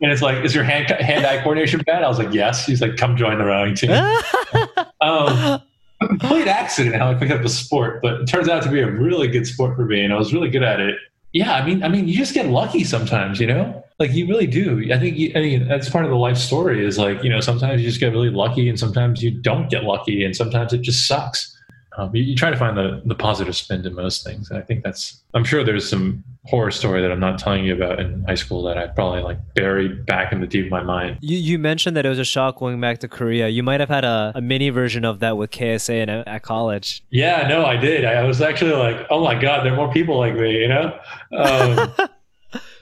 and 0.00 0.12
it's 0.12 0.22
like, 0.22 0.44
is 0.44 0.54
your 0.54 0.64
hand 0.64 0.90
hand 0.90 1.24
eye 1.26 1.42
coordination 1.42 1.80
bad? 1.86 2.02
I 2.02 2.08
was 2.08 2.18
like, 2.18 2.32
yes. 2.32 2.66
He's 2.66 2.80
like, 2.80 2.96
come 2.96 3.16
join 3.16 3.38
the 3.38 3.44
rowing 3.44 3.74
team. 3.74 3.90
um, 5.00 5.60
complete 6.00 6.48
accident 6.48 6.96
how 6.96 7.10
I 7.10 7.14
picked 7.14 7.32
up 7.32 7.42
the 7.42 7.48
sport, 7.48 8.02
but 8.02 8.20
it 8.20 8.26
turns 8.26 8.48
out 8.48 8.62
to 8.64 8.70
be 8.70 8.80
a 8.80 8.90
really 8.90 9.28
good 9.28 9.46
sport 9.46 9.76
for 9.76 9.84
me, 9.84 10.04
and 10.04 10.12
I 10.12 10.16
was 10.16 10.32
really 10.32 10.50
good 10.50 10.62
at 10.62 10.80
it. 10.80 10.96
Yeah, 11.32 11.54
I 11.54 11.64
mean, 11.66 11.82
I 11.82 11.88
mean, 11.88 12.06
you 12.06 12.16
just 12.16 12.34
get 12.34 12.46
lucky 12.46 12.84
sometimes, 12.84 13.40
you 13.40 13.46
know. 13.46 13.83
Like 14.04 14.14
you 14.14 14.26
really 14.26 14.46
do. 14.46 14.92
I 14.92 14.98
think. 14.98 15.16
You, 15.16 15.32
I 15.34 15.40
mean, 15.40 15.68
that's 15.68 15.88
part 15.88 16.04
of 16.04 16.10
the 16.10 16.16
life 16.16 16.36
story. 16.36 16.84
Is 16.84 16.98
like 16.98 17.22
you 17.24 17.30
know, 17.30 17.40
sometimes 17.40 17.80
you 17.80 17.88
just 17.88 18.00
get 18.00 18.12
really 18.12 18.30
lucky, 18.30 18.68
and 18.68 18.78
sometimes 18.78 19.22
you 19.22 19.30
don't 19.30 19.70
get 19.70 19.84
lucky, 19.84 20.24
and 20.24 20.36
sometimes 20.36 20.72
it 20.72 20.82
just 20.82 21.08
sucks 21.08 21.54
um, 21.96 22.14
you, 22.14 22.22
you, 22.22 22.34
try 22.34 22.50
to 22.50 22.56
find 22.56 22.76
the, 22.76 23.02
the 23.04 23.14
positive 23.14 23.54
spin 23.54 23.82
to 23.84 23.90
most 23.90 24.24
things. 24.24 24.50
And 24.50 24.58
I 24.58 24.62
think 24.62 24.82
that's, 24.82 25.22
I'm 25.32 25.44
sure 25.44 25.62
there's 25.62 25.88
some 25.88 26.24
horror 26.44 26.70
story 26.70 27.00
that 27.00 27.10
I'm 27.10 27.20
not 27.20 27.38
telling 27.38 27.64
you 27.64 27.74
about 27.74 28.00
in 28.00 28.24
high 28.24 28.34
school 28.34 28.62
that 28.64 28.76
I 28.76 28.88
probably 28.88 29.22
like 29.22 29.38
buried 29.54 30.04
back 30.04 30.32
in 30.32 30.40
the 30.40 30.46
deep 30.46 30.66
of 30.66 30.70
my 30.70 30.82
mind. 30.82 31.18
You, 31.20 31.38
you 31.38 31.58
mentioned 31.58 31.96
that 31.96 32.04
it 32.04 32.08
was 32.08 32.18
a 32.18 32.24
shock 32.24 32.58
going 32.58 32.80
back 32.80 32.98
to 32.98 33.08
Korea. 33.08 33.48
You 33.48 33.62
might 33.62 33.80
have 33.80 33.88
had 33.88 34.04
a, 34.04 34.32
a 34.34 34.40
mini 34.40 34.70
version 34.70 35.04
of 35.04 35.20
that 35.20 35.36
with 35.36 35.50
KSA 35.50 36.02
and 36.02 36.10
at 36.10 36.42
college. 36.42 37.04
Yeah, 37.10 37.46
no, 37.48 37.64
I 37.64 37.76
did. 37.76 38.04
I, 38.04 38.14
I 38.14 38.24
was 38.24 38.40
actually 38.40 38.72
like, 38.72 39.06
oh 39.10 39.22
my 39.22 39.40
God, 39.40 39.64
there 39.64 39.72
are 39.72 39.76
more 39.76 39.92
people 39.92 40.18
like 40.18 40.34
me, 40.34 40.60
you 40.60 40.68
know? 40.68 40.98
Um, 41.32 41.92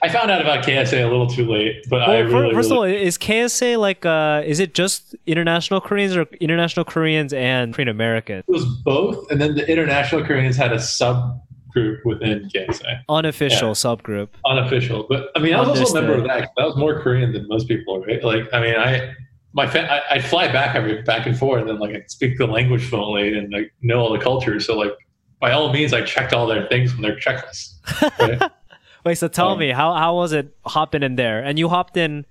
I 0.03 0.09
found 0.09 0.29
out 0.29 0.41
about 0.41 0.65
KSA 0.65 1.01
a 1.01 1.09
little 1.09 1.27
too 1.27 1.49
late, 1.49 1.85
but 1.89 2.01
well, 2.01 2.11
I 2.11 2.17
really, 2.19 2.53
first 2.53 2.69
really... 2.69 2.95
of 2.95 3.01
all, 3.01 3.07
is 3.07 3.17
KSA 3.17 3.79
like 3.79 4.05
uh, 4.05 4.43
is 4.45 4.59
it 4.59 4.73
just 4.73 5.15
international 5.25 5.79
Koreans 5.79 6.17
or 6.17 6.27
international 6.41 6.83
Koreans 6.83 7.31
and 7.31 7.73
Korean 7.73 7.87
Americans? 7.87 8.43
It 8.45 8.51
was 8.51 8.65
both, 8.65 9.31
and 9.31 9.39
then 9.39 9.55
the 9.55 9.65
international 9.65 10.25
Koreans 10.25 10.57
had 10.57 10.73
a 10.73 10.75
subgroup 10.75 12.03
within 12.03 12.49
KSA. 12.53 13.03
Unofficial 13.07 13.69
yeah. 13.69 13.73
subgroup. 13.73 14.27
Unofficial, 14.45 15.05
but 15.07 15.29
I 15.37 15.39
mean, 15.39 15.53
I 15.53 15.59
was 15.61 15.69
Understood. 15.69 15.87
also 15.87 15.97
a 15.99 16.01
member 16.01 16.17
of 16.17 16.27
that. 16.27 16.51
I 16.57 16.65
was 16.65 16.75
more 16.75 16.99
Korean 16.99 17.31
than 17.31 17.47
most 17.47 17.69
people, 17.69 18.03
right? 18.03 18.21
Like, 18.21 18.53
I 18.53 18.59
mean, 18.59 18.75
I 18.75 19.13
my 19.53 19.67
fa- 19.67 19.89
I, 19.89 20.15
I'd 20.15 20.25
fly 20.25 20.51
back 20.51 20.75
every 20.75 21.01
back 21.03 21.27
and 21.27 21.39
forth, 21.39 21.61
and 21.61 21.69
then 21.69 21.79
like 21.79 21.95
I 21.95 22.03
speak 22.07 22.37
the 22.37 22.45
language 22.45 22.83
fluently 22.89 23.37
and 23.37 23.53
like 23.53 23.73
know 23.81 24.01
all 24.01 24.11
the 24.11 24.19
cultures. 24.19 24.67
So 24.67 24.77
like 24.77 24.91
by 25.39 25.53
all 25.53 25.71
means, 25.71 25.93
I 25.93 26.01
checked 26.01 26.33
all 26.33 26.45
their 26.45 26.67
things 26.67 26.91
from 26.91 27.03
their 27.03 27.15
checklists. 27.15 27.75
Right? 28.19 28.51
Wait, 29.03 29.15
so 29.15 29.27
tell 29.27 29.49
um, 29.49 29.59
me 29.59 29.71
how 29.71 29.93
how 29.93 30.15
was 30.15 30.31
it 30.33 30.55
hopping 30.65 31.03
in 31.03 31.15
there? 31.15 31.43
And 31.43 31.59
you 31.59 31.69
hopped 31.69 31.97
in 31.97 32.25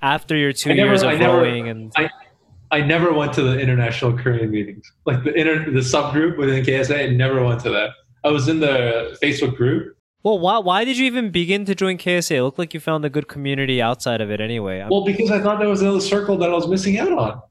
after 0.00 0.36
your 0.36 0.52
two 0.52 0.74
never, 0.74 0.90
years 0.90 1.02
of 1.02 1.10
I 1.10 1.26
rowing, 1.26 1.68
and 1.68 1.92
I, 1.96 2.10
I 2.70 2.80
never 2.80 3.12
went 3.12 3.32
to 3.34 3.42
the 3.42 3.58
international 3.58 4.16
Korean 4.16 4.50
meetings, 4.50 4.90
like 5.04 5.22
the 5.24 5.34
inter 5.34 5.70
the 5.70 5.80
subgroup 5.80 6.38
within 6.38 6.64
KSA. 6.64 7.10
I 7.10 7.12
never 7.12 7.44
went 7.44 7.60
to 7.60 7.70
that. 7.70 7.90
I 8.24 8.30
was 8.30 8.48
in 8.48 8.60
the 8.60 9.16
Facebook 9.22 9.56
group. 9.56 9.96
Well, 10.22 10.38
why 10.38 10.58
why 10.58 10.84
did 10.84 10.96
you 10.96 11.04
even 11.04 11.30
begin 11.30 11.66
to 11.66 11.74
join 11.74 11.98
KSA? 11.98 12.36
It 12.36 12.42
looked 12.42 12.58
like 12.58 12.72
you 12.72 12.80
found 12.80 13.04
a 13.04 13.10
good 13.10 13.28
community 13.28 13.82
outside 13.82 14.22
of 14.22 14.30
it, 14.30 14.40
anyway. 14.40 14.80
I'm... 14.80 14.88
Well, 14.88 15.04
because 15.04 15.30
I 15.30 15.42
thought 15.42 15.58
there 15.58 15.68
was 15.68 15.82
another 15.82 16.00
circle 16.00 16.38
that 16.38 16.48
I 16.48 16.54
was 16.54 16.66
missing 16.66 16.98
out 16.98 17.12
on. 17.12 17.42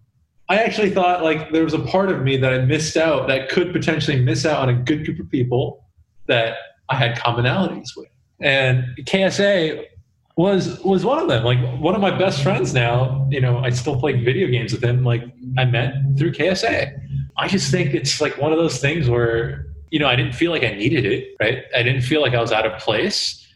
I 0.50 0.58
actually 0.58 0.90
thought 0.90 1.24
like 1.24 1.52
there 1.52 1.64
was 1.64 1.74
a 1.74 1.80
part 1.80 2.12
of 2.12 2.24
me 2.24 2.38
that 2.38 2.52
I 2.52 2.60
missed 2.60 2.98
out 2.98 3.28
that 3.28 3.50
could 3.50 3.72
potentially 3.72 4.20
miss 4.20 4.46
out 4.46 4.68
on 4.68 4.70
a 4.70 4.74
good 4.74 5.06
group 5.06 5.20
of 5.20 5.30
people 5.30 5.86
that 6.28 6.58
I 6.90 6.96
had 6.96 7.18
commonalities 7.18 7.90
with 7.96 8.08
and 8.44 8.84
KSA 8.98 9.86
was 10.36 10.80
was 10.84 11.06
one 11.06 11.20
of 11.20 11.28
them. 11.28 11.44
Like 11.44 11.60
one 11.80 11.96
of 11.96 12.02
my 12.02 12.16
best 12.16 12.44
friends 12.44 12.74
now. 12.74 13.28
You 13.32 13.42
know, 13.42 13.60
I 13.60 13.70
still 13.70 14.00
play 14.00 14.24
video 14.24 14.48
games 14.48 14.74
with 14.74 14.84
him. 14.84 15.04
Like 15.04 15.24
I 15.58 15.66
met 15.66 15.94
through 16.18 16.34
KSA. 16.34 17.00
I 17.38 17.48
just 17.48 17.72
think 17.72 17.94
it's 17.94 18.22
like 18.22 18.38
one 18.38 18.52
of 18.52 18.58
those 18.58 18.80
things 18.80 19.10
where 19.10 19.68
you 19.92 20.00
know 20.00 20.08
I 20.08 20.16
didn't 20.16 20.34
feel 20.34 20.52
like 20.52 20.64
I 20.64 20.74
needed 20.74 21.06
it. 21.06 21.36
Right? 21.40 21.64
I 21.76 21.84
didn't 21.84 22.02
feel 22.02 22.22
like 22.22 22.34
I 22.34 22.42
was 22.42 22.52
out 22.52 22.66
of 22.66 22.80
place, 22.80 23.48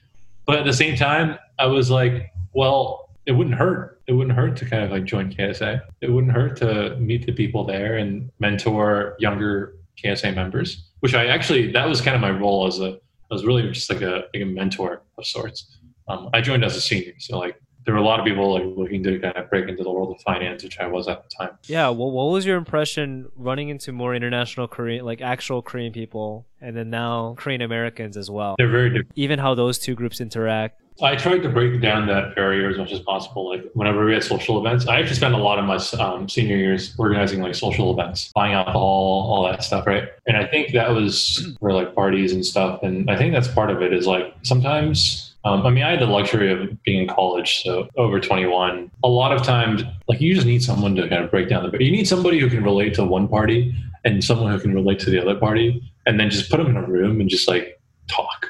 but 0.45 0.57
at 0.57 0.65
the 0.65 0.73
same 0.73 0.95
time, 0.95 1.37
I 1.59 1.65
was 1.65 1.89
like, 1.89 2.31
well, 2.53 3.09
it 3.25 3.33
wouldn't 3.33 3.55
hurt. 3.55 4.01
It 4.07 4.13
wouldn't 4.13 4.35
hurt 4.35 4.55
to 4.57 4.65
kind 4.65 4.83
of 4.83 4.91
like 4.91 5.03
join 5.03 5.33
KSA. 5.33 5.81
It 5.99 6.11
wouldn't 6.11 6.31
hurt 6.31 6.55
to 6.57 6.95
meet 6.97 7.25
the 7.25 7.33
people 7.33 7.65
there 7.65 7.97
and 7.97 8.31
mentor 8.39 9.17
younger 9.19 9.75
KSA 10.01 10.33
members. 10.33 10.83
Which 11.01 11.13
I 11.13 11.25
actually 11.27 11.71
that 11.73 11.87
was 11.89 11.99
kind 11.99 12.15
of 12.15 12.21
my 12.21 12.31
role 12.31 12.67
as 12.67 12.79
a 12.79 12.99
I 13.29 13.33
was 13.33 13.45
really 13.45 13.69
just 13.71 13.89
like 13.89 14.01
a 14.01 14.23
like 14.33 14.41
a 14.41 14.45
mentor 14.45 15.03
of 15.17 15.25
sorts. 15.25 15.77
Um, 16.07 16.29
I 16.33 16.41
joined 16.41 16.63
as 16.63 16.75
a 16.75 16.81
senior, 16.81 17.13
so 17.19 17.37
like 17.37 17.61
there 17.87 17.93
were 17.93 18.01
a 18.01 18.03
lot 18.03 18.19
of 18.19 18.25
people 18.25 18.53
like 18.53 18.63
looking 18.77 19.01
to 19.03 19.17
kind 19.17 19.35
of 19.37 19.49
break 19.49 19.69
into 19.69 19.81
the 19.81 19.89
world 19.89 20.13
of 20.13 20.21
finance, 20.21 20.61
which 20.61 20.77
I 20.77 20.87
was 20.87 21.07
at 21.07 21.23
the 21.23 21.29
time. 21.29 21.57
Yeah. 21.67 21.87
Well, 21.87 22.11
what 22.11 22.25
was 22.25 22.45
your 22.45 22.57
impression 22.57 23.29
running 23.35 23.69
into 23.69 23.93
more 23.93 24.13
international 24.13 24.67
Korean, 24.67 25.05
like 25.05 25.21
actual 25.21 25.61
Korean 25.61 25.93
people, 25.93 26.45
and 26.59 26.75
then 26.75 26.89
now 26.89 27.35
Korean 27.37 27.61
Americans 27.61 28.17
as 28.17 28.29
well? 28.29 28.55
They're 28.57 28.69
very 28.69 28.89
different. 28.89 29.11
Even 29.15 29.39
how 29.39 29.55
those 29.55 29.79
two 29.79 29.95
groups 29.95 30.19
interact. 30.19 30.81
I 31.01 31.15
tried 31.15 31.39
to 31.43 31.49
break 31.49 31.81
down 31.81 32.07
that 32.07 32.35
barrier 32.35 32.69
as 32.69 32.77
much 32.77 32.91
as 32.91 32.99
possible. 32.99 33.49
Like 33.49 33.65
whenever 33.73 34.05
we 34.05 34.13
had 34.13 34.23
social 34.23 34.59
events, 34.59 34.87
I 34.87 34.99
actually 34.99 35.15
spent 35.15 35.33
a 35.33 35.37
lot 35.37 35.59
of 35.59 35.65
my 35.65 35.77
um, 36.03 36.27
senior 36.27 36.57
years 36.57 36.95
organizing 36.97 37.41
like 37.41 37.55
social 37.55 37.91
events, 37.91 38.31
buying 38.33 38.53
alcohol, 38.53 38.81
all 38.81 39.47
that 39.49 39.63
stuff, 39.63 39.85
right? 39.85 40.09
And 40.25 40.37
I 40.37 40.45
think 40.45 40.73
that 40.73 40.89
was 40.91 41.55
for 41.59 41.73
like 41.73 41.93
parties 41.93 42.33
and 42.33 42.45
stuff. 42.45 42.81
And 42.83 43.09
I 43.09 43.17
think 43.17 43.33
that's 43.33 43.47
part 43.47 43.69
of 43.69 43.81
it. 43.81 43.93
Is 43.93 44.07
like 44.07 44.33
sometimes 44.41 45.27
um, 45.47 45.65
I 45.65 45.69
mean, 45.69 45.83
I 45.83 45.91
had 45.91 46.01
the 46.01 46.07
luxury 46.07 46.51
of 46.51 46.83
being 46.83 47.03
in 47.03 47.07
college, 47.07 47.63
so 47.63 47.87
over 47.95 48.19
21. 48.19 48.91
A 49.03 49.07
lot 49.07 49.31
of 49.31 49.43
times, 49.43 49.83
like 50.09 50.19
you 50.19 50.33
just 50.33 50.45
need 50.45 50.61
someone 50.61 50.93
to 50.95 51.07
kind 51.07 51.23
of 51.23 51.31
break 51.31 51.47
down 51.47 51.63
the. 51.63 51.69
Barrier. 51.69 51.85
You 51.85 51.91
need 51.91 52.07
somebody 52.07 52.39
who 52.39 52.49
can 52.49 52.63
relate 52.63 52.93
to 52.95 53.05
one 53.05 53.29
party 53.29 53.73
and 54.03 54.21
someone 54.21 54.51
who 54.51 54.59
can 54.59 54.73
relate 54.73 54.99
to 54.99 55.09
the 55.09 55.19
other 55.19 55.35
party, 55.35 55.81
and 56.05 56.19
then 56.19 56.29
just 56.29 56.49
put 56.49 56.57
them 56.57 56.67
in 56.67 56.75
a 56.75 56.85
room 56.85 57.21
and 57.21 57.29
just 57.29 57.47
like 57.47 57.79
talk, 58.07 58.47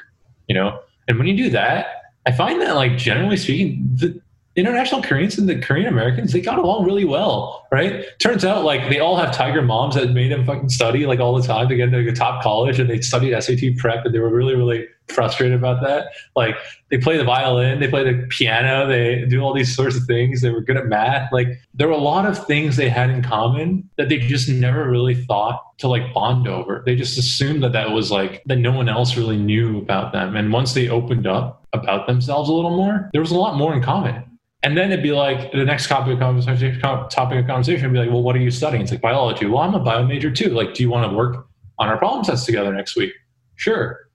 you 0.48 0.54
know. 0.54 0.80
And 1.06 1.18
when 1.18 1.28
you 1.28 1.36
do 1.36 1.50
that, 1.50 1.97
I 2.28 2.32
find 2.32 2.60
that 2.60 2.76
like 2.76 2.98
generally 2.98 3.38
speaking, 3.38 3.88
the, 3.94 4.20
international 4.54 5.02
Koreans 5.02 5.38
and 5.38 5.48
the 5.48 5.58
Korean 5.58 5.86
Americans, 5.86 6.32
they 6.32 6.40
got 6.40 6.58
along 6.58 6.84
really 6.84 7.04
well, 7.04 7.66
right? 7.70 8.04
Turns 8.18 8.44
out 8.44 8.64
like 8.64 8.90
they 8.90 8.98
all 8.98 9.16
have 9.16 9.32
tiger 9.32 9.62
moms 9.62 9.94
that 9.94 10.10
made 10.10 10.32
them 10.32 10.44
fucking 10.44 10.68
study 10.68 11.06
like 11.06 11.20
all 11.20 11.34
the 11.40 11.46
time 11.46 11.68
to 11.68 11.76
get 11.76 11.92
into 11.92 12.10
a 12.10 12.14
top 12.14 12.42
college 12.42 12.78
and 12.78 12.90
they 12.90 13.00
studied 13.00 13.40
SAT 13.40 13.78
prep 13.78 14.04
and 14.04 14.14
they 14.14 14.18
were 14.18 14.34
really, 14.34 14.56
really 14.56 14.86
frustrated 15.06 15.56
about 15.56 15.80
that. 15.82 16.08
Like 16.36 16.56
they 16.90 16.98
play 16.98 17.16
the 17.16 17.24
violin, 17.24 17.80
they 17.80 17.88
play 17.88 18.04
the 18.04 18.26
piano, 18.28 18.86
they 18.86 19.24
do 19.26 19.40
all 19.40 19.54
these 19.54 19.74
sorts 19.74 19.96
of 19.96 20.04
things. 20.04 20.42
They 20.42 20.50
were 20.50 20.60
good 20.60 20.76
at 20.76 20.86
math. 20.86 21.32
Like 21.32 21.48
there 21.72 21.86
were 21.86 21.94
a 21.94 21.98
lot 21.98 22.26
of 22.26 22.46
things 22.46 22.76
they 22.76 22.88
had 22.88 23.10
in 23.10 23.22
common 23.22 23.88
that 23.96 24.08
they 24.08 24.18
just 24.18 24.48
never 24.48 24.90
really 24.90 25.14
thought 25.14 25.78
to 25.78 25.88
like 25.88 26.12
bond 26.12 26.48
over. 26.48 26.82
They 26.84 26.96
just 26.96 27.16
assumed 27.16 27.62
that 27.62 27.72
that 27.72 27.92
was 27.92 28.10
like 28.10 28.42
that 28.46 28.56
no 28.56 28.72
one 28.72 28.88
else 28.88 29.16
really 29.16 29.38
knew 29.38 29.78
about 29.78 30.12
them. 30.12 30.36
And 30.36 30.52
once 30.52 30.74
they 30.74 30.88
opened 30.88 31.26
up 31.26 31.57
about 31.72 32.06
themselves 32.06 32.48
a 32.48 32.52
little 32.52 32.76
more, 32.76 33.10
there 33.12 33.20
was 33.20 33.30
a 33.30 33.36
lot 33.36 33.56
more 33.56 33.74
in 33.74 33.82
common. 33.82 34.24
And 34.62 34.76
then 34.76 34.90
it'd 34.90 35.02
be 35.02 35.12
like 35.12 35.52
the 35.52 35.64
next 35.64 35.88
topic 35.88 36.14
of 36.14 36.18
conversation, 36.18 36.80
topic 36.80 37.38
of 37.38 37.46
conversation 37.46 37.84
would 37.84 37.92
be 37.92 37.98
like, 38.00 38.10
well, 38.10 38.22
what 38.22 38.34
are 38.34 38.40
you 38.40 38.50
studying? 38.50 38.82
It's 38.82 38.90
like 38.90 39.00
biology. 39.00 39.46
Well, 39.46 39.62
I'm 39.62 39.74
a 39.74 39.80
bio 39.80 40.04
major 40.04 40.30
too. 40.30 40.50
Like, 40.50 40.74
do 40.74 40.82
you 40.82 40.90
want 40.90 41.08
to 41.08 41.16
work 41.16 41.46
on 41.78 41.88
our 41.88 41.96
problem 41.96 42.24
sets 42.24 42.44
together 42.44 42.74
next 42.74 42.96
week? 42.96 43.12
Sure. 43.54 44.08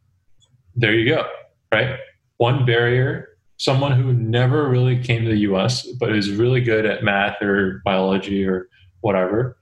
There 0.76 0.94
you 0.94 1.08
go. 1.08 1.26
Right. 1.72 1.98
One 2.38 2.66
barrier, 2.66 3.30
someone 3.58 3.94
who 3.94 4.12
never 4.12 4.68
really 4.68 5.02
came 5.02 5.24
to 5.24 5.30
the 5.30 5.40
US, 5.52 5.88
but 6.00 6.14
is 6.14 6.32
really 6.32 6.60
good 6.60 6.86
at 6.86 7.04
math 7.04 7.42
or 7.42 7.82
biology 7.86 8.46
or 8.46 8.68
whatever 9.00 9.58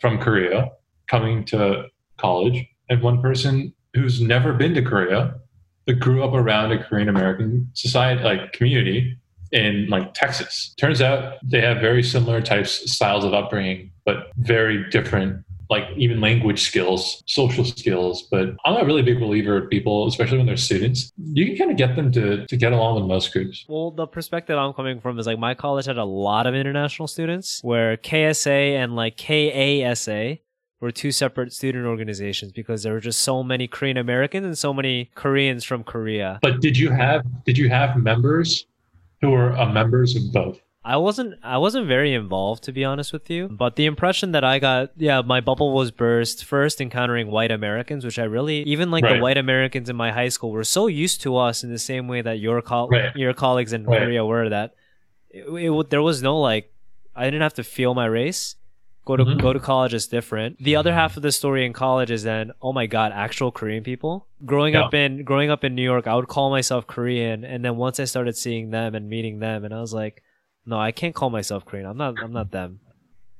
from 0.00 0.18
Korea 0.18 0.70
coming 1.08 1.44
to 1.46 1.86
college, 2.18 2.66
and 2.90 3.02
one 3.02 3.22
person 3.22 3.72
who's 3.94 4.20
never 4.20 4.52
been 4.52 4.74
to 4.74 4.82
Korea, 4.82 5.34
grew 5.94 6.22
up 6.22 6.34
around 6.34 6.72
a 6.72 6.82
Korean 6.82 7.08
American 7.08 7.70
society, 7.74 8.22
like 8.22 8.52
community, 8.52 9.16
in 9.52 9.86
like 9.88 10.14
Texas. 10.14 10.74
Turns 10.78 11.00
out 11.00 11.34
they 11.42 11.60
have 11.60 11.78
very 11.78 12.02
similar 12.02 12.40
types 12.40 12.90
styles 12.92 13.24
of 13.24 13.34
upbringing, 13.34 13.90
but 14.04 14.30
very 14.36 14.88
different 14.90 15.44
like 15.70 15.84
even 15.96 16.20
language 16.20 16.62
skills, 16.62 17.22
social 17.26 17.64
skills. 17.64 18.22
But 18.22 18.56
I'm 18.64 18.76
a 18.76 18.84
really 18.84 19.02
big 19.02 19.20
believer 19.20 19.58
of 19.58 19.70
people, 19.70 20.06
especially 20.06 20.38
when 20.38 20.46
they're 20.46 20.56
students. 20.56 21.12
You 21.18 21.46
can 21.46 21.56
kind 21.56 21.70
of 21.70 21.76
get 21.76 21.96
them 21.96 22.10
to, 22.12 22.46
to 22.46 22.56
get 22.56 22.72
along 22.72 22.96
with 22.96 23.04
most 23.04 23.32
groups. 23.32 23.64
Well, 23.68 23.90
the 23.90 24.06
perspective 24.06 24.56
I'm 24.56 24.72
coming 24.72 25.00
from 25.00 25.18
is 25.18 25.26
like 25.26 25.38
my 25.38 25.54
college 25.54 25.86
had 25.86 25.98
a 25.98 26.04
lot 26.04 26.46
of 26.46 26.54
international 26.54 27.06
students 27.06 27.60
where 27.62 27.96
KSA 27.96 28.76
and 28.76 28.96
like 28.96 29.16
KASA 29.16 30.38
were 30.80 30.90
two 30.90 31.10
separate 31.12 31.52
student 31.52 31.86
organizations 31.86 32.52
because 32.52 32.82
there 32.82 32.92
were 32.92 33.00
just 33.00 33.20
so 33.20 33.42
many 33.42 33.66
Korean 33.66 33.96
Americans 33.96 34.46
and 34.46 34.56
so 34.56 34.72
many 34.72 35.10
Koreans 35.14 35.64
from 35.64 35.82
Korea. 35.82 36.38
But 36.42 36.60
did 36.60 36.78
you 36.78 36.90
have 36.90 37.24
did 37.44 37.58
you 37.58 37.68
have 37.68 37.96
members 37.96 38.66
who 39.20 39.30
were 39.30 39.56
uh, 39.56 39.70
members 39.70 40.16
of 40.16 40.32
both. 40.32 40.60
I 40.84 40.96
wasn't 40.96 41.34
I 41.42 41.58
wasn't 41.58 41.86
very 41.86 42.14
involved 42.14 42.62
to 42.64 42.72
be 42.72 42.84
honest 42.84 43.12
with 43.12 43.28
you, 43.28 43.48
but 43.48 43.76
the 43.76 43.84
impression 43.84 44.32
that 44.32 44.44
I 44.44 44.58
got, 44.58 44.92
yeah, 44.96 45.20
my 45.20 45.40
bubble 45.40 45.74
was 45.74 45.90
burst 45.90 46.44
first 46.44 46.80
encountering 46.80 47.30
white 47.30 47.50
Americans, 47.50 48.04
which 48.04 48.18
I 48.18 48.24
really 48.24 48.62
even 48.62 48.90
like 48.90 49.04
right. 49.04 49.16
the 49.16 49.20
white 49.20 49.36
Americans 49.36 49.90
in 49.90 49.96
my 49.96 50.12
high 50.12 50.30
school 50.30 50.50
were 50.50 50.64
so 50.64 50.86
used 50.86 51.20
to 51.22 51.36
us 51.36 51.62
in 51.62 51.70
the 51.70 51.78
same 51.78 52.08
way 52.08 52.22
that 52.22 52.38
your 52.38 52.62
co- 52.62 52.88
right. 52.88 53.14
your 53.16 53.34
colleagues 53.34 53.72
in 53.72 53.84
right. 53.84 54.02
Korea 54.02 54.24
were 54.24 54.48
that 54.48 54.74
it, 55.28 55.44
it, 55.44 55.90
there 55.90 56.02
was 56.02 56.22
no 56.22 56.40
like 56.40 56.72
I 57.14 57.24
didn't 57.24 57.42
have 57.42 57.54
to 57.54 57.64
feel 57.64 57.92
my 57.92 58.06
race 58.06 58.54
Go 59.08 59.16
to 59.16 59.24
Mhm. 59.24 59.40
go 59.40 59.52
to 59.54 59.58
college 59.72 59.94
is 59.94 60.06
different. 60.06 60.58
The 60.62 60.76
other 60.76 60.92
half 60.92 61.16
of 61.16 61.22
the 61.22 61.32
story 61.32 61.64
in 61.64 61.72
college 61.72 62.10
is 62.10 62.22
then, 62.24 62.52
oh 62.60 62.74
my 62.74 62.84
god, 62.86 63.10
actual 63.26 63.50
Korean 63.50 63.82
people. 63.82 64.26
Growing 64.44 64.74
Yeah. 64.74 64.84
up 64.84 64.92
in 65.02 65.24
growing 65.24 65.48
up 65.54 65.64
in 65.64 65.74
New 65.74 65.82
York, 65.92 66.06
I 66.06 66.14
would 66.14 66.28
call 66.28 66.50
myself 66.50 66.86
Korean, 66.86 67.42
and 67.42 67.64
then 67.64 67.74
once 67.78 67.98
I 67.98 68.04
started 68.04 68.36
seeing 68.36 68.68
them 68.70 68.94
and 68.94 69.08
meeting 69.08 69.38
them, 69.38 69.64
and 69.64 69.72
I 69.72 69.80
was 69.80 69.94
like, 69.94 70.22
no, 70.66 70.78
I 70.78 70.92
can't 70.92 71.14
call 71.14 71.30
myself 71.30 71.64
Korean. 71.64 71.86
I'm 71.86 71.96
not. 71.96 72.14
I'm 72.22 72.34
not 72.34 72.50
them. 72.50 72.80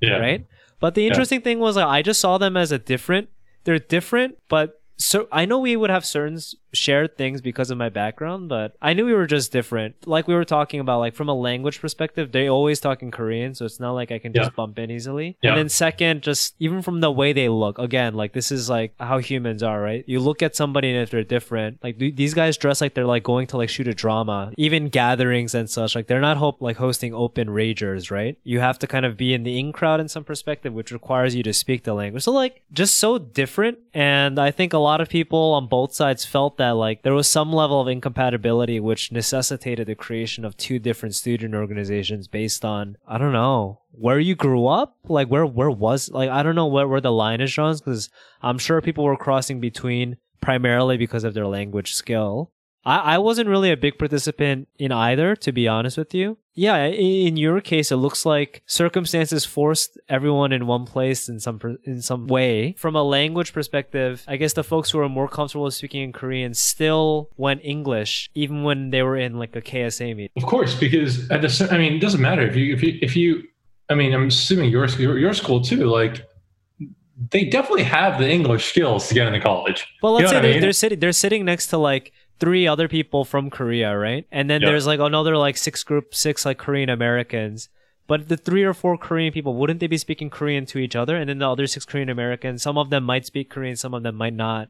Yeah. 0.01 0.17
right? 0.19 0.47
But 0.81 0.95
the 0.95 1.07
interesting 1.09 1.41
thing 1.43 1.59
was 1.59 1.77
like, 1.77 1.87
I 1.99 2.01
just 2.03 2.21
saw 2.21 2.39
them 2.39 2.57
as 2.57 2.71
a 2.73 2.79
different. 2.79 3.29
They're 3.65 3.79
different, 3.97 4.39
but 4.49 4.81
so 4.97 5.29
I 5.31 5.45
know 5.45 5.59
we 5.59 5.77
would 5.77 5.91
have 5.91 6.05
certain 6.07 6.39
shared 6.73 7.17
things 7.17 7.41
because 7.41 7.71
of 7.71 7.79
my 7.79 7.89
background, 7.89 8.49
but 8.49 8.77
I 8.81 8.93
knew 8.93 9.07
we 9.07 9.15
were 9.15 9.27
just 9.27 9.53
different. 9.53 10.07
Like 10.07 10.29
we 10.29 10.35
were 10.35 10.45
talking 10.45 10.81
about, 10.81 10.99
like 11.01 11.15
from 11.15 11.29
a 11.29 11.35
language 11.35 11.81
perspective, 11.81 12.33
they 12.33 12.49
always 12.49 12.81
talk 12.81 13.03
in 13.03 13.11
Korean, 13.11 13.55
so 13.55 13.65
it's 13.65 13.81
not 13.81 13.93
like 13.93 14.13
I 14.13 14.19
can 14.19 14.33
just 14.33 14.55
bump 14.55 14.79
in 14.79 14.91
easily. 14.91 15.37
Yeah. 15.43 15.51
And 15.51 15.59
then 15.59 15.69
second, 15.69 16.23
just 16.23 16.55
even 16.59 16.83
from 16.83 17.01
the 17.01 17.11
way 17.11 17.33
they 17.33 17.49
look, 17.49 17.79
again, 17.79 18.15
like 18.15 18.33
this 18.33 18.53
is 18.53 18.69
like 18.69 18.95
how 18.99 19.19
humans 19.19 19.63
are, 19.63 19.81
right? 19.81 20.05
You 20.07 20.21
look 20.21 20.43
at 20.43 20.57
somebody 20.57 20.91
and 20.91 21.03
if 21.03 21.11
they're 21.11 21.25
different, 21.25 21.79
like 21.83 21.99
th- 21.99 22.17
these 22.17 22.35
guys 22.35 22.57
dress 22.57 22.81
like 22.81 22.95
they're 22.95 23.07
like 23.07 23.23
going 23.23 23.47
to 23.49 23.57
like 23.57 23.69
shoot 23.69 23.89
a 23.89 23.95
drama, 23.95 24.53
even 24.57 24.89
gatherings 24.89 25.55
and 25.55 25.69
such. 25.69 25.95
Like 25.95 26.07
they're 26.07 26.21
not 26.21 26.37
hope 26.37 26.61
like 26.61 26.77
hosting 26.77 27.15
open 27.15 27.49
ragers, 27.49 28.11
right? 28.11 28.37
You 28.45 28.61
have 28.61 28.79
to 28.81 28.87
kind 28.87 29.07
of 29.07 29.17
be 29.17 29.33
in 29.35 29.43
the 29.43 29.59
in 29.59 29.73
crowd 29.73 30.01
in 30.01 30.09
some 30.09 30.25
perspective, 30.25 30.73
which 30.73 30.93
requires 30.93 31.35
you 31.35 31.43
to 31.45 31.53
speak 31.53 31.85
the 31.85 31.95
language. 31.95 32.25
So 32.25 32.33
like 32.33 32.63
just 32.73 32.95
so 32.99 33.19
different. 33.19 33.79
And 33.95 34.39
I 34.39 34.51
think 34.51 34.73
a 34.73 34.79
lot 34.79 35.01
of 35.01 35.09
people 35.09 35.53
on 35.55 35.67
both 35.67 35.95
sides 35.95 36.25
felt 36.25 36.58
that 36.59 36.73
like 36.73 37.03
there 37.03 37.15
was 37.15 37.27
some 37.27 37.53
level 37.53 37.81
of 37.81 37.89
incompatibility, 37.89 38.79
which 38.79 39.11
necessitated 39.11 39.87
the 39.87 39.95
creation 39.95 40.45
of 40.45 40.57
two 40.57 40.79
different 40.79 41.15
student 41.15 41.55
organizations 41.55 42.29
based 42.29 42.65
on 42.65 42.97
I 43.07 43.19
don't 43.19 43.33
know 43.33 43.81
where 43.93 44.21
you 44.21 44.35
grew 44.35 44.67
up, 44.67 44.97
like 45.09 45.29
where 45.29 45.47
where 45.47 45.71
was 45.71 46.11
like 46.11 46.31
I 46.31 46.43
don't 46.43 46.55
know 46.55 46.67
where 46.67 46.87
where 46.87 47.01
the 47.01 47.13
line 47.13 47.41
is 47.41 47.53
drawn 47.53 47.75
because 47.77 48.11
I'm 48.43 48.59
sure 48.59 48.81
people 48.81 49.05
were 49.05 49.17
crossing 49.17 49.61
between 49.61 50.19
primarily 50.41 50.97
because 50.97 51.25
of 51.25 51.35
their 51.35 51.47
language 51.47 51.95
skill. 51.95 52.53
I, 52.85 53.15
I 53.15 53.19
wasn't 53.19 53.49
really 53.49 53.71
a 53.71 53.77
big 53.77 53.99
participant 53.99 54.69
in 54.79 54.93
either, 54.93 55.37
to 55.37 55.53
be 55.53 55.69
honest 55.69 55.99
with 55.99 56.15
you. 56.15 56.39
Yeah, 56.55 56.87
in 56.87 57.37
your 57.37 57.61
case, 57.61 57.93
it 57.93 57.97
looks 57.97 58.27
like 58.27 58.63
circumstances 58.67 59.45
forced 59.45 59.97
everyone 60.09 60.53
in 60.53 60.67
one 60.67 60.87
place 60.87 61.29
in 61.29 61.39
some 61.39 61.61
in 61.85 62.03
some 62.03 62.27
way. 62.27 62.75
From 62.77 62.97
a 62.97 63.03
language 63.05 63.53
perspective, 63.53 64.25
I 64.27 64.37
guess 64.39 64.55
the 64.55 64.65
folks 64.65 64.91
who 64.91 64.99
are 64.99 65.09
more 65.09 65.29
comfortable 65.29 65.71
speaking 65.71 66.03
in 66.03 66.13
Korean 66.13 66.55
still 66.55 67.31
went 67.37 67.61
English, 67.63 68.29
even 68.35 68.65
when 68.65 68.91
they 68.91 69.05
were 69.05 69.17
in 69.17 69.39
like 69.39 69.55
a 69.55 69.61
KSA 69.63 70.17
meeting. 70.17 70.31
Of 70.37 70.47
course, 70.47 70.75
because 70.75 71.31
at 71.31 71.43
the 71.43 71.69
I 71.71 71.79
mean, 71.79 71.93
it 71.93 72.01
doesn't 72.01 72.21
matter 72.21 72.43
if 72.43 72.57
you 72.57 72.75
if 72.75 72.83
you 72.83 72.99
if 73.03 73.15
you. 73.15 73.45
I 73.89 73.95
mean, 73.95 74.13
I'm 74.13 74.27
assuming 74.27 74.71
your 74.71 74.85
your, 74.87 75.17
your 75.17 75.35
school 75.35 75.61
too. 75.63 75.85
Like, 75.87 76.27
they 77.31 77.45
definitely 77.45 77.85
have 77.85 78.19
the 78.19 78.29
English 78.29 78.67
skills 78.67 79.09
to 79.09 79.15
get 79.15 79.27
into 79.29 79.41
college. 79.41 79.87
But 80.03 80.11
let's 80.11 80.23
You 80.23 80.25
know 80.27 80.31
say 80.31 80.43
they're, 80.43 80.53
mean? 80.55 80.61
they're 80.61 80.73
sitting 80.73 80.99
they're 80.99 81.13
sitting 81.13 81.45
next 81.45 81.69
to 81.69 81.79
like 81.79 82.13
three 82.41 82.67
other 82.67 82.89
people 82.89 83.25
from 83.25 83.51
Korea, 83.51 83.97
right? 83.97 84.27
And 84.31 84.49
then 84.49 84.61
Yeah. 84.63 84.69
there's 84.71 84.87
like 84.87 85.01
another 85.01 85.37
like 85.37 85.57
six 85.57 85.83
group 85.83 86.15
six 86.15 86.45
like 86.47 86.59
Korean 86.59 86.89
Americans. 86.89 87.69
But 88.07 88.29
the 88.29 88.37
three 88.39 88.63
or 88.65 88.73
four 88.73 88.97
Korean 88.97 89.33
people, 89.33 89.55
wouldn't 89.55 89.81
they 89.81 89.87
be 89.87 89.99
speaking 89.99 90.31
Korean 90.31 90.65
to 90.67 90.79
each 90.79 90.97
other? 90.97 91.15
And 91.17 91.29
then 91.29 91.39
the 91.41 91.51
other 91.51 91.67
six 91.67 91.85
Korean 91.85 92.09
Americans, 92.09 92.63
some 92.63 92.79
of 92.79 92.89
them 92.91 93.05
might 93.05 93.27
speak 93.27 93.51
Korean, 93.51 93.77
some 93.77 93.93
of 93.93 94.03
them 94.03 94.15
might 94.17 94.33
not. 94.35 94.69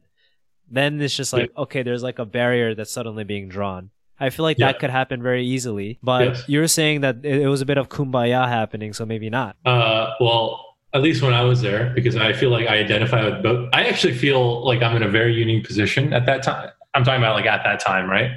Then 0.69 0.99
it's 1.01 1.15
just 1.15 1.31
like, 1.33 1.51
okay, 1.57 1.81
there's 1.81 2.03
like 2.03 2.19
a 2.19 2.25
barrier 2.25 2.75
that's 2.75 2.91
suddenly 2.91 3.23
being 3.23 3.47
drawn. 3.49 3.89
I 4.19 4.29
feel 4.29 4.43
like 4.43 4.57
that 4.57 4.79
could 4.79 4.89
happen 4.89 5.23
very 5.23 5.45
easily. 5.45 5.97
But 6.03 6.25
Yes. 6.27 6.43
you're 6.47 6.67
saying 6.67 7.01
that 7.01 7.17
it, 7.23 7.41
it 7.43 7.47
was 7.47 7.61
a 7.61 7.65
bit 7.65 7.77
of 7.77 7.87
kumbaya 7.87 8.47
happening, 8.47 8.91
so 8.93 9.05
maybe 9.05 9.29
not. 9.29 9.55
Uh, 9.65 10.11
well, 10.19 10.75
at 10.93 11.01
least 11.01 11.21
when 11.23 11.33
I 11.33 11.43
was 11.43 11.61
there, 11.61 11.91
because 11.95 12.17
I 12.17 12.33
feel 12.33 12.49
like 12.49 12.67
I 12.67 12.77
identify 12.79 13.23
with 13.23 13.41
both. 13.41 13.69
I 13.71 13.85
actually 13.85 14.15
feel 14.15 14.65
like 14.65 14.83
I'm 14.83 14.95
in 14.97 15.03
a 15.03 15.07
very 15.07 15.33
unique 15.33 15.65
position 15.65 16.11
at 16.13 16.25
that 16.25 16.43
time. 16.43 16.69
I'm 16.93 17.03
talking 17.03 17.21
about 17.21 17.35
like 17.35 17.45
at 17.45 17.63
that 17.63 17.79
time, 17.79 18.09
right? 18.09 18.31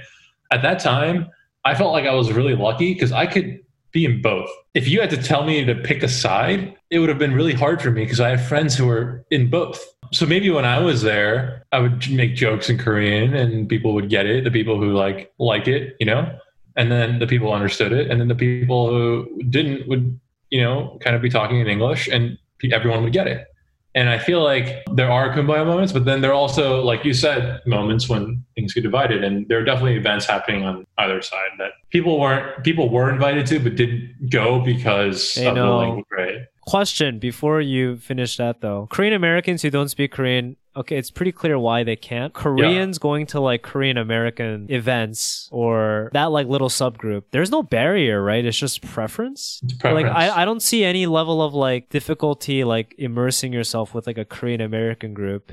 At 0.51 0.63
that 0.63 0.79
time, 0.79 1.29
I 1.65 1.75
felt 1.75 1.93
like 1.93 2.07
I 2.07 2.15
was 2.15 2.33
really 2.33 2.55
lucky 2.55 2.93
because 2.93 3.13
I 3.13 3.27
could 3.27 3.61
be 3.93 4.05
in 4.05 4.23
both. 4.23 4.51
If 4.75 4.89
you 4.89 5.01
had 5.01 5.11
to 5.11 5.23
tell 5.23 5.45
me 5.45 5.65
to 5.65 5.75
pick 5.75 6.03
a 6.03 6.09
side, 6.09 6.75
it 6.91 6.99
would 6.99 7.09
have 7.09 7.19
been 7.19 7.35
really 7.35 7.53
hard 7.53 7.81
for 7.81 7.91
me 7.91 8.05
because 8.05 8.21
I 8.21 8.31
have 8.31 8.47
friends 8.47 8.77
who 8.77 8.89
are 8.89 9.25
in 9.31 9.51
both. 9.51 9.85
So 10.13 10.27
maybe 10.27 10.51
when 10.51 10.65
I 10.65 10.79
was 10.79 11.03
there, 11.03 11.65
I 11.73 11.79
would 11.79 12.11
make 12.11 12.35
jokes 12.35 12.69
in 12.69 12.79
Korean 12.79 13.35
and 13.35 13.69
people 13.69 13.95
would 13.95 14.11
get 14.11 14.27
it. 14.27 14.45
The 14.45 14.51
people 14.51 14.79
who 14.79 14.93
like 14.93 15.33
like 15.39 15.69
it, 15.69 15.97
you 16.01 16.07
know, 16.07 16.39
and 16.77 16.91
then 16.91 17.19
the 17.19 17.27
people 17.27 17.53
understood 17.53 17.93
it, 17.93 18.11
and 18.11 18.21
then 18.21 18.29
the 18.29 18.35
people 18.35 18.89
who 18.89 19.43
didn't 19.49 19.89
would, 19.89 20.19
you 20.51 20.61
know, 20.61 20.99
kind 21.01 21.15
of 21.17 21.23
be 21.23 21.31
talking 21.31 21.61
in 21.61 21.67
English, 21.67 22.09
and 22.09 22.39
everyone 22.73 23.03
would 23.03 23.13
get 23.13 23.27
it. 23.27 23.47
And 23.95 24.09
I 24.09 24.19
feel 24.19 24.43
like 24.43 24.83
there 24.95 25.11
are 25.11 25.35
kumbaya 25.35 25.67
moments, 25.67 25.93
but 25.93 26.07
then 26.07 26.23
there 26.23 26.31
are 26.31 26.35
also, 26.35 26.83
like 26.83 27.05
you 27.05 27.13
said, 27.13 27.61
moments 27.67 28.09
when 28.09 28.43
things 28.55 28.73
get 28.73 28.83
divided. 28.83 29.23
And 29.23 29.47
there 29.49 29.59
are 29.59 29.65
definitely 29.65 29.97
events 29.97 30.25
happening 30.25 30.65
on 30.65 30.87
either 30.99 31.21
side 31.21 31.51
that 31.59 31.73
people 31.91 32.19
weren't 32.19 32.65
people 32.65 32.89
were 32.89 33.13
invited 33.13 33.47
to, 33.49 33.61
but 33.61 33.77
didn't 33.77 34.31
go 34.31 34.61
because 34.61 35.35
They 35.35 35.47
of 35.47 35.57
the 35.57 35.65
language, 35.67 36.07
right? 36.11 36.39
Question 36.63 37.19
before 37.19 37.61
you 37.61 37.97
finish 37.97 38.37
that 38.37 38.61
though. 38.61 38.87
Korean 38.91 39.13
Americans 39.13 39.63
who 39.63 39.71
don't 39.71 39.89
speak 39.89 40.13
Korean, 40.13 40.57
okay, 40.77 40.97
it's 40.97 41.11
pretty 41.11 41.33
clear 41.33 41.59
why 41.59 41.83
they 41.83 41.97
can't. 41.97 42.33
Koreans 42.33 42.99
going 42.99 43.27
to 43.27 43.41
like 43.41 43.63
Korean 43.63 43.99
American 43.99 44.67
events 44.71 45.49
or 45.51 46.09
that 46.13 46.31
like 46.31 46.47
little 46.47 46.69
subgroup, 46.69 47.25
there's 47.33 47.51
no 47.51 47.63
barrier, 47.63 48.23
right? 48.23 48.45
It's 48.45 48.57
just 48.57 48.81
preference. 48.83 49.61
It's 49.65 49.75
preference. 49.75 50.07
Like 50.07 50.17
I, 50.17 50.43
I 50.43 50.45
don't 50.45 50.63
see 50.63 50.85
any 50.85 51.07
level 51.07 51.43
of 51.43 51.53
like 51.53 51.89
difficulty 51.89 52.63
like 52.63 52.95
immersing 52.97 53.53
yourself 53.53 53.93
with 53.93 54.07
like 54.07 54.19
a 54.19 54.25
Korean 54.25 54.61
American 54.61 55.15
group 55.15 55.53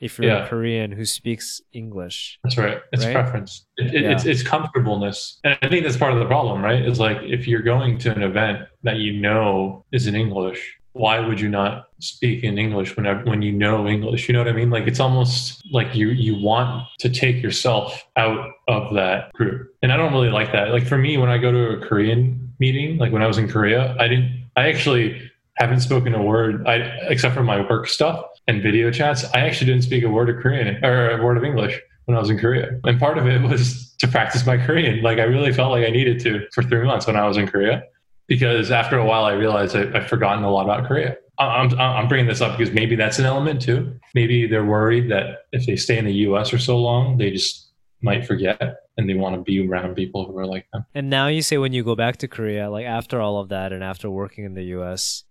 if 0.00 0.18
you're 0.18 0.28
Yeah. 0.30 0.44
a 0.44 0.48
Korean 0.48 0.90
who 0.92 1.04
speaks 1.04 1.60
English. 1.72 2.38
That's 2.42 2.56
right. 2.58 2.78
It's 2.92 3.04
Right? 3.04 3.12
preference. 3.14 3.66
It, 3.76 3.94
it, 3.94 4.02
Yeah. 4.02 4.10
It's 4.12 4.24
it's 4.24 4.42
comfortableness, 4.42 5.38
and 5.44 5.56
I 5.62 5.68
think 5.68 5.84
that's 5.84 5.96
part 5.96 6.12
of 6.12 6.18
the 6.18 6.26
problem, 6.26 6.62
right? 6.62 6.80
It's 6.82 6.98
like 6.98 7.18
if 7.22 7.46
you're 7.46 7.62
going 7.62 7.98
to 7.98 8.10
an 8.12 8.22
event 8.22 8.60
that 8.82 8.96
you 8.96 9.12
know 9.20 9.84
is 9.92 10.06
in 10.06 10.14
English, 10.14 10.76
why 10.92 11.20
would 11.20 11.38
you 11.40 11.48
not 11.48 11.86
speak 12.00 12.42
in 12.42 12.58
English 12.58 12.96
whenever 12.96 13.22
when 13.24 13.42
you 13.42 13.52
know 13.52 13.86
English? 13.86 14.28
You 14.28 14.32
know 14.32 14.40
what 14.40 14.48
I 14.48 14.52
mean? 14.52 14.70
Like 14.70 14.86
it's 14.88 15.00
almost 15.00 15.62
like 15.70 15.94
you 15.94 16.08
you 16.08 16.34
want 16.40 16.86
to 16.98 17.08
take 17.08 17.42
yourself 17.42 18.04
out 18.16 18.50
of 18.68 18.94
that 18.94 19.32
group, 19.34 19.68
and 19.82 19.92
I 19.92 19.96
don't 19.96 20.12
really 20.12 20.30
like 20.30 20.50
that. 20.52 20.70
Like 20.72 20.86
for 20.86 20.98
me, 20.98 21.16
when 21.18 21.28
I 21.28 21.38
go 21.38 21.52
to 21.52 21.70
a 21.76 21.86
Korean 21.86 22.52
meeting, 22.58 22.96
like 22.98 23.12
when 23.12 23.22
I 23.22 23.26
was 23.26 23.38
in 23.38 23.48
Korea, 23.48 23.94
I 24.00 24.08
didn't. 24.08 24.48
I 24.56 24.68
actually 24.68 25.30
haven't 25.58 25.80
spoken 25.80 26.14
a 26.14 26.22
word, 26.22 26.66
I 26.66 26.76
except 27.08 27.34
for 27.34 27.42
my 27.44 27.60
work 27.70 27.86
stuff 27.86 28.24
and 28.50 28.62
video 28.62 28.90
chats. 28.90 29.24
I 29.32 29.40
actually 29.40 29.68
didn't 29.68 29.84
speak 29.84 30.02
a 30.02 30.08
word 30.08 30.28
of 30.28 30.42
Korean 30.42 30.84
or 30.84 31.10
a 31.10 31.22
word 31.24 31.36
of 31.36 31.44
English 31.44 31.80
when 32.06 32.16
I 32.16 32.20
was 32.20 32.30
in 32.30 32.38
Korea. 32.38 32.80
And 32.84 32.98
part 32.98 33.16
of 33.16 33.26
it 33.28 33.40
was 33.42 33.94
to 34.00 34.08
practice 34.08 34.44
my 34.44 34.56
Korean. 34.58 35.02
Like 35.02 35.18
I 35.18 35.22
really 35.22 35.52
felt 35.52 35.70
like 35.70 35.86
I 35.86 35.90
needed 35.90 36.18
to 36.20 36.46
for 36.52 36.62
three 36.62 36.84
months 36.84 37.06
when 37.06 37.16
I 37.16 37.26
was 37.28 37.36
in 37.36 37.46
Korea, 37.46 37.84
because 38.26 38.72
after 38.72 38.98
a 38.98 39.06
while 39.06 39.24
I 39.24 39.32
realized 39.32 39.76
I, 39.76 39.82
I've 39.96 40.08
forgotten 40.08 40.42
a 40.42 40.50
lot 40.50 40.64
about 40.64 40.88
Korea. 40.88 41.16
I'm, 41.38 41.72
I'm 41.80 42.06
bringing 42.06 42.26
this 42.26 42.42
up 42.42 42.58
because 42.58 42.74
maybe 42.74 42.96
that's 42.96 43.18
an 43.18 43.24
element 43.24 43.62
too. 43.62 43.98
Maybe 44.14 44.46
they're 44.46 44.64
worried 44.64 45.10
that 45.10 45.46
if 45.52 45.64
they 45.64 45.76
stay 45.76 45.96
in 45.96 46.04
the 46.04 46.12
U.S. 46.28 46.50
for 46.50 46.58
so 46.58 46.76
long, 46.76 47.16
they 47.16 47.30
just 47.30 47.70
might 48.02 48.26
forget 48.26 48.60
and 48.98 49.08
they 49.08 49.14
want 49.14 49.36
to 49.36 49.40
be 49.40 49.66
around 49.66 49.94
people 49.94 50.26
who 50.26 50.36
are 50.36 50.46
like 50.46 50.66
them. 50.72 50.84
And 50.94 51.08
now 51.08 51.28
you 51.28 51.40
say 51.40 51.56
when 51.56 51.72
you 51.72 51.82
go 51.82 51.94
back 51.94 52.18
to 52.18 52.28
Korea, 52.28 52.68
like 52.68 52.84
after 52.84 53.22
all 53.22 53.38
of 53.38 53.48
that 53.48 53.72
and 53.72 53.82
after 53.82 54.10
working 54.10 54.44
in 54.44 54.52
the 54.52 54.64
US, 54.76 55.24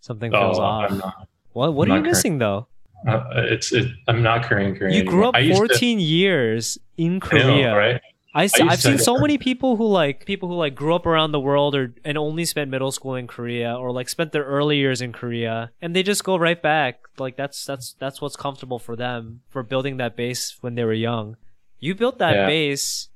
something 0.00 0.34
oh, 0.34 0.40
feels 0.40 0.58
Oh, 0.58 0.62
off. 0.62 1.14
What 1.54 1.72
what 1.74 1.88
I'm 1.88 1.92
are 1.92 1.96
you 1.96 2.02
Korean. 2.02 2.10
missing 2.12 2.38
though? 2.38 2.66
Uh, 3.08 3.22
it's 3.54 3.72
it, 3.72 3.86
I'm 4.08 4.22
not 4.22 4.44
Korean 4.44 4.74
Korean. 4.76 4.94
You 4.94 5.04
grew 5.04 5.26
up 5.28 5.34
I 5.34 5.40
used 5.40 5.60
to- 5.60 5.68
14 5.68 5.98
years 6.00 6.78
in 6.96 7.12
I 7.12 7.12
know, 7.14 7.20
Korea. 7.20 7.76
right? 7.76 8.00
I 8.36 8.42
used 8.44 8.58
have 8.58 8.80
seen 8.82 8.98
so 8.98 9.18
many 9.18 9.38
people 9.38 9.76
who 9.76 9.86
like 9.86 10.26
people 10.26 10.48
who 10.48 10.56
like 10.56 10.74
grew 10.74 10.94
up 10.94 11.06
around 11.06 11.30
the 11.30 11.38
world 11.38 11.76
or 11.76 11.94
and 12.04 12.18
only 12.18 12.44
spent 12.44 12.68
middle 12.70 12.90
school 12.90 13.14
in 13.14 13.26
Korea 13.28 13.76
or 13.76 13.92
like 13.92 14.08
spent 14.08 14.32
their 14.32 14.42
early 14.44 14.76
years 14.78 15.00
in 15.00 15.12
Korea 15.12 15.70
and 15.80 15.94
they 15.94 16.02
just 16.02 16.24
go 16.24 16.36
right 16.36 16.60
back. 16.60 16.98
Like 17.18 17.36
that's 17.36 17.64
that's 17.64 17.94
that's 18.00 18.20
what's 18.20 18.34
comfortable 18.36 18.80
for 18.80 18.96
them 18.96 19.42
for 19.50 19.62
building 19.62 19.98
that 19.98 20.16
base 20.16 20.56
when 20.62 20.74
they 20.74 20.82
were 20.82 20.92
young. 21.10 21.36
You 21.78 21.94
built 21.94 22.18
that 22.18 22.34
Yeah. 22.34 22.46
base. 22.46 23.08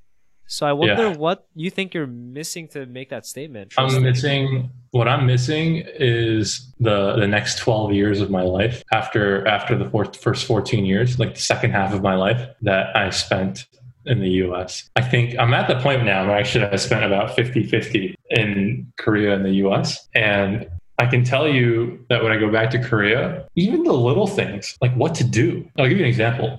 So 0.49 0.66
I 0.66 0.72
wonder 0.72 1.11
Yeah. 1.11 1.16
what 1.16 1.46
you 1.55 1.70
think 1.70 1.92
you're 1.94 2.07
missing 2.07 2.68
to 2.68 2.86
make 2.86 3.11
that 3.11 3.26
statement. 3.26 3.74
I'm 3.76 4.03
missing 4.03 4.70
what 4.90 5.07
I'm 5.07 5.26
missing 5.26 5.84
is 5.99 6.72
the 6.80 7.16
the 7.16 7.28
next 7.28 7.59
12 7.59 7.92
years 7.92 8.22
of 8.22 8.30
my 8.30 8.42
life 8.42 8.82
after 8.90 9.46
after 9.46 9.76
the 9.76 9.84
fourth, 9.84 10.16
first 10.16 10.46
14 10.46 10.86
years, 10.86 11.18
like 11.18 11.34
the 11.34 11.40
second 11.40 11.72
half 11.72 11.92
of 11.92 12.03
my 12.03 12.14
life 12.14 12.40
that 12.62 12.96
I 12.96 13.11
spent 13.11 13.66
in 14.07 14.20
the 14.20 14.30
US. 14.46 14.88
I 14.96 15.03
think 15.03 15.36
I'm 15.38 15.53
at 15.53 15.68
the 15.68 15.78
point 15.80 16.05
now 16.05 16.26
where 16.26 16.36
I 16.36 16.42
should 16.42 16.62
have 16.62 16.80
spent 16.80 17.05
about 17.05 17.36
50-50 17.36 18.14
in 18.30 18.90
Korea 18.96 19.34
and 19.34 19.44
the 19.44 19.57
US. 19.66 20.09
And 20.14 20.66
I 20.99 21.07
can 21.07 21.22
tell 21.24 21.46
you 21.46 22.05
that 22.09 22.22
when 22.22 22.32
I 22.32 22.38
go 22.38 22.51
back 22.51 22.70
to 22.70 22.78
Korea, 22.78 23.46
even 23.55 23.82
the 23.84 23.92
little 23.92 24.26
things, 24.26 24.76
like 24.80 24.94
what 24.94 25.14
to 25.16 25.24
do. 25.24 25.68
I'll 25.78 25.88
give 25.88 25.99
you 25.99 26.05
an 26.05 26.09
example. 26.09 26.59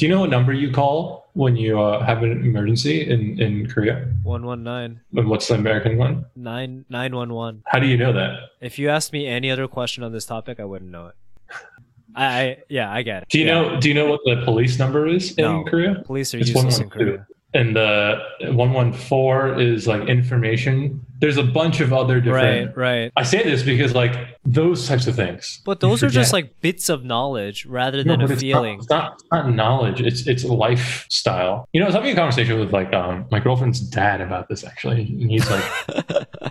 Do 0.00 0.06
you 0.06 0.12
know 0.14 0.20
what 0.20 0.30
number 0.30 0.54
you 0.54 0.70
call 0.70 1.28
when 1.34 1.56
you 1.56 1.78
uh, 1.78 2.02
have 2.06 2.22
an 2.22 2.32
emergency 2.32 3.06
in, 3.10 3.38
in 3.38 3.68
Korea? 3.68 4.08
119 4.22 4.98
And 5.14 5.28
What's 5.28 5.48
the 5.48 5.56
American 5.56 5.98
one? 5.98 6.24
9 6.36 6.86
911. 6.88 7.64
How 7.66 7.78
do 7.80 7.86
you 7.86 7.98
know 7.98 8.10
that? 8.14 8.48
If 8.62 8.78
you 8.78 8.88
asked 8.88 9.12
me 9.12 9.26
any 9.26 9.50
other 9.50 9.68
question 9.68 10.02
on 10.02 10.10
this 10.12 10.24
topic, 10.24 10.58
I 10.58 10.64
wouldn't 10.64 10.90
know 10.90 11.08
it. 11.08 11.14
I, 12.16 12.24
I 12.40 12.56
yeah, 12.70 12.90
I 12.90 13.02
get 13.02 13.24
it. 13.24 13.28
Do 13.28 13.38
you 13.40 13.44
Yeah. 13.44 13.60
know 13.60 13.78
Do 13.78 13.88
you 13.90 13.94
know 13.94 14.06
what 14.06 14.20
the 14.24 14.40
police 14.42 14.78
number 14.78 15.06
is 15.06 15.34
in 15.34 15.44
No. 15.44 15.64
Korea? 15.64 15.96
Police 16.06 16.32
are 16.32 16.38
It's 16.38 16.48
useless 16.48 16.78
in 16.78 16.88
Korea. 16.88 17.26
And 17.52 17.76
the 17.76 18.22
one 18.52 18.94
four 18.94 19.60
is 19.60 19.86
like 19.86 20.08
information. 20.08 21.04
There's 21.20 21.36
a 21.36 21.42
bunch 21.44 21.80
of 21.80 21.92
other 21.92 22.20
different. 22.20 22.76
Right, 22.76 23.02
right. 23.02 23.12
I 23.16 23.22
say 23.22 23.42
this 23.42 23.62
because 23.62 23.94
like 23.94 24.12
those 24.44 24.88
types 24.88 25.06
of 25.06 25.14
things. 25.16 25.60
But 25.64 25.80
those 25.80 26.02
are 26.02 26.08
just 26.08 26.32
like 26.32 26.60
bits 26.60 26.88
of 26.88 27.04
knowledge 27.04 27.66
rather 27.66 28.02
than 28.02 28.20
but 28.20 28.30
a 28.30 28.32
it's 28.32 28.42
feeling. 28.42 28.76
Not, 28.76 28.80
it's, 28.80 28.90
not, 28.90 29.12
it's 29.14 29.24
not 29.30 29.54
knowledge. 29.54 30.00
It's 30.00 30.26
it's 30.26 30.44
a 30.44 30.52
lifestyle. 30.52 31.68
You 31.72 31.80
know, 31.80 31.86
I 31.86 31.88
was 31.88 31.94
having 31.94 32.12
a 32.12 32.14
conversation 32.14 32.58
with 32.58 32.72
like 32.72 32.92
um 32.92 33.26
my 33.30 33.40
girlfriend's 33.40 33.80
dad 33.80 34.20
about 34.20 34.48
this 34.48 34.64
actually. 34.64 35.02
And 35.02 35.30
he's 35.30 35.48
like 35.50 35.64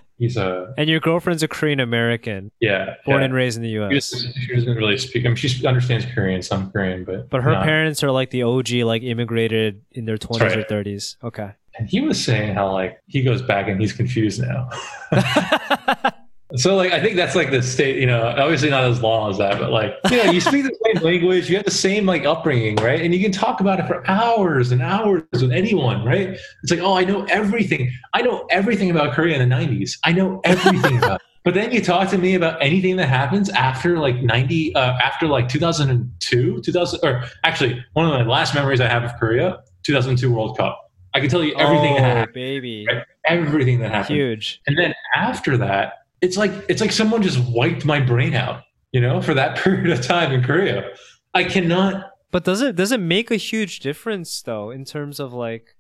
he's 0.18 0.38
a 0.38 0.74
and 0.78 0.90
your 0.90 1.00
girlfriend's 1.00 1.44
a 1.44 1.48
Korean 1.48 1.80
American, 1.80 2.52
yeah 2.60 2.96
born 3.06 3.20
yeah. 3.22 3.26
and 3.26 3.34
raised 3.34 3.58
in 3.58 3.64
the 3.64 3.70
She 3.70 3.74
U.S. 3.74 4.12
doesn't, 4.12 4.34
she 4.34 4.56
doesn't 4.56 4.76
really 4.76 4.98
speak. 4.98 5.26
I 5.26 5.30
mean, 5.30 5.36
she 5.36 5.66
understands 5.66 6.06
Korean, 6.14 6.42
some 6.42 6.72
Korean, 6.72 7.04
but 7.04 7.30
But 7.30 7.42
her 7.44 7.54
not. 7.54 7.64
parents 7.64 8.04
are 8.04 8.12
like 8.12 8.30
the 8.30 8.44
OG, 8.44 8.70
like 8.84 9.02
immigrated 9.02 9.82
in 9.92 10.06
their 10.06 10.18
20s 10.18 10.56
or 10.56 10.64
30s. 10.64 11.16
Okay. 11.24 11.52
And 11.80 11.90
he 11.90 12.02
was 12.02 12.24
saying 12.24 12.56
how 12.56 12.72
like 12.72 13.00
he 13.08 13.24
goes 13.24 13.42
back 13.42 13.68
and 13.68 13.80
he's 13.80 13.94
confused 13.94 14.42
now. 14.42 14.70
So 16.56 16.76
like 16.76 16.92
I 16.92 17.00
think 17.00 17.16
that's 17.16 17.36
like 17.36 17.52
the 17.52 17.62
state, 17.62 17.98
you 17.98 18.08
know, 18.08 18.26
obviously 18.26 18.72
not 18.72 18.84
as 18.86 19.04
long 19.04 19.30
as 19.30 19.38
that, 19.38 19.60
but 19.60 19.70
like 19.70 19.94
you 20.10 20.18
know, 20.18 20.32
you 20.32 20.42
speak 20.42 20.64
the 20.64 20.76
same 20.84 21.04
language, 21.04 21.48
you 21.48 21.56
have 21.58 21.66
the 21.66 21.70
same 21.70 22.08
like 22.08 22.26
upbringing, 22.26 22.76
right? 22.78 23.00
And 23.00 23.14
you 23.14 23.22
can 23.22 23.32
talk 23.32 23.62
about 23.62 23.80
it 23.80 23.86
for 23.86 24.04
hours 24.10 24.72
and 24.72 24.82
hours 24.82 25.22
with 25.32 25.52
anyone, 25.52 26.04
right? 26.04 26.30
It's 26.64 26.72
like, 26.72 26.80
oh, 26.80 26.98
I 26.98 27.04
know 27.04 27.24
everything. 27.26 27.92
I 28.14 28.24
know 28.24 28.48
everything 28.50 28.90
about 28.90 29.14
Korea 29.14 29.40
in 29.40 29.48
the 29.48 29.56
'90s. 29.56 30.00
I 30.04 30.12
know 30.12 30.42
everything 30.44 30.98
about. 30.98 31.22
It. 31.22 31.28
But 31.44 31.54
then 31.54 31.72
you 31.72 31.84
talk 31.84 32.10
to 32.10 32.18
me 32.18 32.34
about 32.34 32.60
anything 32.62 32.96
that 32.96 33.10
happens 33.10 33.50
after 33.52 34.00
like 34.00 34.16
90, 34.16 34.76
uh, 34.76 34.80
after 34.80 35.28
like 35.28 35.48
2002, 35.50 36.62
2000, 36.62 37.00
or 37.04 37.24
actually 37.44 37.86
one 37.94 38.06
of 38.06 38.12
my 38.12 38.24
last 38.24 38.56
memories 38.56 38.82
I 38.82 38.88
have 38.88 39.04
of 39.04 39.16
Korea, 39.20 39.60
2002 39.84 40.32
World 40.34 40.58
Cup. 40.58 40.89
I 41.14 41.20
can 41.20 41.30
tell 41.30 41.44
you 41.44 41.56
everything 41.56 41.96
that 41.96 42.04
oh, 42.04 42.16
happened, 42.16 42.34
baby. 42.34 42.86
Right. 42.88 43.04
everything 43.26 43.80
that 43.80 43.92
happened. 43.92 44.16
Huge. 44.16 44.62
And 44.68 44.78
then 44.78 44.94
after 45.16 45.58
that, 45.58 45.94
it's 46.22 46.38
like 46.38 46.52
it's 46.70 46.82
like 46.82 46.92
someone 46.92 47.22
just 47.22 47.40
wiped 47.50 47.86
my 47.86 48.00
brain 48.00 48.34
out, 48.34 48.64
you 48.92 49.02
know, 49.02 49.22
for 49.22 49.34
that 49.34 49.58
period 49.64 49.90
of 49.90 50.02
time 50.06 50.32
in 50.32 50.44
Korea. 50.44 50.92
I 51.34 51.44
cannot 51.44 52.12
But 52.32 52.44
does 52.44 52.62
it 52.62 52.76
does 52.76 52.92
it 52.92 53.00
make 53.00 53.32
a 53.32 53.36
huge 53.36 53.80
difference 53.80 54.42
though 54.42 54.72
in 54.72 54.86
terms 54.86 55.20
of 55.20 55.34
like 55.34 55.76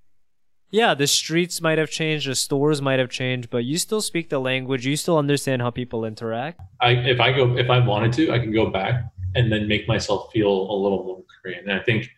yeah, 0.71 0.93
the 0.93 1.07
streets 1.07 1.61
might 1.61 1.79
have 1.79 1.89
changed, 1.89 2.29
the 2.29 2.35
stores 2.35 2.79
might 2.79 2.99
have 2.99 3.09
changed, 3.09 3.49
but 3.49 3.65
you 3.65 3.79
still 3.79 4.01
speak 4.01 4.29
the 4.29 4.37
language, 4.37 4.85
you 4.85 4.95
still 4.95 5.17
understand 5.17 5.63
how 5.63 5.71
people 5.71 6.05
interact. 6.05 6.61
I 6.79 6.91
if 6.91 7.19
I 7.19 7.31
go 7.33 7.57
if 7.57 7.69
I 7.69 7.79
wanted 7.79 8.13
to, 8.13 8.31
I 8.31 8.39
can 8.39 8.51
go 8.51 8.69
back 8.69 9.03
and 9.35 9.51
then 9.51 9.67
make 9.67 9.87
myself 9.87 10.31
feel 10.31 10.49
a 10.49 10.75
little 10.75 11.03
more 11.03 11.23
Korean. 11.41 11.69
And 11.69 11.79
I 11.79 11.83
think 11.83 12.09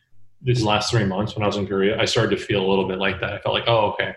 these 0.44 0.64
last 0.64 0.92
three 0.92 1.06
months 1.06 1.36
when 1.36 1.44
I 1.44 1.48
was 1.48 1.58
in 1.58 1.68
Korea, 1.68 2.00
I 2.00 2.06
started 2.06 2.38
to 2.38 2.44
feel 2.44 2.66
a 2.66 2.68
little 2.68 2.88
bit 2.88 2.98
like 2.98 3.20
that. 3.22 3.34
I 3.34 3.40
felt 3.40 3.54
like, 3.54 3.68
oh, 3.68 3.92
okay, 3.92 4.16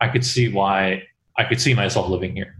I 0.00 0.08
could 0.08 0.24
see 0.24 0.48
why 0.48 1.04
I 1.36 1.44
could 1.44 1.60
see 1.60 1.74
myself 1.74 2.08
living 2.08 2.34
here. 2.34 2.56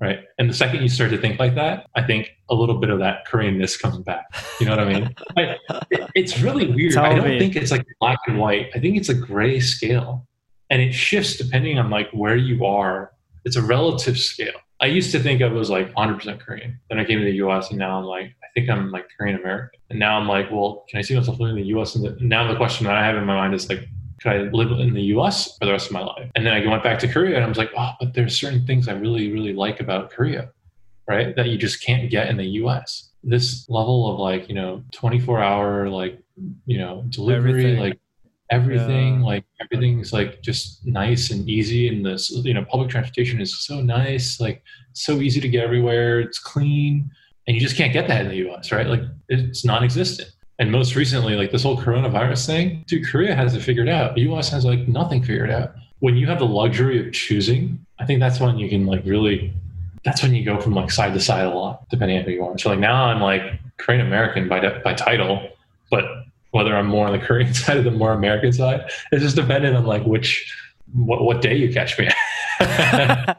Right. 0.00 0.20
And 0.38 0.48
the 0.48 0.54
second 0.54 0.82
you 0.82 0.88
start 0.88 1.10
to 1.10 1.18
think 1.18 1.38
like 1.38 1.54
that, 1.56 1.86
I 1.94 2.02
think 2.02 2.30
a 2.48 2.54
little 2.54 2.78
bit 2.78 2.88
of 2.88 3.00
that 3.00 3.26
Koreanness 3.28 3.78
comes 3.78 3.98
back. 3.98 4.24
You 4.58 4.64
know 4.64 4.72
what 4.72 4.80
I 4.80 4.92
mean? 4.92 5.14
I, 5.36 5.56
it, 5.90 6.10
it's 6.14 6.40
really 6.40 6.68
weird. 6.68 6.94
Tell 6.94 7.04
I 7.04 7.14
don't 7.14 7.28
me. 7.28 7.38
think 7.38 7.54
it's 7.54 7.70
like 7.70 7.84
black 8.00 8.18
and 8.26 8.38
white. 8.38 8.70
I 8.74 8.78
think 8.78 8.96
it's 8.96 9.10
a 9.10 9.14
gray 9.14 9.60
scale. 9.60 10.26
And 10.70 10.80
it 10.80 10.92
shifts 10.92 11.36
depending 11.36 11.78
on 11.78 11.90
like 11.90 12.08
where 12.12 12.36
you 12.36 12.64
are. 12.64 13.12
It's 13.44 13.56
a 13.56 13.62
relative 13.62 14.18
scale. 14.18 14.58
I 14.80 14.86
used 14.86 15.12
to 15.12 15.20
think 15.20 15.42
I 15.42 15.48
was 15.48 15.68
like 15.68 15.92
100% 15.92 16.40
Korean. 16.40 16.80
Then 16.88 16.98
I 16.98 17.04
came 17.04 17.18
to 17.18 17.24
the 17.24 17.36
US 17.46 17.70
and 17.70 17.78
now 17.78 17.98
I'm 17.98 18.04
like, 18.04 18.34
I 18.42 18.46
think 18.54 18.70
I'm 18.70 18.90
like 18.90 19.08
Korean 19.16 19.38
American. 19.38 19.78
And 19.90 19.98
now 19.98 20.18
I'm 20.18 20.26
like, 20.26 20.50
well, 20.50 20.84
can 20.88 20.98
I 20.98 21.02
see 21.02 21.14
myself 21.14 21.38
living 21.38 21.58
in 21.58 21.62
the 21.62 21.68
US? 21.78 21.94
And 21.94 22.04
the, 22.04 22.16
now 22.24 22.50
the 22.50 22.56
question 22.56 22.86
that 22.86 22.96
I 22.96 23.04
have 23.04 23.16
in 23.16 23.24
my 23.24 23.36
mind 23.36 23.54
is 23.54 23.68
like, 23.68 23.86
could 24.20 24.32
I 24.32 24.38
live 24.50 24.70
in 24.72 24.94
the 24.94 25.02
US 25.14 25.58
for 25.58 25.66
the 25.66 25.72
rest 25.72 25.88
of 25.88 25.92
my 25.92 26.02
life? 26.02 26.30
And 26.34 26.46
then 26.46 26.54
I 26.54 26.66
went 26.66 26.82
back 26.82 26.98
to 27.00 27.08
Korea 27.08 27.36
and 27.36 27.44
I 27.44 27.48
was 27.48 27.58
like, 27.58 27.72
oh, 27.76 27.92
but 28.00 28.14
there's 28.14 28.38
certain 28.38 28.66
things 28.66 28.88
I 28.88 28.92
really, 28.92 29.30
really 29.30 29.52
like 29.52 29.80
about 29.80 30.10
Korea, 30.10 30.50
right? 31.06 31.36
That 31.36 31.48
you 31.48 31.58
just 31.58 31.84
can't 31.84 32.10
get 32.10 32.28
in 32.28 32.38
the 32.38 32.48
US. 32.62 33.10
This 33.22 33.68
level 33.68 34.10
of 34.10 34.18
like, 34.18 34.48
you 34.48 34.54
know, 34.54 34.82
24 34.92 35.42
hour, 35.42 35.90
like, 35.90 36.18
you 36.64 36.78
know, 36.78 37.04
delivery, 37.10 37.50
Everything. 37.50 37.80
like 37.80 37.99
everything, 38.50 39.20
Yeah. 39.20 39.26
like 39.26 39.44
everything's 39.60 40.12
like 40.12 40.42
just 40.42 40.84
nice 40.86 41.30
and 41.30 41.48
easy. 41.48 41.88
And 41.88 42.04
this, 42.04 42.30
you 42.30 42.54
know, 42.54 42.64
public 42.64 42.90
transportation 42.90 43.40
is 43.40 43.58
so 43.60 43.80
nice, 43.80 44.40
like 44.40 44.62
so 44.92 45.20
easy 45.20 45.40
to 45.40 45.48
get 45.48 45.64
everywhere. 45.64 46.20
It's 46.20 46.38
clean. 46.38 47.10
And 47.46 47.54
you 47.54 47.60
just 47.60 47.76
can't 47.76 47.92
get 47.92 48.06
that 48.08 48.22
in 48.22 48.28
the 48.28 48.48
US, 48.50 48.72
right? 48.72 48.86
Like 48.86 49.02
it's 49.28 49.64
non 49.64 49.82
existent. 49.84 50.30
And 50.58 50.70
most 50.70 50.94
recently, 50.94 51.36
like 51.36 51.52
this 51.52 51.62
whole 51.62 51.76
coronavirus 51.76 52.46
thing, 52.46 52.84
dude, 52.86 53.06
Korea 53.06 53.34
has 53.34 53.54
it 53.54 53.60
figured 53.62 53.88
out. 53.88 54.14
The 54.14 54.22
US 54.32 54.50
has 54.50 54.64
like 54.64 54.86
nothing 54.88 55.22
figured 55.22 55.50
out. 55.50 55.72
When 56.00 56.16
you 56.16 56.26
have 56.26 56.38
the 56.38 56.46
luxury 56.46 57.06
of 57.06 57.12
choosing, 57.12 57.84
I 57.98 58.06
think 58.06 58.20
that's 58.20 58.40
when 58.40 58.58
you 58.58 58.68
can 58.68 58.84
like 58.86 59.02
really, 59.04 59.52
that's 60.04 60.22
when 60.22 60.34
you 60.34 60.44
go 60.44 60.60
from 60.60 60.74
like 60.74 60.90
side 60.90 61.12
to 61.14 61.20
side 61.20 61.44
a 61.46 61.50
lot, 61.50 61.88
depending 61.90 62.18
on 62.18 62.24
who 62.24 62.30
you 62.32 62.44
are. 62.44 62.58
So 62.58 62.70
like 62.70 62.78
now 62.78 63.04
I'm 63.06 63.20
like 63.20 63.42
Korean 63.78 64.06
American 64.06 64.48
by, 64.48 64.60
de- 64.60 64.80
by 64.84 64.94
title, 64.94 65.48
but 65.90 66.19
whether 66.50 66.76
I'm 66.76 66.86
more 66.86 67.06
on 67.06 67.12
the 67.12 67.24
Korean 67.24 67.54
side 67.54 67.78
or 67.78 67.82
the 67.82 67.90
more 67.90 68.12
American 68.12 68.52
side, 68.52 68.90
it's 69.12 69.22
just 69.22 69.36
dependent 69.36 69.76
on 69.76 69.84
like 69.84 70.04
which, 70.04 70.52
what, 70.92 71.22
what 71.22 71.40
day 71.40 71.56
you 71.56 71.72
catch 71.72 71.98
me. 71.98 72.08
how, 72.60 73.36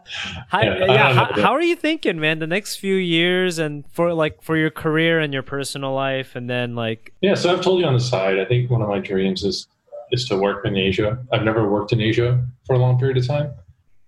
I 0.52 0.64
yeah, 0.64 1.14
how, 1.14 1.42
how 1.42 1.52
are 1.52 1.62
you 1.62 1.76
thinking, 1.76 2.20
man? 2.20 2.40
The 2.40 2.48
next 2.48 2.78
few 2.78 2.96
years 2.96 3.60
and 3.60 3.86
for 3.92 4.14
like 4.14 4.42
for 4.42 4.58
your 4.58 4.72
career 4.72 5.20
and 5.20 5.32
your 5.32 5.44
personal 5.44 5.94
life 5.94 6.36
and 6.36 6.50
then 6.50 6.76
like 6.76 7.14
Yeah, 7.22 7.36
so 7.36 7.54
I've 7.54 7.62
told 7.62 7.80
you 7.80 7.86
on 7.86 7.94
the 7.94 8.00
side. 8.00 8.40
I 8.40 8.46
think 8.46 8.72
one 8.72 8.82
of 8.82 8.90
my 8.90 9.00
dreams 9.00 9.44
is 9.44 9.68
is 10.12 10.28
to 10.28 10.38
work 10.38 10.66
in 10.66 10.76
Asia. 10.76 11.24
I've 11.32 11.44
never 11.44 11.70
worked 11.70 11.94
in 11.94 12.02
Asia 12.02 12.44
for 12.66 12.76
a 12.76 12.80
long 12.80 12.98
period 12.98 13.18
of 13.18 13.28
time, 13.28 13.54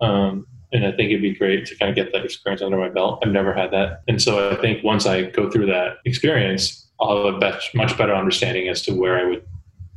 um, 0.02 0.48
and 0.72 0.84
I 0.84 0.92
think 0.92 1.12
it'd 1.12 1.22
be 1.22 1.36
great 1.36 1.68
to 1.68 1.76
kind 1.76 1.90
of 1.90 1.96
get 1.96 2.12
that 2.14 2.26
experience 2.26 2.64
under 2.64 2.78
my 2.78 2.90
belt. 2.90 3.22
I've 3.24 3.32
never 3.32 3.54
had 3.54 3.70
that, 3.72 4.02
and 4.08 4.20
so 4.20 4.50
I 4.50 4.56
think 4.62 4.84
once 4.84 5.06
I 5.06 5.24
go 5.30 5.48
through 5.50 5.68
that 5.68 5.98
experience, 6.06 6.83
I'll 7.00 7.26
have 7.32 7.42
a 7.42 7.60
much 7.76 7.98
better 7.98 8.14
understanding 8.16 8.68
as 8.70 8.82
to 8.84 8.94
where 8.94 9.18
I 9.18 9.26
would 9.30 9.46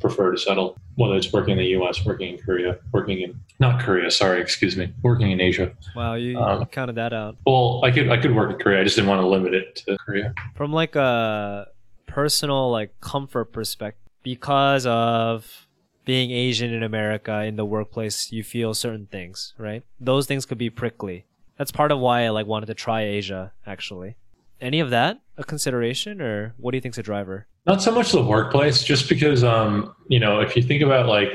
prefer 0.00 0.30
to 0.32 0.38
settle, 0.38 0.76
whether 0.96 1.14
it's 1.16 1.32
working 1.32 1.52
in 1.52 1.58
the 1.58 1.66
U.S., 1.78 2.04
working 2.04 2.34
in 2.34 2.38
Korea, 2.42 2.78
working 2.92 3.20
in 3.22 3.38
not 3.60 3.80
Korea, 3.80 4.10
sorry, 4.10 4.40
excuse 4.40 4.76
me, 4.76 4.92
working 5.02 5.30
in 5.30 5.40
Asia. 5.40 5.72
wow, 5.94 6.14
you 6.14 6.38
Um, 6.38 6.66
counted 6.66 6.96
that 6.96 7.12
out. 7.12 7.36
Well, 7.46 7.80
I 7.84 7.90
could 7.90 8.10
I 8.10 8.18
could 8.18 8.34
work 8.34 8.50
in 8.52 8.58
Korea. 8.58 8.80
I 8.80 8.84
just 8.84 8.96
didn't 8.96 9.08
want 9.08 9.22
to 9.22 9.26
limit 9.26 9.54
it 9.54 9.76
to 9.86 9.96
Korea. 9.98 10.34
From 10.54 10.72
like 10.72 10.96
a 10.96 11.68
personal 12.06 12.70
like 12.70 12.98
comfort 13.00 13.46
perspective 13.52 14.00
because 14.22 14.86
of 14.86 15.66
being 16.04 16.30
Asian 16.30 16.72
in 16.72 16.82
America 16.82 17.42
in 17.44 17.56
the 17.56 17.64
workplace, 17.64 18.30
you 18.32 18.42
feel 18.44 18.74
certain 18.74 19.06
things, 19.06 19.54
right? 19.58 19.82
Those 20.00 20.26
things 20.26 20.44
could 20.46 20.58
be 20.58 20.70
prickly. 20.70 21.24
That's 21.58 21.72
part 21.72 21.90
of 21.90 21.98
why 21.98 22.24
I 22.24 22.28
like 22.30 22.46
wanted 22.46 22.66
to 22.66 22.74
try 22.74 23.02
Asia 23.02 23.52
actually. 23.66 24.16
Any 24.60 24.80
of 24.80 24.90
that 24.90 25.20
a 25.38 25.44
consideration 25.44 26.20
or 26.20 26.54
what 26.56 26.70
do 26.70 26.76
you 26.76 26.80
think's 26.80 26.98
a 26.98 27.02
driver? 27.02 27.46
Not 27.66 27.82
so 27.82 27.92
much 27.92 28.12
the 28.12 28.22
workplace, 28.22 28.82
just 28.82 29.08
because 29.08 29.44
um, 29.44 29.94
you 30.08 30.20
know, 30.20 30.40
if 30.40 30.56
you 30.56 30.62
think 30.62 30.82
about 30.82 31.06
like 31.06 31.28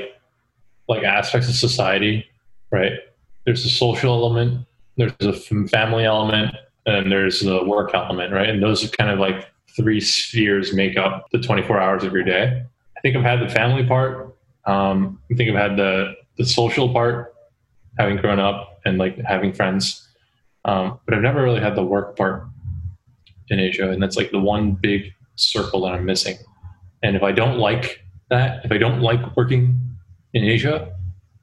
like 0.88 1.04
aspects 1.04 1.48
of 1.48 1.54
society, 1.54 2.26
right? 2.70 2.92
There's 3.44 3.64
a 3.64 3.68
social 3.68 4.14
element, 4.14 4.66
there's 4.96 5.12
a 5.20 5.32
family 5.68 6.04
element, 6.04 6.54
and 6.86 7.10
there's 7.10 7.40
the 7.40 7.64
work 7.64 7.94
element, 7.94 8.32
right? 8.32 8.48
And 8.48 8.62
those 8.62 8.84
are 8.84 8.88
kind 8.88 9.10
of 9.10 9.18
like 9.18 9.48
three 9.76 10.00
spheres 10.00 10.74
make 10.74 10.96
up 10.96 11.26
the 11.32 11.38
24 11.38 11.80
hours 11.80 12.04
of 12.04 12.12
your 12.12 12.24
day. 12.24 12.64
I 12.96 13.00
think 13.00 13.16
I've 13.16 13.22
had 13.22 13.40
the 13.40 13.48
family 13.48 13.86
part. 13.86 14.36
Um, 14.64 15.20
I 15.30 15.34
think 15.34 15.50
I've 15.50 15.70
had 15.70 15.76
the 15.76 16.14
the 16.38 16.46
social 16.46 16.92
part, 16.92 17.34
having 17.98 18.16
grown 18.16 18.40
up 18.40 18.80
and 18.84 18.96
like 18.98 19.18
having 19.18 19.52
friends, 19.52 20.08
um, 20.64 20.98
but 21.04 21.14
I've 21.14 21.22
never 21.22 21.42
really 21.42 21.60
had 21.60 21.76
the 21.76 21.84
work 21.84 22.16
part 22.16 22.46
in 23.52 23.60
Asia, 23.60 23.90
and 23.90 24.02
that's 24.02 24.16
like 24.16 24.30
the 24.30 24.40
one 24.40 24.72
big 24.72 25.12
circle 25.36 25.82
that 25.82 25.92
I'm 25.92 26.04
missing. 26.04 26.36
And 27.02 27.16
if 27.16 27.22
I 27.22 27.32
don't 27.32 27.58
like 27.58 28.04
that, 28.30 28.64
if 28.64 28.72
I 28.72 28.78
don't 28.78 29.00
like 29.00 29.36
working 29.36 29.78
in 30.32 30.44
Asia, 30.44 30.92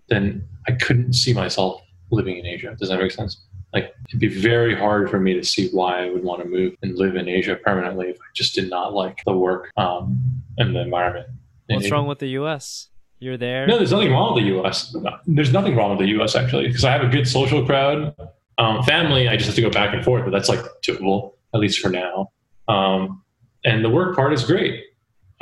then 0.07 0.47
I 0.67 0.71
couldn't 0.73 1.13
see 1.13 1.33
myself 1.33 1.81
living 2.11 2.37
in 2.37 2.45
Asia. 2.45 2.75
Does 2.77 2.89
that 2.89 2.99
make 2.99 3.11
sense? 3.11 3.41
Like 3.73 3.93
it'd 4.07 4.19
be 4.19 4.27
very 4.27 4.75
hard 4.75 5.09
for 5.09 5.19
me 5.19 5.33
to 5.35 5.43
see 5.43 5.69
why 5.69 6.03
I 6.03 6.09
would 6.09 6.23
want 6.23 6.41
to 6.41 6.49
move 6.49 6.73
and 6.81 6.97
live 6.97 7.15
in 7.15 7.27
Asia 7.27 7.55
permanently 7.55 8.09
if 8.09 8.17
I 8.17 8.25
just 8.33 8.55
did 8.55 8.69
not 8.69 8.93
like 8.93 9.23
the 9.25 9.33
work 9.33 9.69
um, 9.77 10.19
and 10.57 10.75
the 10.75 10.81
environment. 10.81 11.27
What's 11.67 11.85
Asia. 11.85 11.93
wrong 11.93 12.07
with 12.07 12.19
the 12.19 12.29
US? 12.29 12.87
You're 13.19 13.37
there. 13.37 13.67
No, 13.67 13.77
there's 13.77 13.91
nothing 13.91 14.11
wrong 14.11 14.33
with 14.33 14.43
the 14.43 14.49
U.S. 14.51 14.95
There's 15.27 15.51
nothing 15.51 15.75
wrong 15.75 15.89
with 15.89 15.99
the 15.99 16.07
U.S. 16.13 16.35
actually, 16.35 16.67
because 16.67 16.85
I 16.85 16.91
have 16.91 17.01
a 17.01 17.09
good 17.09 17.27
social 17.27 17.65
crowd. 17.65 18.15
Um, 18.57 18.81
family, 18.83 19.27
I 19.27 19.35
just 19.35 19.47
have 19.47 19.55
to 19.55 19.61
go 19.61 19.69
back 19.69 19.93
and 19.93 20.03
forth, 20.03 20.23
but 20.23 20.31
that's 20.31 20.47
like 20.47 20.61
doable 20.81 21.33
at 21.53 21.59
least 21.59 21.79
for 21.79 21.89
now. 21.89 22.31
Um, 22.67 23.23
and 23.65 23.83
the 23.83 23.89
work 23.89 24.15
part 24.15 24.33
is 24.33 24.43
great, 24.45 24.83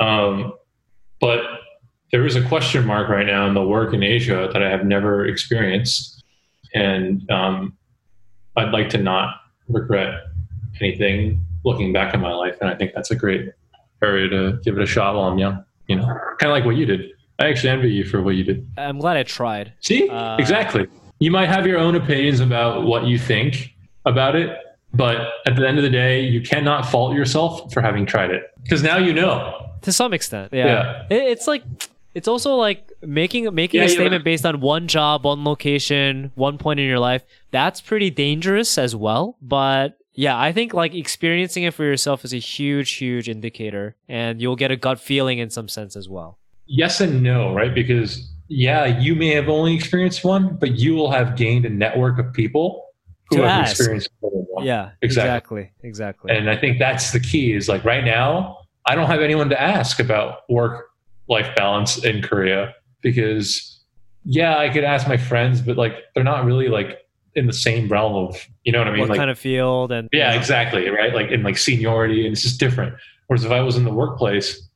um, 0.00 0.52
but 1.20 1.40
there 2.10 2.24
is 2.26 2.36
a 2.36 2.42
question 2.48 2.86
mark 2.86 3.08
right 3.08 3.26
now 3.26 3.46
in 3.46 3.54
the 3.54 3.62
work 3.62 3.92
in 3.92 4.02
Asia 4.02 4.48
that 4.52 4.62
I 4.62 4.70
have 4.70 4.84
never 4.84 5.26
experienced, 5.26 6.24
and 6.74 7.28
um, 7.30 7.76
I'd 8.56 8.72
like 8.72 8.88
to 8.90 8.98
not 8.98 9.34
regret 9.68 10.14
anything 10.80 11.44
looking 11.64 11.92
back 11.92 12.14
in 12.14 12.20
my 12.20 12.32
life, 12.32 12.56
and 12.60 12.70
I 12.70 12.74
think 12.74 12.92
that's 12.94 13.10
a 13.10 13.16
great 13.16 13.50
area 14.02 14.28
to 14.30 14.58
give 14.64 14.76
it 14.76 14.82
a 14.82 14.86
shot 14.86 15.14
while 15.14 15.24
I'm 15.28 15.38
young. 15.38 15.64
You 15.86 15.96
know, 15.96 16.06
kind 16.38 16.50
of 16.50 16.50
like 16.50 16.64
what 16.64 16.76
you 16.76 16.86
did. 16.86 17.10
I 17.38 17.48
actually 17.48 17.70
envy 17.70 17.90
you 17.90 18.04
for 18.04 18.20
what 18.22 18.34
you 18.34 18.42
did. 18.44 18.66
I'm 18.76 18.98
glad 18.98 19.16
I 19.16 19.22
tried. 19.22 19.74
See, 19.80 20.08
Uh, 20.08 20.36
exactly. 20.38 20.88
You 21.20 21.30
might 21.30 21.46
have 21.48 21.66
your 21.66 21.78
own 21.78 21.94
opinions 21.94 22.40
about 22.40 22.84
what 22.84 23.04
you 23.04 23.18
think 23.18 23.74
about 24.04 24.34
it, 24.34 24.56
but 24.92 25.28
at 25.46 25.56
the 25.56 25.66
end 25.66 25.78
of 25.78 25.84
the 25.84 25.90
day, 25.90 26.22
you 26.22 26.40
cannot 26.40 26.86
fault 26.86 27.14
yourself 27.14 27.72
for 27.72 27.80
having 27.80 28.06
tried 28.06 28.30
it 28.30 28.44
because 28.62 28.82
now 28.82 28.98
you 28.98 29.12
know. 29.12 29.70
To 29.82 29.92
some 29.92 30.12
extent, 30.12 30.52
yeah. 30.52 30.66
Yeah. 30.66 31.06
It, 31.10 31.22
it's 31.32 31.46
like 31.46 31.62
it's 32.14 32.26
also 32.26 32.54
like 32.56 32.90
making 33.02 33.54
making 33.54 33.80
Yeah, 33.80 33.86
a 33.86 33.88
statement 33.88 34.24
based 34.24 34.44
on 34.44 34.60
one 34.60 34.88
job, 34.88 35.24
one 35.24 35.44
location, 35.44 36.32
one 36.34 36.58
point 36.58 36.80
in 36.80 36.86
your 36.86 36.98
life. 36.98 37.22
That's 37.50 37.80
pretty 37.80 38.10
dangerous 38.10 38.78
as 38.78 38.96
well. 38.96 39.36
But 39.40 39.98
yeah, 40.14 40.38
I 40.38 40.52
think 40.52 40.74
like 40.74 40.94
experiencing 40.94 41.62
it 41.62 41.74
for 41.74 41.84
yourself 41.84 42.24
is 42.24 42.32
a 42.34 42.38
huge, 42.38 42.92
huge 42.94 43.28
indicator, 43.28 43.94
and 44.08 44.40
you'll 44.40 44.56
get 44.56 44.70
a 44.70 44.76
gut 44.76 44.98
feeling 44.98 45.38
in 45.38 45.50
some 45.50 45.68
sense 45.68 45.94
as 45.94 46.08
well. 46.08 46.38
Yes 46.66 47.00
and 47.00 47.22
no, 47.22 47.54
right? 47.54 47.72
Because 47.74 48.28
yeah, 48.48 48.98
you 48.98 49.14
may 49.14 49.28
have 49.34 49.48
only 49.48 49.74
experienced 49.74 50.24
one, 50.24 50.56
but 50.56 50.72
you 50.76 50.94
will 50.94 51.12
have 51.12 51.36
gained 51.36 51.66
a 51.66 51.70
network 51.70 52.18
of 52.18 52.32
people 52.32 52.87
who 53.30 53.36
To 53.38 53.42
have 53.42 53.62
ask. 53.62 53.72
experienced 53.72 54.10
more 54.22 54.30
than 54.32 54.42
one. 54.50 54.64
Yeah, 54.64 54.90
Exactly. 55.02 55.60
exactly, 55.60 55.72
exactly. 55.88 56.36
And 56.36 56.50
I 56.50 56.56
think 56.56 56.78
that's 56.78 57.12
the 57.12 57.20
key 57.20 57.52
is 57.52 57.68
like 57.68 57.84
right 57.84 58.04
now, 58.04 58.58
I 58.86 58.94
don't 58.94 59.06
have 59.06 59.20
anyone 59.20 59.48
to 59.50 59.60
ask 59.60 60.00
about 60.00 60.48
work 60.48 60.86
life 61.28 61.54
balance 61.56 62.04
in 62.04 62.22
Korea 62.22 62.74
because 63.02 63.82
yeah, 64.24 64.56
I 64.58 64.68
could 64.70 64.84
ask 64.84 65.06
my 65.06 65.16
friends, 65.16 65.60
but 65.60 65.76
like 65.76 65.94
they're 66.14 66.24
not 66.24 66.44
really 66.44 66.68
like 66.68 66.98
in 67.34 67.46
the 67.46 67.52
same 67.52 67.88
realm 67.88 68.14
of 68.14 68.46
you 68.64 68.72
know 68.72 68.78
what 68.78 68.88
I 68.88 68.92
mean? 68.92 69.00
what 69.00 69.10
like 69.10 69.18
kind 69.18 69.30
of 69.30 69.38
field 69.38 69.92
and 69.92 70.08
yeah, 70.12 70.32
exactly, 70.32 70.88
right? 70.88 71.14
Like 71.14 71.30
in 71.30 71.42
like 71.42 71.58
seniority 71.58 72.24
and 72.26 72.32
it's 72.32 72.42
just 72.42 72.58
different. 72.58 72.94
Whereas 73.26 73.44
if 73.44 73.50
I 73.52 73.60
was 73.60 73.76
in 73.76 73.84
the 73.84 73.92
workplace, 73.92 74.68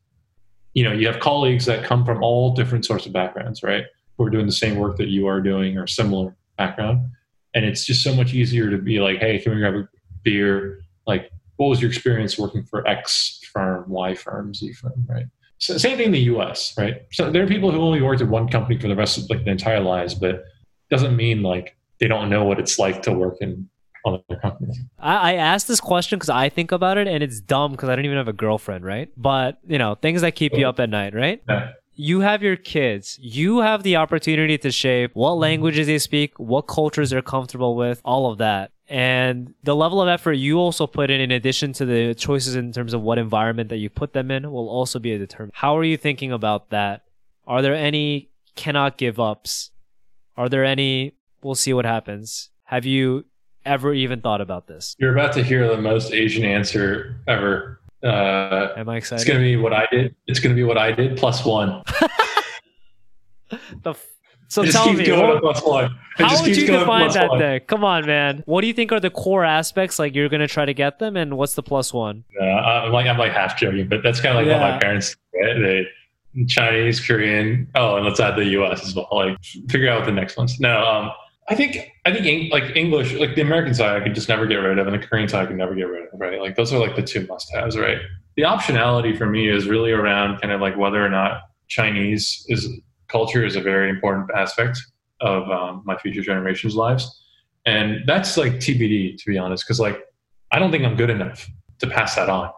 you 0.75 0.85
know, 0.85 0.93
you 0.93 1.07
have 1.07 1.21
colleagues 1.21 1.65
that 1.67 1.85
come 1.85 2.05
from 2.05 2.23
all 2.23 2.55
different 2.55 2.85
sorts 2.85 3.07
of 3.07 3.13
backgrounds, 3.13 3.63
right? 3.63 3.85
Who 4.19 4.25
are 4.25 4.31
doing 4.31 4.47
the 4.47 4.53
same 4.53 4.77
work 4.77 4.97
that 4.99 5.09
you 5.09 5.27
are 5.27 5.41
doing 5.41 5.79
or 5.79 5.87
similar 5.87 6.37
background. 6.59 7.11
And 7.55 7.65
it's 7.65 7.85
just 7.85 8.03
so 8.03 8.15
much 8.15 8.35
easier 8.35 8.71
to 8.71 8.79
be 8.79 9.01
like, 9.01 9.19
hey, 9.19 9.39
can 9.39 9.53
we 9.55 9.59
grab 9.59 9.75
a 9.75 9.89
beer? 10.23 10.81
Like, 11.07 11.31
what 11.57 11.69
was 11.69 11.81
your 11.81 11.91
experience 11.91 12.39
working 12.39 12.65
for 12.65 12.87
X 12.87 13.41
firm, 13.53 13.89
Y 13.89 14.15
firm, 14.15 14.55
Z 14.55 14.73
firm, 14.73 15.05
right? 15.09 15.27
So 15.59 15.79
same 15.79 15.97
thing 15.97 16.07
in 16.07 16.13
the 16.13 16.27
US, 16.37 16.75
right? 16.77 17.03
So 17.13 17.31
there 17.31 17.43
are 17.45 17.47
people 17.47 17.71
who 17.71 17.81
only 17.81 18.03
worked 18.03 18.21
at 18.21 18.29
one 18.29 18.49
company 18.49 18.79
for 18.81 18.89
the 18.89 18.97
rest 18.97 19.19
of 19.19 19.31
like 19.31 19.45
their 19.45 19.53
entire 19.53 19.81
lives, 19.81 20.15
but 20.15 20.45
doesn't 20.91 21.15
mean 21.15 21.43
like 21.43 21.77
they 22.01 22.09
don't 22.09 22.29
know 22.29 22.45
what 22.45 22.59
it's 22.59 22.79
like 22.79 23.03
to 23.03 23.13
work 23.13 23.37
in 23.41 23.69
other 24.05 24.23
companies. 24.41 24.81
I, 24.99 25.33
I 25.33 25.35
asked 25.35 25.69
this 25.69 25.81
question 25.81 26.19
because 26.19 26.31
I 26.31 26.49
think 26.49 26.73
about 26.73 26.99
it, 26.99 27.07
and 27.07 27.23
it's 27.23 27.41
dumb 27.41 27.73
because 27.73 27.89
I 27.89 27.97
don't 27.97 28.05
even 28.05 28.17
have 28.17 28.29
a 28.29 28.33
girlfriend, 28.33 28.85
right? 28.85 29.09
But 29.17 29.59
you 29.67 29.79
know, 29.79 29.95
things 29.95 30.23
that 30.23 30.35
keep 30.35 30.57
you 30.57 30.67
oh. 30.67 30.71
up 30.71 30.81
at 30.81 30.91
night, 30.91 31.15
right? 31.15 31.43
Yeah. 31.49 31.73
You 31.95 32.20
have 32.20 32.43
your 32.43 32.57
kids. 32.57 33.18
You 33.20 33.61
have 33.61 33.82
the 33.82 33.97
opportunity 33.97 34.59
to 34.59 34.70
shape 34.70 35.11
what 35.14 35.32
mm-hmm. 35.32 35.43
languages 35.43 35.86
they 35.86 35.99
speak, 35.99 36.38
what 36.38 36.62
cultures 36.62 37.11
they're 37.11 37.22
comfortable 37.22 37.76
with, 37.76 38.01
all 38.05 38.30
of 38.30 38.38
that. 38.38 38.72
And 38.88 39.55
the 39.62 39.74
level 39.74 40.03
of 40.03 40.09
effort 40.09 40.34
you 40.34 40.59
also 40.59 40.86
put 40.86 41.11
in, 41.11 41.20
in 41.20 41.30
addition 41.30 41.72
to 41.74 41.86
the 41.86 42.14
choices 42.14 42.57
in 42.57 42.72
terms 42.72 42.93
of 42.93 43.01
what 43.01 43.18
environment 43.18 43.70
that 43.70 43.78
you 43.78 43.88
put 43.88 44.12
them 44.12 44.30
in, 44.30 44.51
will 44.51 44.68
also 44.68 44.99
be 44.99 45.12
a 45.12 45.18
determinant. 45.18 45.55
How 45.57 45.78
are 45.78 45.84
you 45.84 45.97
thinking 45.97 46.32
about 46.32 46.70
that? 46.70 47.05
Are 47.47 47.62
there 47.62 47.74
any 47.74 48.30
cannot 48.55 48.99
give 48.99 49.18
ups? 49.18 49.70
Are 50.36 50.49
there 50.49 50.64
any 50.64 51.14
we'll 51.43 51.55
see 51.55 51.72
what 51.72 51.84
happens? 51.84 52.51
Have 52.64 52.84
you 52.84 53.24
ever 53.64 53.93
even 53.95 54.20
thought 54.20 54.40
about 54.40 54.66
this? 54.66 54.97
You're 54.99 55.12
about 55.12 55.32
to 55.34 55.43
hear 55.43 55.68
the 55.68 55.80
most 55.80 56.12
Asian 56.12 56.45
answer 56.45 57.20
ever. 57.26 57.80
Uh, 58.03 58.73
Am 58.77 58.89
I 58.89 58.97
excited? 58.97 59.21
it's 59.23 59.29
going 59.29 59.39
to 59.41 59.45
be 59.45 59.57
what 59.57 59.73
I 59.73 59.87
did. 59.91 60.15
It's 60.27 60.41
going 60.41 60.55
to 60.55 60.57
be 60.57 60.65
what 60.65 60.79
I 60.79 60.93
did 60.93 61.17
plus 61.17 61.45
one. 61.45 61.83
The 63.83 63.91
f- 63.91 64.07
so 64.49 64.63
It 64.63 64.73
tell 64.73 64.91
me, 64.93 65.05
going 65.05 65.29
what- 65.29 65.43
plus 65.43 65.63
one. 65.63 65.85
It 66.19 66.25
How 66.25 66.43
would 66.43 66.57
you 66.57 66.67
define 66.67 67.11
that 67.13 67.29
one. 67.31 67.39
then? 67.39 67.61
Come 67.67 67.85
on, 67.85 68.07
man. 68.07 68.43
What 68.47 68.61
do 68.63 68.67
you 68.67 68.73
think 68.75 68.93
are 68.93 69.01
the 69.01 69.11
core 69.11 69.45
aspects 69.45 69.99
like 69.99 70.15
you're 70.15 70.29
gonna 70.29 70.49
try 70.49 70.65
to 70.67 70.75
get 70.75 70.99
them, 70.99 71.17
and 71.17 71.37
what's 71.39 71.55
the 71.55 71.63
plus 71.63 71.93
one? 71.93 72.25
Uh, 72.41 72.45
I'm 72.45 72.93
like 72.93 73.07
I'm 73.07 73.17
like 73.19 73.33
half 73.33 73.57
joking, 73.59 73.89
but 73.89 74.03
that's 74.03 74.21
kind 74.21 74.37
of 74.39 74.45
like 74.47 74.53
what 74.55 74.61
my 74.73 74.79
parents 74.79 75.17
did. 75.35 75.63
Right? 75.63 75.87
They 76.35 76.45
Chinese, 76.47 76.99
Korean. 77.07 77.69
Oh, 77.75 77.97
and 77.97 78.05
let's 78.07 78.21
add 78.21 78.37
the 78.37 78.45
U.S. 78.47 78.87
as 78.87 78.95
well. 78.95 79.09
Like 79.13 79.37
figure 79.71 79.91
out 79.91 80.01
what 80.01 80.07
the 80.07 80.13
next 80.13 80.37
ones. 80.37 80.59
No, 80.61 80.83
um, 80.85 81.11
I 81.49 81.55
think 81.55 81.90
I 82.05 82.12
think 82.12 82.53
like 82.53 82.76
English, 82.76 83.14
like 83.14 83.34
the 83.34 83.43
American 83.43 83.74
side, 83.74 84.01
I 84.01 84.05
could 84.05 84.14
just 84.14 84.28
never 84.28 84.47
get 84.47 84.57
rid 84.57 84.78
of, 84.78 84.86
and 84.86 85.01
the 85.01 85.05
Korean 85.05 85.28
side 85.28 85.43
I 85.43 85.47
could 85.47 85.57
never 85.57 85.74
get 85.74 85.88
rid 85.88 86.05
of. 86.05 86.09
Right? 86.20 86.40
Like 86.40 86.57
those 86.57 86.72
are 86.72 86.78
like 86.78 86.97
the 86.97 87.03
two 87.03 87.26
must-haves. 87.26 87.76
Right? 87.76 87.99
The 88.36 88.43
optionality 88.43 89.16
for 89.16 89.26
me 89.26 89.49
is 89.49 89.66
really 89.66 89.93
around 89.93 90.40
kind 90.40 90.53
of 90.53 90.61
like 90.61 90.76
whether 90.76 91.05
or 91.05 91.09
not 91.09 91.43
Chinese 91.68 92.45
is 92.49 92.68
culture 93.09 93.45
is 93.45 93.57
a 93.57 93.61
very 93.61 93.90
important 93.90 94.30
aspect 94.34 94.80
of 95.20 95.49
um, 95.51 95.82
my 95.84 95.97
future 95.99 96.22
generations' 96.22 96.76
lives, 96.76 97.22
and 97.66 98.07
that's 98.07 98.36
like 98.36 98.55
TBD 98.55 99.16
to 99.18 99.30
be 99.30 99.36
honest, 99.36 99.64
because 99.64 99.80
like 99.80 100.01
I 100.53 100.59
don't 100.59 100.70
think 100.70 100.84
I'm 100.84 100.97
good 100.97 101.11
enough 101.11 101.49
to 101.80 101.86
pass 101.88 102.14
that 102.14 102.28
on. 102.28 102.51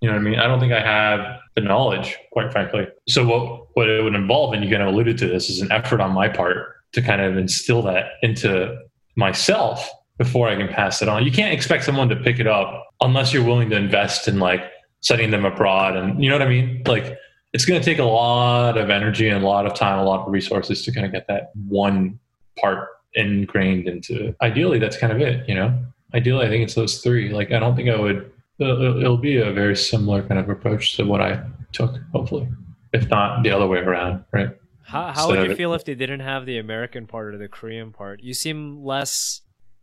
You 0.00 0.08
know 0.08 0.14
what 0.14 0.20
I 0.20 0.24
mean? 0.24 0.38
I 0.38 0.46
don't 0.46 0.60
think 0.60 0.72
I 0.72 0.80
have 0.80 1.40
the 1.56 1.60
knowledge, 1.60 2.16
quite 2.32 2.50
frankly. 2.52 2.88
So 3.06 3.26
what 3.26 3.66
what 3.74 3.90
it 3.90 4.02
would 4.02 4.14
involve, 4.14 4.54
and 4.54 4.64
you 4.64 4.70
kind 4.70 4.82
of 4.82 4.88
alluded 4.88 5.18
to 5.18 5.28
this, 5.28 5.50
is 5.50 5.60
an 5.60 5.70
effort 5.70 6.00
on 6.00 6.12
my 6.12 6.26
part 6.26 6.79
to 6.92 7.02
kind 7.02 7.20
of 7.20 7.36
instill 7.36 7.82
that 7.82 8.12
into 8.22 8.76
myself 9.16 9.88
before 10.18 10.48
I 10.48 10.56
can 10.56 10.68
pass 10.68 11.02
it 11.02 11.08
on. 11.08 11.24
You 11.24 11.32
can't 11.32 11.52
expect 11.52 11.84
someone 11.84 12.08
to 12.08 12.16
pick 12.16 12.38
it 12.38 12.46
up 12.46 12.88
unless 13.00 13.32
you're 13.32 13.44
willing 13.44 13.70
to 13.70 13.76
invest 13.76 14.28
in 14.28 14.38
like 14.38 14.62
setting 15.00 15.30
them 15.30 15.44
abroad, 15.44 15.96
and 15.96 16.22
you 16.22 16.28
know 16.28 16.36
what 16.36 16.46
I 16.46 16.50
mean? 16.50 16.82
Like 16.86 17.16
it's 17.52 17.64
going 17.64 17.80
to 17.80 17.84
take 17.84 17.98
a 17.98 18.04
lot 18.04 18.76
of 18.76 18.90
energy 18.90 19.28
and 19.28 19.42
a 19.42 19.46
lot 19.46 19.66
of 19.66 19.74
time, 19.74 19.98
a 19.98 20.04
lot 20.04 20.26
of 20.26 20.32
resources 20.32 20.84
to 20.84 20.92
kind 20.92 21.06
of 21.06 21.12
get 21.12 21.26
that 21.28 21.50
one 21.68 22.18
part 22.58 22.88
ingrained 23.14 23.88
into. 23.88 24.34
Ideally, 24.42 24.78
that's 24.78 24.96
kind 24.96 25.12
of 25.12 25.20
it. 25.20 25.48
You 25.48 25.54
know, 25.54 25.84
ideally, 26.14 26.46
I 26.46 26.48
think 26.48 26.64
it's 26.64 26.74
those 26.74 26.98
three. 26.98 27.32
Like 27.32 27.52
I 27.52 27.58
don't 27.58 27.74
think 27.74 27.88
I 27.88 27.98
would 27.98 28.30
it'll, 28.60 29.00
it'll 29.00 29.16
be 29.16 29.38
a 29.38 29.52
very 29.52 29.76
similar 29.76 30.22
kind 30.22 30.38
of 30.38 30.48
approach 30.48 30.96
to 30.96 31.04
what 31.04 31.20
I 31.20 31.42
took, 31.72 31.96
hopefully, 32.12 32.48
if 32.92 33.08
not 33.08 33.42
the 33.42 33.50
other 33.50 33.66
way 33.66 33.78
around, 33.78 34.24
right? 34.32 34.50
How 34.82 35.12
how 35.12 35.28
So 35.28 35.30
would 35.30 35.48
you 35.48 35.54
feel 35.54 35.74
if 35.74 35.84
they 35.84 35.94
didn't 35.94 36.20
have 36.20 36.46
the 36.46 36.58
American 36.58 37.06
part 37.06 37.34
or 37.34 37.38
the 37.38 37.48
Korean 37.48 37.92
part? 37.92 38.22
You 38.22 38.34
seem 38.34 38.84
less 38.84 39.42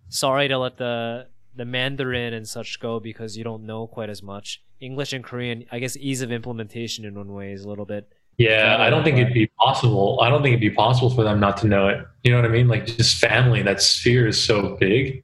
sorry 0.09 0.47
to 0.47 0.57
let 0.57 0.77
the 0.77 1.27
the 1.55 1.65
Mandarin 1.65 2.33
and 2.33 2.47
such 2.47 2.79
go 2.79 2.99
because 2.99 3.37
you 3.37 3.43
don't 3.43 3.65
know 3.65 3.87
quite 3.87 4.09
as 4.09 4.21
much. 4.21 4.61
English 4.79 5.11
and 5.13 5.23
Korean, 5.23 5.65
I 5.71 5.79
guess, 5.79 5.97
ease 5.97 6.21
of 6.21 6.31
implementation 6.31 7.03
in 7.03 7.15
one 7.15 7.33
way 7.33 7.51
is 7.51 7.63
a 7.63 7.69
little 7.69 7.85
bit. 7.85 8.07
Yeah, 8.37 8.77
I 8.79 8.91
don't 8.91 9.03
think 9.03 9.17
it'd 9.17 9.33
be 9.33 9.47
possible. 9.59 10.19
I 10.21 10.29
don't 10.29 10.43
think 10.43 10.53
it'd 10.53 10.61
be 10.61 10.69
possible 10.69 11.09
for 11.09 11.23
them 11.23 11.39
not 11.39 11.57
to 11.57 11.67
know 11.67 11.87
it. 11.87 12.05
You 12.23 12.31
know 12.31 12.37
what 12.39 12.45
I 12.45 12.53
mean? 12.53 12.67
Like 12.67 12.85
just 12.85 13.17
family, 13.17 13.63
that 13.63 13.81
sphere 13.81 14.27
is 14.27 14.41
so 14.41 14.77
big 14.79 15.23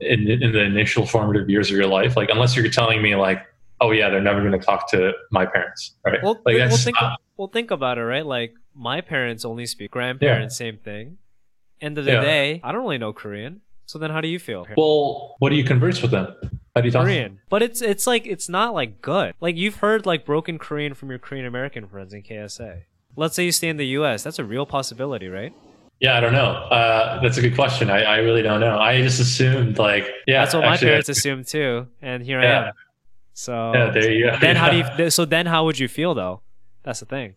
in, 0.00 0.26
in 0.30 0.52
the 0.52 0.62
initial 0.62 1.04
formative 1.04 1.50
years 1.50 1.70
of 1.70 1.76
your 1.76 1.86
life. 1.86 2.16
Like 2.16 2.30
unless 2.30 2.56
you're 2.56 2.68
telling 2.70 3.02
me 3.02 3.14
like, 3.16 3.44
oh 3.84 3.90
yeah, 3.92 4.08
they're 4.10 4.20
never 4.30 4.40
going 4.40 4.58
to 4.58 4.64
talk 4.64 4.88
to 4.90 5.12
my 5.30 5.44
parents, 5.46 5.94
right? 6.04 6.20
Well, 6.22 6.40
like 6.46 6.56
well, 6.56 6.76
think 6.76 6.96
not- 7.00 7.20
well 7.36 7.48
think 7.48 7.70
about 7.70 7.98
it, 7.98 8.04
right? 8.04 8.24
Like 8.26 8.54
my 8.74 9.00
parents 9.00 9.44
only 9.44 9.66
speak 9.66 9.90
grandparents, 9.90 10.56
same 10.56 10.78
thing. 10.78 11.18
End 11.80 11.98
of 11.98 12.04
the 12.04 12.12
Yeah. 12.12 12.20
day, 12.20 12.60
I 12.64 12.72
don't 12.72 12.82
really 12.82 12.98
know 12.98 13.12
Korean. 13.12 13.60
So 13.86 13.98
then, 13.98 14.10
how 14.10 14.20
do 14.22 14.28
you 14.28 14.38
feel? 14.38 14.66
well, 14.78 15.36
what 15.40 15.50
do 15.50 15.56
you 15.56 15.64
converse 15.64 16.00
with 16.00 16.10
them? 16.10 16.34
How 16.74 16.80
do 16.80 16.88
you 16.88 16.90
talk? 16.92 17.04
Korean, 17.04 17.38
but 17.50 17.62
it's 17.62 17.82
it's 17.82 18.06
like 18.06 18.26
it's 18.26 18.48
not 18.48 18.72
like 18.74 19.02
good. 19.02 19.34
Like 19.40 19.56
you've 19.56 19.76
heard 19.76 20.06
like 20.06 20.24
broken 20.24 20.58
Korean 20.58 20.94
from 20.94 21.10
your 21.10 21.18
Korean 21.18 21.44
American 21.46 21.86
friends 21.86 22.14
in 22.14 22.22
KSA. 22.22 22.82
Let's 23.16 23.36
say 23.36 23.44
you 23.44 23.52
stay 23.52 23.68
in 23.68 23.76
the 23.76 23.86
U.S. 23.98 24.22
That's 24.24 24.38
a 24.40 24.44
real 24.44 24.66
possibility, 24.66 25.28
right? 25.28 25.52
Yeah, 26.00 26.16
I 26.16 26.20
don't 26.20 26.32
know. 26.32 26.46
Uh, 26.76 27.20
that's 27.22 27.36
a 27.36 27.40
good 27.42 27.54
question. 27.54 27.88
I, 27.90 28.02
I 28.02 28.16
really 28.16 28.42
don't 28.42 28.58
know. 28.60 28.76
I 28.78 29.00
just 29.00 29.20
assumed 29.20 29.78
like, 29.78 30.04
yeah, 30.26 30.40
That's 30.42 30.52
what 30.54 30.64
my 30.64 30.72
actually, 30.72 30.88
parents 30.88 31.08
assumed 31.08 31.46
too, 31.46 31.86
and 32.02 32.22
here 32.24 32.40
I 32.40 32.46
am. 32.46 32.72
So 33.34 33.72
Yeah, 33.74 33.90
there 33.90 34.10
you 34.10 34.30
go. 34.30 34.38
then 34.40 34.56
how 34.56 34.70
do 34.70 34.76
you? 34.78 35.10
So 35.10 35.24
then 35.24 35.46
how 35.46 35.64
would 35.66 35.78
you 35.78 35.88
feel 35.88 36.14
though? 36.14 36.40
That's 36.84 37.00
the 37.00 37.06
thing. 37.06 37.34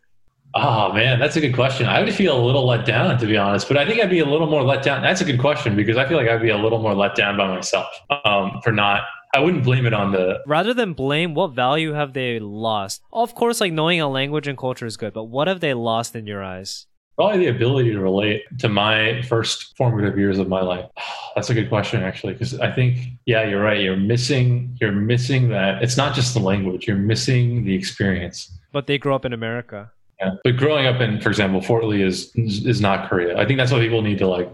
Oh 0.54 0.94
man, 0.94 1.20
that's 1.20 1.36
a 1.36 1.42
good 1.42 1.54
question. 1.54 1.88
I 1.88 2.02
would 2.02 2.14
feel 2.14 2.40
a 2.40 2.44
little 2.44 2.66
let 2.66 2.86
down, 2.86 3.18
to 3.20 3.26
be 3.26 3.36
honest. 3.38 3.68
But 3.68 3.78
I 3.78 3.86
think 3.86 4.00
I'd 4.02 4.10
be 4.10 4.20
a 4.20 4.26
little 4.26 4.48
more 4.50 4.64
let 4.64 4.82
down. 4.84 5.02
That's 5.02 5.20
a 5.22 5.26
good 5.26 5.40
question 5.40 5.76
because 5.76 5.98
I 5.98 6.08
feel 6.08 6.18
like 6.18 6.30
I'd 6.30 6.42
be 6.42 6.50
a 6.50 6.58
little 6.58 6.80
more 6.82 6.96
let 6.96 7.16
down 7.16 7.36
by 7.38 7.48
myself 7.48 7.88
um, 8.24 8.62
for 8.64 8.72
not. 8.72 9.02
I 9.36 9.40
wouldn't 9.40 9.66
blame 9.66 9.86
it 9.86 9.94
on 9.94 10.14
the. 10.14 10.40
Rather 10.48 10.74
than 10.74 10.94
blame, 10.94 11.34
what 11.36 11.48
value 11.52 11.92
have 11.94 12.14
they 12.14 12.40
lost? 12.40 13.02
Of 13.12 13.36
course, 13.36 13.60
like 13.60 13.74
knowing 13.74 14.00
a 14.00 14.08
language 14.08 14.48
and 14.48 14.58
culture 14.58 14.86
is 14.86 14.96
good, 14.98 15.14
but 15.14 15.26
what 15.26 15.48
have 15.48 15.60
they 15.60 15.74
lost 15.74 16.16
in 16.16 16.26
your 16.26 16.42
eyes? 16.44 16.88
Probably 17.18 17.40
the 17.40 17.48
ability 17.48 17.92
to 17.92 18.00
relate 18.00 18.44
to 18.60 18.70
my 18.70 19.22
first 19.24 19.76
formative 19.76 20.18
years 20.18 20.38
of 20.38 20.48
my 20.48 20.62
life. 20.62 20.86
That's 21.36 21.50
a 21.50 21.54
good 21.54 21.70
question, 21.70 22.04
actually, 22.04 22.34
because 22.34 22.60
I 22.60 22.72
think, 22.72 23.00
yeah, 23.26 23.44
you're 23.44 23.62
right. 23.62 23.80
You're 23.82 23.98
missing. 23.98 24.78
You're 24.80 24.92
missing 24.92 25.50
that. 25.50 25.84
It's 25.84 25.98
not 25.98 26.16
just 26.16 26.34
the 26.34 26.40
language. 26.40 26.88
You're 26.88 26.98
missing 26.98 27.66
the 27.66 27.76
experience. 27.76 28.52
But 28.72 28.88
they 28.88 28.98
grew 28.98 29.14
up 29.14 29.26
in 29.26 29.34
America. 29.34 29.92
Yeah. 30.20 30.32
But 30.44 30.58
growing 30.58 30.88
up 30.88 31.02
in, 31.02 31.22
for 31.22 31.30
example, 31.30 31.62
Fort 31.62 31.84
Lee 31.86 32.02
is 32.02 32.32
is 32.36 32.82
not 32.82 33.10
Korea. 33.10 33.38
I 33.38 33.46
think 33.46 33.58
that's 33.58 33.72
what 33.72 33.82
people 33.82 34.02
need 34.02 34.18
to 34.20 34.28
like 34.28 34.52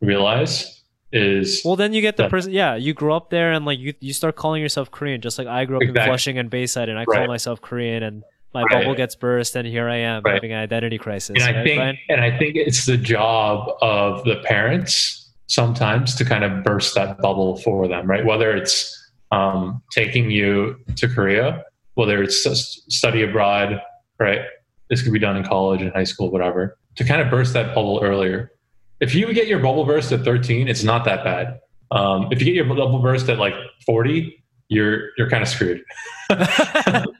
realize 0.00 0.78
is 1.12 1.62
Well, 1.64 1.76
then 1.76 1.92
you 1.92 2.02
get 2.02 2.16
the 2.16 2.28
person. 2.28 2.52
Yeah, 2.52 2.74
you 2.74 2.94
grow 2.94 3.16
up 3.16 3.30
there 3.30 3.52
and 3.52 3.64
like 3.64 3.78
you 3.78 3.94
you 4.00 4.12
start 4.12 4.36
calling 4.36 4.60
yourself 4.60 4.90
Korean, 4.90 5.20
just 5.20 5.38
like 5.38 5.46
I 5.46 5.64
grew 5.64 5.76
up 5.76 5.82
in 5.82 5.94
Flushing 5.94 6.38
and 6.38 6.50
Bayside, 6.50 6.88
and 6.88 6.98
I 6.98 7.04
call 7.04 7.26
myself 7.26 7.60
Korean, 7.60 8.02
and 8.02 8.24
my 8.54 8.62
Right. 8.62 8.70
bubble 8.80 8.94
gets 8.94 9.14
burst, 9.14 9.54
and 9.56 9.66
here 9.68 9.88
I 9.88 9.96
am 9.96 10.22
Right. 10.24 10.34
having 10.34 10.52
an 10.52 10.58
identity 10.58 10.98
crisis. 10.98 11.36
and 11.42 11.56
I 11.56 11.62
think 11.62 11.76
Brian? 11.78 11.98
and 12.08 12.20
I 12.20 12.36
think 12.38 12.56
it's 12.56 12.86
the 12.86 12.96
job 12.96 13.70
of 13.82 14.24
the 14.24 14.36
parents 14.44 15.30
sometimes 15.46 16.14
to 16.16 16.24
kind 16.24 16.44
of 16.44 16.62
burst 16.62 16.94
that 16.94 17.18
bubble 17.20 17.56
for 17.58 17.88
them, 17.88 18.06
right? 18.06 18.24
Whether 18.24 18.54
it's 18.56 18.94
um, 19.30 19.82
taking 19.92 20.30
you 20.30 20.76
to 20.96 21.06
Korea, 21.08 21.62
whether 21.94 22.22
it's 22.22 22.46
s- 22.46 22.80
study 22.88 23.22
abroad, 23.22 23.78
right? 24.18 24.40
This 24.88 25.02
could 25.02 25.12
be 25.12 25.18
done 25.18 25.36
in 25.36 25.42
college 25.44 25.82
and 25.82 25.92
high 25.92 26.04
school, 26.04 26.30
whatever. 26.30 26.78
To 26.96 27.04
kind 27.04 27.20
of 27.20 27.28
burst 27.30 27.52
that 27.52 27.74
bubble 27.74 28.00
earlier. 28.02 28.52
If 29.00 29.14
you 29.14 29.30
get 29.34 29.46
your 29.46 29.58
bubble 29.58 29.84
burst 29.84 30.10
at 30.12 30.24
13, 30.24 30.66
it's 30.66 30.82
not 30.82 31.04
that 31.04 31.24
bad. 31.24 31.60
Um, 31.90 32.28
if 32.32 32.40
you 32.40 32.46
get 32.46 32.54
your 32.54 32.64
bubble 32.64 33.00
burst 33.00 33.28
at 33.28 33.38
like 33.38 33.52
40, 33.84 34.42
you're 34.68 35.10
you're 35.18 35.28
kind 35.28 35.42
of 35.42 35.48
screwed. 35.48 35.82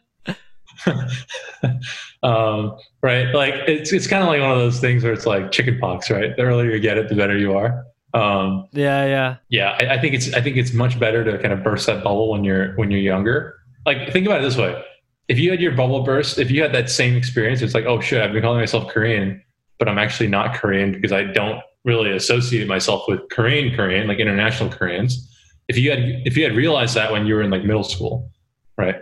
um, 2.22 2.76
right? 3.03 3.35
Like 3.35 3.55
it's 3.66 3.93
it's 3.93 4.07
kind 4.07 4.22
of 4.22 4.29
like 4.29 4.41
one 4.41 4.51
of 4.51 4.59
those 4.59 4.81
things 4.81 5.05
where 5.05 5.12
it's 5.12 5.26
like 5.26 5.51
chicken 5.51 5.79
pox, 5.79 6.11
right? 6.11 6.37
The 6.37 6.43
earlier 6.43 6.70
you 6.70 6.81
get 6.81 6.99
it, 6.99 7.09
the 7.09 7.14
better 7.14 7.37
you 7.37 7.57
are. 7.57 7.85
Um, 8.14 8.68
yeah, 8.72 9.05
yeah, 9.05 9.37
yeah, 9.49 9.79
I, 9.81 9.95
I 9.95 10.01
think 10.01 10.14
it's 10.14 10.33
I 10.35 10.41
think 10.41 10.57
it's 10.57 10.72
much 10.72 10.99
better 10.99 11.24
to 11.24 11.39
kind 11.39 11.53
of 11.53 11.62
burst 11.62 11.87
that 11.87 12.03
bubble 12.03 12.31
when 12.31 12.45
you're 12.45 12.74
when 12.76 12.91
you're 12.91 13.01
younger. 13.01 13.57
Like 13.85 14.12
think 14.12 14.26
about 14.26 14.41
it 14.41 14.45
this 14.45 14.57
way: 14.57 14.83
if 15.29 15.39
you 15.39 15.51
had 15.51 15.61
your 15.61 15.72
bubble 15.72 16.03
burst, 16.03 16.39
if 16.39 16.51
you 16.51 16.62
had 16.62 16.72
that 16.72 16.89
same 16.91 17.16
experience, 17.16 17.61
it's 17.61 17.74
like, 17.74 17.85
oh 17.85 18.01
shit, 18.01 18.22
I've 18.22 18.33
been 18.33 18.43
calling 18.43 18.61
myself 18.61 18.89
Korean, 18.89 19.43
but 19.79 19.89
I'm 19.89 19.99
actually 19.99 20.29
not 20.29 20.55
Korean 20.55 20.93
because 20.93 21.12
I 21.12 21.24
don't 21.24 21.61
really 21.85 22.12
associate 22.12 22.66
myself 22.66 23.05
with 23.07 23.20
Korean 23.31 23.74
Korean, 23.74 24.09
like 24.09 24.18
international 24.18 24.70
Koreans. 24.70 25.29
If 25.68 25.76
you 25.76 25.91
had 25.91 26.01
if 26.24 26.37
you 26.37 26.45
had 26.45 26.57
realized 26.57 26.95
that 26.95 27.12
when 27.12 27.26
you 27.26 27.35
were 27.35 27.43
in 27.43 27.51
like 27.51 27.64
middle 27.64 27.85
school, 27.85 28.31
right? 28.79 28.97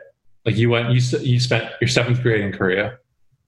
Like 0.47 0.57
you 0.57 0.71
went 0.71 0.91
you 0.95 1.01
you 1.21 1.41
spent 1.41 1.71
your 1.81 1.89
seventh 1.89 2.23
grade 2.23 2.41
in 2.41 2.53
Korea, 2.53 2.99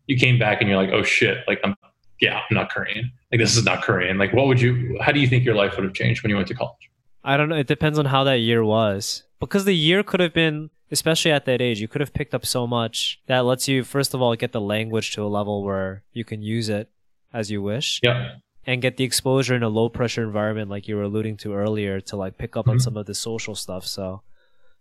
you 0.07 0.17
came 0.19 0.39
back 0.39 0.61
and 0.61 0.69
you're 0.69 0.77
like, 0.83 0.91
oh 0.93 1.03
shit, 1.05 1.39
like 1.47 1.61
I'm 1.65 1.75
yeah, 2.21 2.41
I'm 2.51 2.55
not 2.57 2.71
Korean. 2.71 3.13
Like 3.31 3.41
this 3.41 3.57
is 3.57 3.65
not 3.65 3.83
Korean. 3.83 4.19
Like 4.19 4.33
what 4.33 4.47
would 4.49 4.61
you? 4.61 4.99
How 5.01 5.13
do 5.13 5.21
you 5.21 5.29
think 5.29 5.45
your 5.45 5.55
life 5.55 5.77
would 5.77 5.85
have 5.85 5.95
changed 5.95 6.23
when 6.23 6.31
you 6.31 6.37
went 6.37 6.49
to 6.49 6.55
college? 6.55 6.91
I 7.25 7.37
don't 7.37 7.49
know. 7.49 7.57
It 7.57 7.67
depends 7.69 7.99
on 7.99 8.07
how 8.07 8.25
that 8.25 8.39
year 8.41 8.65
was. 8.65 9.23
Because 9.41 9.65
the 9.65 9.75
year 9.75 10.03
could 10.03 10.19
have 10.19 10.35
been, 10.35 10.71
especially 10.91 11.31
at 11.31 11.45
that 11.45 11.61
age, 11.61 11.81
you 11.81 11.87
could 11.87 12.01
have 12.01 12.13
picked 12.13 12.35
up 12.35 12.45
so 12.45 12.67
much 12.67 13.21
that 13.29 13.45
lets 13.45 13.69
you, 13.69 13.85
first 13.85 14.15
of 14.15 14.21
all, 14.23 14.35
get 14.35 14.51
the 14.51 14.61
language 14.61 15.13
to 15.15 15.23
a 15.23 15.29
level 15.29 15.63
where 15.63 16.03
you 16.13 16.25
can 16.25 16.43
use 16.43 16.69
it 16.69 16.91
as 17.33 17.51
you 17.51 17.63
wish 17.63 18.01
Yeah. 18.03 18.37
and 18.67 18.83
get 18.83 18.97
the 18.97 19.05
exposure 19.05 19.55
in 19.55 19.63
a 19.63 19.69
low 19.69 19.89
pressure 19.89 20.25
environment, 20.25 20.71
like 20.71 20.89
you 20.89 20.97
were 20.97 21.03
alluding 21.03 21.37
to 21.39 21.55
earlier, 21.55 22.01
to 22.01 22.17
like 22.17 22.37
pick 22.39 22.57
up 22.57 22.67
on 22.69 22.79
Mhm. 22.79 22.83
some 22.83 22.97
of 22.97 23.07
the 23.07 23.15
social 23.15 23.55
stuff. 23.55 23.85
So 23.87 24.23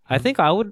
I 0.09 0.18
think 0.18 0.39
I 0.39 0.51
would, 0.51 0.72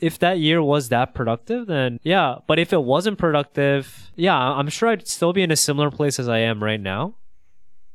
if 0.00 0.18
that 0.18 0.38
year 0.38 0.62
was 0.62 0.88
that 0.88 1.14
productive, 1.14 1.66
then 1.66 1.98
yeah. 2.02 2.36
But 2.46 2.58
if 2.58 2.72
it 2.72 2.82
wasn't 2.82 3.18
productive, 3.18 4.10
yeah, 4.16 4.36
I'm 4.36 4.68
sure 4.68 4.88
I'd 4.88 5.06
still 5.08 5.32
be 5.32 5.42
in 5.42 5.50
a 5.50 5.56
similar 5.56 5.90
place 5.90 6.18
as 6.18 6.28
I 6.28 6.38
am 6.38 6.62
right 6.62 6.80
now. 6.80 7.14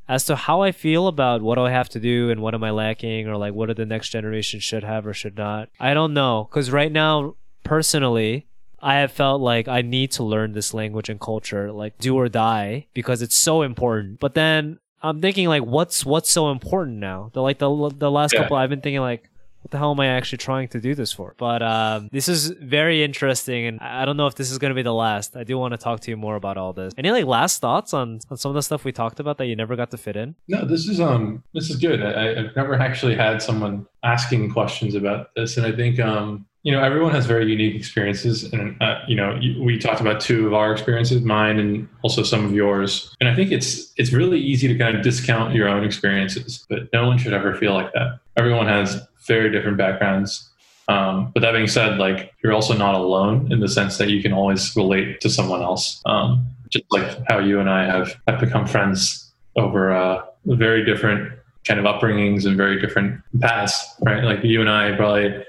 As 0.08 0.24
to 0.26 0.36
how 0.36 0.62
I 0.62 0.72
feel 0.72 1.08
about 1.08 1.42
what 1.42 1.56
do 1.56 1.62
I 1.62 1.72
have 1.72 1.90
to 1.90 2.00
do 2.00 2.30
and 2.30 2.40
what 2.42 2.54
am 2.54 2.64
I 2.64 2.70
lacking 2.70 3.28
or 3.28 3.38
like 3.38 3.54
what 3.56 3.72
are 3.72 3.74
the 3.74 3.88
next 3.88 4.10
generation 4.10 4.60
should 4.60 4.84
have 4.84 5.08
or 5.08 5.14
should 5.14 5.36
not, 5.36 5.70
I 5.80 5.96
don't 5.96 6.14
know. 6.14 6.48
Because 6.48 6.70
right 6.70 6.92
now, 6.92 7.36
personally, 7.64 8.46
I 8.80 8.96
have 8.96 9.12
felt 9.12 9.42
like 9.42 9.68
I 9.68 9.82
need 9.82 10.12
to 10.12 10.24
learn 10.24 10.54
this 10.54 10.74
language 10.76 11.10
and 11.10 11.20
culture, 11.20 11.72
like 11.72 11.98
do 11.98 12.16
or 12.16 12.30
die, 12.30 12.86
because 12.94 13.24
it's 13.24 13.36
so 13.36 13.64
important. 13.64 14.20
But 14.20 14.36
then 14.36 14.78
I'm 15.02 15.22
thinking 15.22 15.48
like, 15.48 15.64
what's 15.64 16.06
what's 16.06 16.30
so 16.30 16.52
important 16.52 16.98
now? 16.98 17.32
The 17.34 17.42
like 17.42 17.58
the 17.58 17.90
the 17.98 18.12
last 18.12 18.34
Yeah. 18.34 18.44
couple, 18.44 18.58
I've 18.58 18.70
been 18.70 18.82
thinking 18.82 19.02
like, 19.02 19.28
what 19.66 19.72
the 19.72 19.80
hell 19.80 19.90
am 19.90 20.00
I 20.00 20.06
actually 20.06 20.38
trying 20.38 20.68
to 20.70 20.80
do 20.80 20.94
this 20.94 21.12
for? 21.12 21.34
But 21.40 21.64
um, 21.64 22.08
this 22.12 22.30
is 22.30 22.50
very 22.50 23.04
interesting, 23.04 23.66
and 23.66 23.80
I 23.80 24.06
don't 24.06 24.16
know 24.16 24.28
if 24.28 24.36
this 24.36 24.52
is 24.52 24.60
gonna 24.60 24.76
be 24.76 24.84
the 24.84 24.94
last. 24.94 25.36
I 25.36 25.44
do 25.44 25.58
want 25.58 25.72
to 25.74 25.78
talk 25.80 26.02
to 26.02 26.12
you 26.12 26.18
more 26.18 26.36
about 26.36 26.56
all 26.56 26.72
this. 26.72 26.94
Any 27.00 27.10
like 27.10 27.26
last 27.26 27.62
thoughts 27.62 27.92
on 27.92 28.20
on 28.30 28.38
some 28.38 28.50
of 28.50 28.56
the 28.56 28.62
stuff 28.62 28.86
we 28.86 28.92
talked 28.92 29.20
about 29.20 29.40
that 29.40 29.48
you 29.48 29.56
never 29.56 29.76
got 29.76 29.90
to 29.90 29.98
fit 29.98 30.18
in? 30.18 30.36
No, 30.48 30.66
this 30.66 30.88
is 30.88 31.02
um 31.02 31.44
this 31.56 31.72
is 31.72 31.78
good. 31.78 32.04
I, 32.04 32.42
I've 32.42 32.56
never 32.56 32.76
actually 32.76 33.16
had 33.16 33.42
someone 33.42 33.88
asking 34.04 34.52
questions 34.52 34.94
about 34.94 35.34
this, 35.36 35.58
and 35.58 35.66
I 35.66 35.72
think 35.72 36.00
um 36.00 36.46
you 36.62 36.72
know 36.72 36.84
everyone 36.84 37.12
has 37.14 37.26
very 37.26 37.50
unique 37.50 37.74
experiences, 37.76 38.44
and 38.54 38.80
uh, 38.84 39.00
you 39.08 39.16
know 39.16 39.40
we 39.60 39.80
talked 39.80 40.00
about 40.00 40.22
two 40.22 40.46
of 40.46 40.54
our 40.54 40.74
experiences, 40.74 41.24
mine 41.24 41.58
and 41.58 41.90
also 42.04 42.22
some 42.22 42.46
of 42.46 42.54
yours, 42.54 43.16
and 43.20 43.28
I 43.28 43.36
think 43.36 43.52
it's 43.52 43.92
it's 43.98 44.14
really 44.14 44.40
easy 44.40 44.68
to 44.68 44.78
kind 44.78 44.96
of 44.96 45.02
discount 45.02 45.56
your 45.56 45.68
own 45.68 45.84
experiences, 45.84 46.64
but 46.70 46.82
no 46.94 47.08
one 47.08 47.18
should 47.18 47.34
ever 47.34 47.56
feel 47.56 47.74
like 47.74 47.92
that. 47.94 48.20
Everyone 48.38 48.68
has 48.68 49.02
very 49.28 49.52
different 49.52 49.78
backgrounds. 49.78 50.50
Um, 50.88 51.32
but 51.34 51.42
that 51.42 51.52
being 51.54 51.68
said, 51.68 51.98
like 51.98 52.32
you're 52.44 52.54
also 52.54 52.76
not 52.76 52.96
alone 52.96 53.52
in 53.52 53.60
the 53.60 53.68
sense 53.68 53.98
that 53.98 54.10
you 54.10 54.22
can 54.22 54.34
always 54.34 54.76
relate 54.76 55.22
to 55.22 55.30
someone 55.30 55.62
else. 55.62 56.02
Um, 56.06 56.48
just 56.70 56.86
like 56.92 57.20
how 57.28 57.40
you 57.40 57.60
and 57.60 57.70
I 57.70 57.86
have, 57.86 58.16
have 58.28 58.40
become 58.40 58.68
friends 58.68 59.32
over 59.56 59.92
uh, 59.92 60.22
very 60.46 60.86
different 60.86 61.32
kind 61.66 61.80
of 61.80 61.86
upbringings 61.86 62.46
and 62.46 62.56
very 62.56 62.80
different 62.80 63.22
paths, 63.40 63.96
right? 64.02 64.24
Like 64.24 64.44
you 64.44 64.62
and 64.62 64.70
I 64.70 64.96
probably 64.96 65.44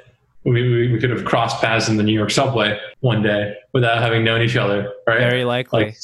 we, 0.44 0.92
we, 0.92 0.98
could 0.98 1.10
have 1.10 1.24
crossed 1.24 1.60
paths 1.60 1.88
in 1.88 1.96
the 1.96 2.02
New 2.02 2.12
York 2.12 2.30
subway 2.30 2.78
one 3.00 3.22
day 3.22 3.56
without 3.72 4.00
having 4.00 4.24
known 4.24 4.42
each 4.42 4.56
other, 4.56 4.92
right? 5.06 5.18
Very 5.18 5.44
likely. 5.44 5.86
like 5.86 5.96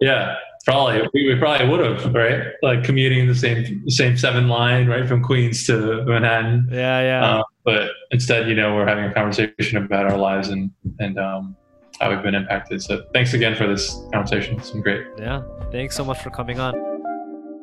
yeah 0.00 0.36
probably 0.64 1.08
we, 1.14 1.32
we 1.32 1.38
probably 1.38 1.68
would 1.68 1.80
have 1.80 2.14
right 2.14 2.52
like 2.62 2.84
commuting 2.84 3.26
the 3.26 3.34
same 3.34 3.88
same 3.88 4.16
seven 4.16 4.48
line 4.48 4.86
right 4.86 5.08
from 5.08 5.22
queens 5.22 5.66
to 5.66 6.04
manhattan 6.04 6.68
yeah, 6.70 7.00
yeah. 7.00 7.36
uh, 7.38 7.42
but 7.64 7.90
instead 8.10 8.48
you 8.48 8.54
know 8.54 8.74
we're 8.74 8.86
having 8.86 9.04
a 9.04 9.12
conversation 9.12 9.76
about 9.76 10.06
our 10.06 10.18
lives 10.18 10.48
and 10.48 10.70
and 11.00 11.18
um, 11.18 11.56
how 12.00 12.10
we've 12.10 12.22
been 12.22 12.34
impacted 12.34 12.82
so 12.82 13.04
thanks 13.12 13.34
again 13.34 13.54
for 13.54 13.66
this 13.66 13.96
conversation 14.12 14.56
it's 14.56 14.70
been 14.70 14.82
great 14.82 15.06
Yeah. 15.18 15.42
Thanks 15.72 15.96
so 15.96 16.04
much 16.04 16.20
for 16.22 16.28
coming 16.28 16.60
on. 16.60 16.74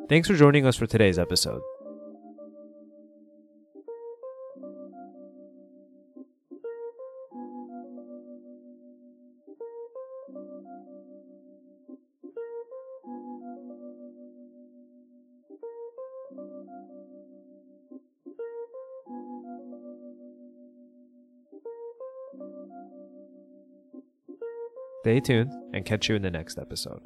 Thanks 0.08 0.26
for 0.26 0.34
joining 0.34 0.66
us 0.66 0.74
for 0.74 0.86
today's 0.86 1.16
episode. 1.16 1.62
Stay 25.10 25.18
tuned 25.18 25.52
and 25.74 25.84
catch 25.84 26.08
you 26.08 26.14
in 26.14 26.22
the 26.22 26.30
next 26.30 26.56
episode. 26.56 27.00